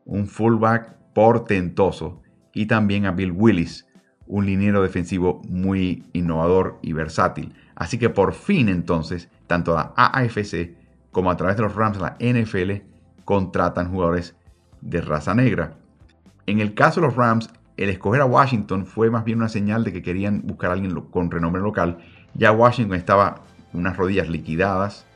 un 0.05 0.25
fullback 0.25 0.95
portentoso, 1.13 2.21
y 2.53 2.67
también 2.67 3.05
a 3.05 3.11
Bill 3.11 3.33
Willis, 3.33 3.85
un 4.25 4.45
liniero 4.45 4.81
defensivo 4.81 5.41
muy 5.49 6.05
innovador 6.13 6.79
y 6.81 6.93
versátil. 6.93 7.53
Así 7.75 7.97
que 7.97 8.09
por 8.09 8.31
fin 8.31 8.69
entonces, 8.69 9.29
tanto 9.47 9.75
la 9.75 9.91
AFC 9.97 10.77
como 11.11 11.29
a 11.29 11.35
través 11.35 11.57
de 11.57 11.63
los 11.63 11.75
Rams, 11.75 11.99
la 11.99 12.15
NFL, 12.21 12.85
contratan 13.25 13.91
jugadores 13.91 14.37
de 14.79 15.01
raza 15.01 15.35
negra. 15.35 15.73
En 16.45 16.61
el 16.61 16.73
caso 16.73 17.01
de 17.01 17.07
los 17.07 17.17
Rams, 17.17 17.49
el 17.75 17.89
escoger 17.89 18.21
a 18.21 18.25
Washington 18.25 18.85
fue 18.85 19.09
más 19.09 19.25
bien 19.25 19.39
una 19.39 19.49
señal 19.49 19.83
de 19.83 19.91
que 19.91 20.01
querían 20.01 20.41
buscar 20.45 20.69
a 20.69 20.73
alguien 20.75 20.95
con 21.11 21.29
renombre 21.29 21.61
local. 21.61 21.97
Ya 22.33 22.53
Washington 22.53 22.95
estaba 22.95 23.41
unas 23.73 23.97
rodillas 23.97 24.29
liquidadas 24.29 25.06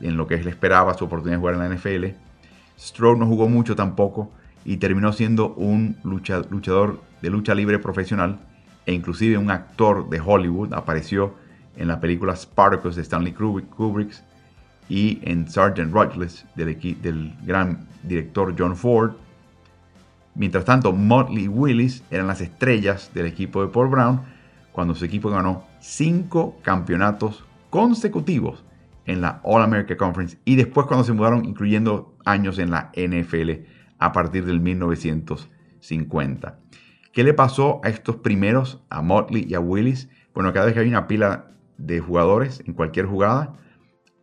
en 0.00 0.16
lo 0.16 0.26
que 0.26 0.34
él 0.34 0.48
esperaba 0.48 0.94
su 0.94 1.04
oportunidad 1.04 1.36
de 1.36 1.40
jugar 1.40 1.54
en 1.54 1.60
la 1.60 1.74
NFL. 1.74 2.16
Stroud 2.78 3.18
no 3.18 3.26
jugó 3.26 3.48
mucho 3.48 3.76
tampoco 3.76 4.30
y 4.64 4.76
terminó 4.76 5.12
siendo 5.12 5.54
un 5.54 5.96
luchador 6.02 7.00
de 7.20 7.30
lucha 7.30 7.54
libre 7.54 7.78
profesional 7.78 8.40
e 8.86 8.92
inclusive 8.92 9.38
un 9.38 9.50
actor 9.50 10.08
de 10.08 10.20
Hollywood. 10.20 10.72
Apareció 10.72 11.34
en 11.76 11.88
la 11.88 12.00
película 12.00 12.36
Spartacus 12.36 12.96
de 12.96 13.02
Stanley 13.02 13.32
Kubrick 13.32 14.12
y 14.88 15.20
en 15.22 15.48
Sergeant 15.48 15.92
Rutledge 15.92 16.44
del, 16.54 17.00
del 17.00 17.34
gran 17.44 17.86
director 18.02 18.54
John 18.58 18.76
Ford. 18.76 19.12
Mientras 20.34 20.64
tanto, 20.64 20.92
Motley 20.92 21.48
Willis 21.48 22.02
eran 22.10 22.26
las 22.26 22.40
estrellas 22.40 23.10
del 23.14 23.26
equipo 23.26 23.62
de 23.62 23.68
Paul 23.68 23.88
Brown 23.88 24.20
cuando 24.72 24.94
su 24.94 25.04
equipo 25.04 25.30
ganó 25.30 25.64
cinco 25.80 26.56
campeonatos 26.62 27.44
consecutivos 27.70 28.64
en 29.06 29.20
la 29.20 29.40
All 29.44 29.62
America 29.62 29.96
Conference 29.96 30.38
y 30.44 30.56
después 30.56 30.86
cuando 30.86 31.04
se 31.04 31.12
mudaron, 31.12 31.44
incluyendo 31.44 32.16
años 32.24 32.58
en 32.58 32.70
la 32.70 32.90
NFL 32.96 33.50
a 33.98 34.12
partir 34.12 34.44
del 34.44 34.60
1950. 34.60 36.58
¿Qué 37.12 37.24
le 37.24 37.34
pasó 37.34 37.80
a 37.84 37.88
estos 37.88 38.16
primeros, 38.16 38.82
a 38.88 39.02
Motley 39.02 39.44
y 39.48 39.54
a 39.54 39.60
Willis? 39.60 40.08
Bueno, 40.34 40.52
cada 40.52 40.66
vez 40.66 40.74
que 40.74 40.80
había 40.80 40.92
una 40.92 41.06
pila 41.06 41.52
de 41.76 42.00
jugadores 42.00 42.62
en 42.66 42.74
cualquier 42.74 43.06
jugada, 43.06 43.54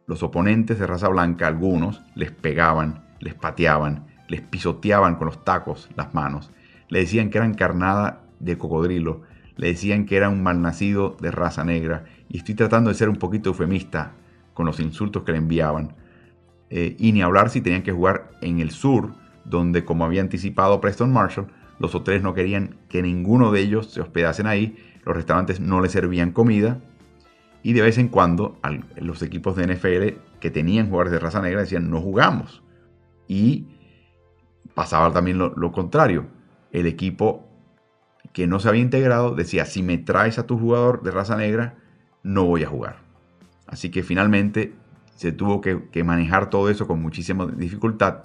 los 0.08 0.24
oponentes 0.24 0.80
de 0.80 0.88
raza 0.88 1.08
blanca, 1.08 1.46
algunos, 1.48 2.02
les 2.16 2.32
pegaban, 2.32 3.06
les 3.20 3.36
pateaban, 3.36 4.08
les 4.28 4.42
pisoteaban 4.42 5.16
con 5.16 5.28
los 5.28 5.44
tacos 5.44 5.90
las 5.96 6.16
manos, 6.16 6.52
le 6.88 7.00
decían 7.00 7.30
que 7.30 7.38
eran 7.38 7.54
carnada 7.54 8.24
de 8.40 8.58
cocodrilo, 8.58 9.22
le 9.56 9.68
decían 9.68 10.06
que 10.06 10.18
era 10.18 10.30
un 10.30 10.42
malnacido 10.42 11.16
de 11.20 11.30
raza 11.32 11.64
negra, 11.64 12.06
y 12.28 12.38
estoy 12.38 12.56
tratando 12.56 12.90
de 12.90 12.96
ser 12.96 13.10
un 13.10 13.18
poquito 13.18 13.50
eufemista 13.50 14.14
con 14.60 14.66
los 14.66 14.82
insultos 14.82 15.24
que 15.24 15.32
le 15.32 15.38
enviaban. 15.38 15.96
Eh, 16.70 16.98
y 17.00 17.14
ni 17.14 17.22
hablar 17.22 17.50
si 17.50 17.62
tenían 17.62 17.82
que 17.82 17.94
jugar 17.94 18.32
en 18.42 18.60
el 18.60 18.72
sur, 18.72 19.14
donde 19.46 19.86
como 19.86 20.04
había 20.04 20.20
anticipado 20.20 20.82
Preston 20.82 21.14
Marshall, 21.14 21.48
los 21.80 21.96
hoteles 21.96 22.24
no 22.24 22.34
querían 22.34 22.76
que 22.90 23.02
ninguno 23.02 23.54
de 23.54 23.62
ellos 23.62 23.90
se 23.90 24.02
hospedasen 24.02 24.48
ahí, 24.48 24.76
los 25.06 25.16
restaurantes 25.16 25.62
no 25.62 25.80
les 25.80 25.94
servían 25.94 26.34
comida, 26.34 26.82
y 27.64 27.72
de 27.72 27.84
vez 27.84 27.98
en 28.00 28.10
cuando 28.10 28.60
los 28.98 29.22
equipos 29.22 29.56
de 29.56 29.74
NFL 29.74 30.20
que 30.42 30.52
tenían 30.52 30.90
jugadores 30.90 31.14
de 31.14 31.20
raza 31.20 31.42
negra 31.42 31.62
decían 31.62 31.90
no 31.90 32.02
jugamos. 32.02 32.62
Y 33.30 33.66
pasaba 34.74 35.14
también 35.14 35.38
lo, 35.38 35.72
contrario. 35.72 36.26
El 36.74 36.86
equipo 36.86 37.48
que 38.34 38.46
no 38.46 38.60
se 38.60 38.68
había 38.68 38.82
integrado 38.82 39.36
decía 39.36 39.64
si 39.64 39.84
me 39.84 39.98
traes 39.98 40.38
a 40.38 40.46
tu 40.46 40.60
jugador 40.60 41.02
de 41.02 41.12
raza 41.12 41.38
negra, 41.38 41.78
no 42.24 42.44
voy 42.44 42.64
a 42.64 42.68
jugar. 42.68 43.09
Así 43.72 43.90
que 43.90 44.04
finalmente 44.04 44.74
se 45.16 45.32
tuvo 45.32 45.62
que, 45.62 46.04
manejar 46.04 46.50
todo 46.50 46.70
eso 46.70 46.88
con 46.88 47.02
muchísima 47.02 47.46
dificultad. 47.46 48.24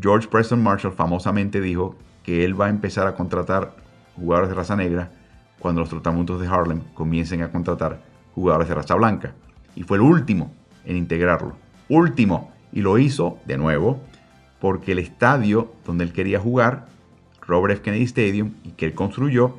George 0.00 0.28
Preston 0.28 0.62
Marshall 0.62 0.92
famosamente 0.92 1.60
dijo 1.60 1.96
que 2.22 2.44
él 2.44 2.60
va 2.60 2.66
a 2.66 2.70
empezar 2.70 3.06
a 3.06 3.14
contratar 3.14 3.76
jugadores 4.16 4.50
de 4.50 4.56
raza 4.56 4.74
negra 4.74 5.12
cuando 5.58 5.80
los 5.80 5.90
tratamientos 5.90 6.40
de 6.40 6.48
Harlem 6.48 6.80
comiencen 6.94 7.42
a 7.42 7.50
contratar 7.50 8.02
jugadores 8.34 8.68
de 8.68 8.74
raza 8.74 8.94
blanca. 8.94 9.34
Y 9.76 9.82
fue 9.82 9.98
el 9.98 10.02
último 10.02 10.52
en 10.84 10.96
integrarlo. 10.96 11.56
Último. 11.88 12.52
Y 12.72 12.82
lo 12.82 12.98
hizo, 12.98 13.38
de 13.46 13.56
nuevo, 13.56 14.02
porque 14.60 14.92
el 14.92 14.98
estadio 14.98 15.72
donde 15.86 16.04
él 16.04 16.12
quería 16.12 16.40
jugar, 16.40 16.86
Robert 17.46 17.74
F. 17.74 17.82
Kennedy 17.82 18.04
Stadium, 18.04 18.54
y 18.64 18.72
que 18.72 18.86
él 18.86 18.94
construyó, 18.94 19.58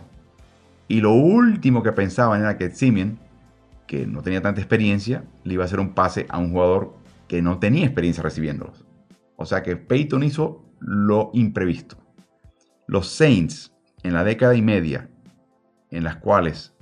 Y 0.87 1.01
lo 1.01 1.13
último 1.13 1.83
que 1.83 1.91
pensaban 1.91 2.41
era 2.41 2.57
que 2.57 2.71
Simeon, 2.71 3.19
que 3.87 4.05
no 4.07 4.21
tenía 4.21 4.41
tanta 4.41 4.59
experiencia, 4.59 5.23
le 5.43 5.53
iba 5.53 5.63
a 5.63 5.67
hacer 5.67 5.79
un 5.79 5.93
pase 5.93 6.25
a 6.29 6.39
un 6.39 6.51
jugador 6.51 7.00
que 7.31 7.41
no 7.41 7.59
tenía 7.59 7.85
experiencia 7.85 8.21
recibiéndolos. 8.21 8.85
O 9.37 9.45
sea 9.45 9.63
que 9.63 9.77
Peyton 9.77 10.21
hizo 10.21 10.65
lo 10.81 11.31
imprevisto. 11.33 11.95
Los 12.87 13.07
Saints, 13.07 13.73
en 14.03 14.11
la 14.11 14.25
década 14.25 14.53
y 14.53 14.61
media 14.61 15.09
en 15.91 16.03
las 16.03 16.17
cuales 16.17 16.73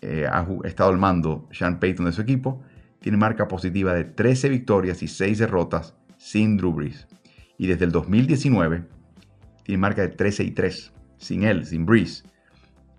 eh, 0.00 0.26
ha 0.28 0.44
estado 0.64 0.90
al 0.90 0.98
mando 0.98 1.48
Sean 1.52 1.78
Payton 1.78 2.06
de 2.06 2.12
su 2.12 2.22
equipo, 2.22 2.60
tiene 2.98 3.18
marca 3.18 3.46
positiva 3.46 3.94
de 3.94 4.02
13 4.02 4.48
victorias 4.48 5.00
y 5.04 5.06
6 5.06 5.38
derrotas 5.38 5.94
sin 6.16 6.56
Drew 6.56 6.72
Brees. 6.72 7.06
Y 7.56 7.68
desde 7.68 7.84
el 7.84 7.92
2019 7.92 8.88
tiene 9.62 9.78
marca 9.78 10.02
de 10.02 10.08
13 10.08 10.42
y 10.42 10.50
3 10.50 10.92
sin 11.18 11.44
él, 11.44 11.66
sin 11.66 11.86
Brees. 11.86 12.24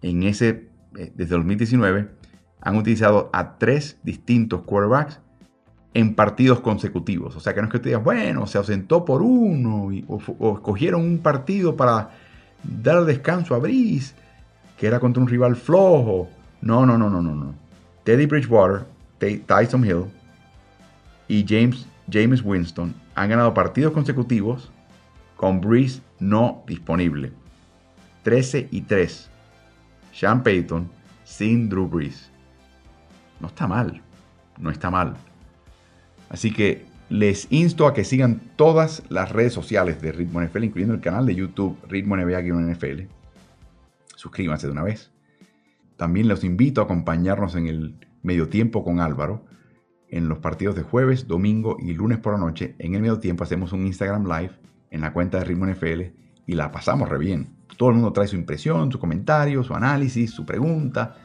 En 0.01 0.23
ese, 0.23 0.69
eh, 0.97 1.11
desde 1.13 1.35
2019 1.35 2.09
han 2.61 2.77
utilizado 2.77 3.29
a 3.33 3.57
tres 3.57 3.99
distintos 4.01 4.61
quarterbacks 4.61 5.19
en 5.95 6.13
partidos 6.13 6.59
consecutivos. 6.59 7.35
O 7.37 7.39
sea 7.39 7.55
que 7.55 7.61
no 7.61 7.67
es 7.67 7.71
que 7.71 7.79
te 7.79 7.89
digas, 7.89 8.03
bueno, 8.03 8.45
se 8.47 8.57
ausentó 8.57 9.05
por 9.05 9.21
uno 9.21 9.89
o, 10.07 10.53
escogieron 10.53 11.01
un 11.01 11.19
partido 11.19 11.75
para 11.77 12.11
dar 12.61 13.05
descanso 13.05 13.55
a 13.55 13.59
Breeze, 13.59 14.13
que 14.77 14.87
era 14.87 14.99
contra 14.99 15.23
un 15.23 15.29
rival 15.29 15.55
flojo. 15.55 16.29
No, 16.61 16.85
no, 16.85 16.97
no, 16.97 17.09
no, 17.09 17.21
no, 17.21 17.33
no. 17.33 17.55
Teddy 18.03 18.25
Bridgewater, 18.25 18.85
Tyson 19.45 19.85
Hill 19.85 20.05
y 21.29 21.45
James, 21.47 21.87
James 22.11 22.43
Winston 22.43 22.93
han 23.15 23.29
ganado 23.29 23.53
partidos 23.53 23.93
consecutivos 23.93 24.69
con 25.37 25.61
Breeze 25.61 26.01
no 26.19 26.61
disponible. 26.67 27.31
13 28.23 28.67
y 28.69 28.81
3. 28.81 29.29
Sean 30.11 30.43
Payton 30.43 30.89
sin 31.23 31.69
Drew 31.69 31.87
Brees. 31.87 32.29
No 33.39 33.47
está 33.47 33.65
mal. 33.65 34.01
No 34.57 34.69
está 34.71 34.91
mal. 34.91 35.15
Así 36.29 36.51
que 36.51 36.85
les 37.09 37.47
insto 37.51 37.87
a 37.87 37.93
que 37.93 38.03
sigan 38.03 38.41
todas 38.55 39.03
las 39.09 39.31
redes 39.31 39.53
sociales 39.53 40.01
de 40.01 40.11
Ritmo 40.11 40.41
NFL, 40.41 40.63
incluyendo 40.63 40.95
el 40.95 41.01
canal 41.01 41.25
de 41.25 41.35
YouTube 41.35 41.77
Ritmo 41.87 42.17
NBA-NFL. 42.17 43.03
Suscríbanse 44.15 44.67
de 44.67 44.73
una 44.73 44.83
vez. 44.83 45.11
También 45.97 46.27
los 46.27 46.43
invito 46.43 46.81
a 46.81 46.85
acompañarnos 46.85 47.55
en 47.55 47.67
el 47.67 47.95
medio 48.23 48.49
tiempo 48.49 48.83
con 48.83 48.99
Álvaro 48.99 49.45
en 50.09 50.29
los 50.29 50.39
partidos 50.39 50.75
de 50.75 50.81
jueves, 50.81 51.27
domingo 51.27 51.77
y 51.79 51.93
lunes 51.93 52.17
por 52.17 52.33
la 52.33 52.39
noche. 52.39 52.75
En 52.79 52.95
el 52.95 53.01
medio 53.01 53.19
tiempo 53.19 53.43
hacemos 53.43 53.71
un 53.71 53.85
Instagram 53.85 54.25
Live 54.25 54.51
en 54.91 55.01
la 55.01 55.13
cuenta 55.13 55.39
de 55.39 55.45
Ritmo 55.45 55.67
NFL 55.67 56.01
y 56.47 56.55
la 56.55 56.71
pasamos 56.71 57.09
re 57.09 57.17
bien. 57.17 57.55
Todo 57.77 57.89
el 57.89 57.95
mundo 57.95 58.13
trae 58.13 58.27
su 58.27 58.35
impresión, 58.35 58.91
su 58.91 58.99
comentario, 58.99 59.63
su 59.63 59.73
análisis, 59.73 60.31
su 60.31 60.45
pregunta, 60.45 61.15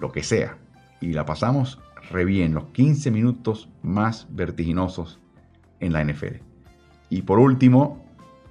lo 0.00 0.10
que 0.10 0.22
sea. 0.22 0.58
Y 1.00 1.12
la 1.12 1.26
pasamos 1.26 1.80
re 2.10 2.24
los 2.48 2.64
15 2.66 3.10
minutos 3.10 3.68
más 3.82 4.26
vertiginosos 4.30 5.20
en 5.80 5.92
la 5.92 6.04
NFL. 6.04 6.36
Y 7.08 7.22
por 7.22 7.38
último, 7.38 8.04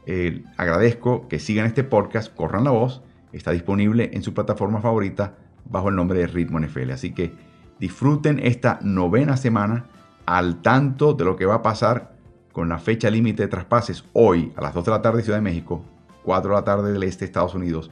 eh, 0.06 0.44
agradezco 0.58 1.28
que 1.28 1.40
sigan 1.40 1.66
este 1.66 1.84
podcast, 1.84 2.34
corran 2.34 2.64
la 2.64 2.72
voz, 2.72 3.02
está 3.32 3.52
disponible 3.52 4.12
en 4.14 4.24
su 4.24 4.34
plataforma 4.34 4.82
favorita 4.82 5.36
bajo 5.66 5.90
el 5.90 5.96
nombre 5.96 6.20
de 6.20 6.28
Ritmo 6.28 6.60
NFL. 6.60 6.92
Así 6.92 7.14
que 7.14 7.34
disfruten 7.80 8.40
esta 8.40 8.80
novena 8.82 9.38
semana 9.38 9.86
al 10.26 10.62
tanto 10.62 11.14
de 11.14 11.26
lo 11.26 11.36
que 11.36 11.46
va 11.46 11.56
a 11.56 11.62
pasar 11.62 12.16
con 12.52 12.70
la 12.70 12.78
fecha 12.78 13.10
límite 13.10 13.44
de 13.44 13.48
traspases 13.48 14.04
hoy 14.14 14.52
a 14.56 14.62
las 14.62 14.74
2 14.74 14.86
de 14.86 14.92
la 14.92 15.02
tarde 15.02 15.24
Ciudad 15.24 15.38
de 15.38 15.44
México, 15.44 15.84
4 16.24 16.52
de 16.52 16.56
la 16.56 16.66
tarde 16.66 16.92
del 16.92 17.04
este 17.04 17.26
Estados 17.26 17.56
Unidos, 17.56 17.90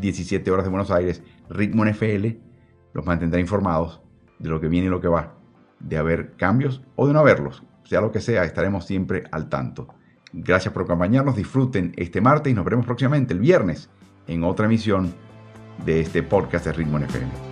17 0.00 0.50
horas 0.50 0.64
de 0.64 0.70
Buenos 0.70 0.90
Aires, 0.90 1.22
Ritmo 1.48 1.84
NFL 1.84 2.26
los 2.92 3.06
mantendrá 3.06 3.40
informados 3.40 4.00
de 4.42 4.50
lo 4.50 4.60
que 4.60 4.68
viene 4.68 4.88
y 4.88 4.90
lo 4.90 5.00
que 5.00 5.08
va, 5.08 5.34
de 5.78 5.96
haber 5.96 6.32
cambios 6.36 6.82
o 6.96 7.06
de 7.06 7.12
no 7.12 7.20
haberlos. 7.20 7.62
Sea 7.84 8.00
lo 8.00 8.10
que 8.10 8.20
sea, 8.20 8.44
estaremos 8.44 8.86
siempre 8.86 9.24
al 9.30 9.48
tanto. 9.48 9.88
Gracias 10.32 10.72
por 10.72 10.84
acompañarnos, 10.84 11.36
disfruten 11.36 11.92
este 11.96 12.20
martes 12.20 12.52
y 12.52 12.54
nos 12.54 12.64
veremos 12.64 12.86
próximamente 12.86 13.34
el 13.34 13.40
viernes 13.40 13.90
en 14.26 14.44
otra 14.44 14.66
emisión 14.66 15.14
de 15.84 16.00
este 16.00 16.22
podcast 16.22 16.66
de 16.66 16.72
Ritmo 16.72 16.98
NFL. 16.98 17.51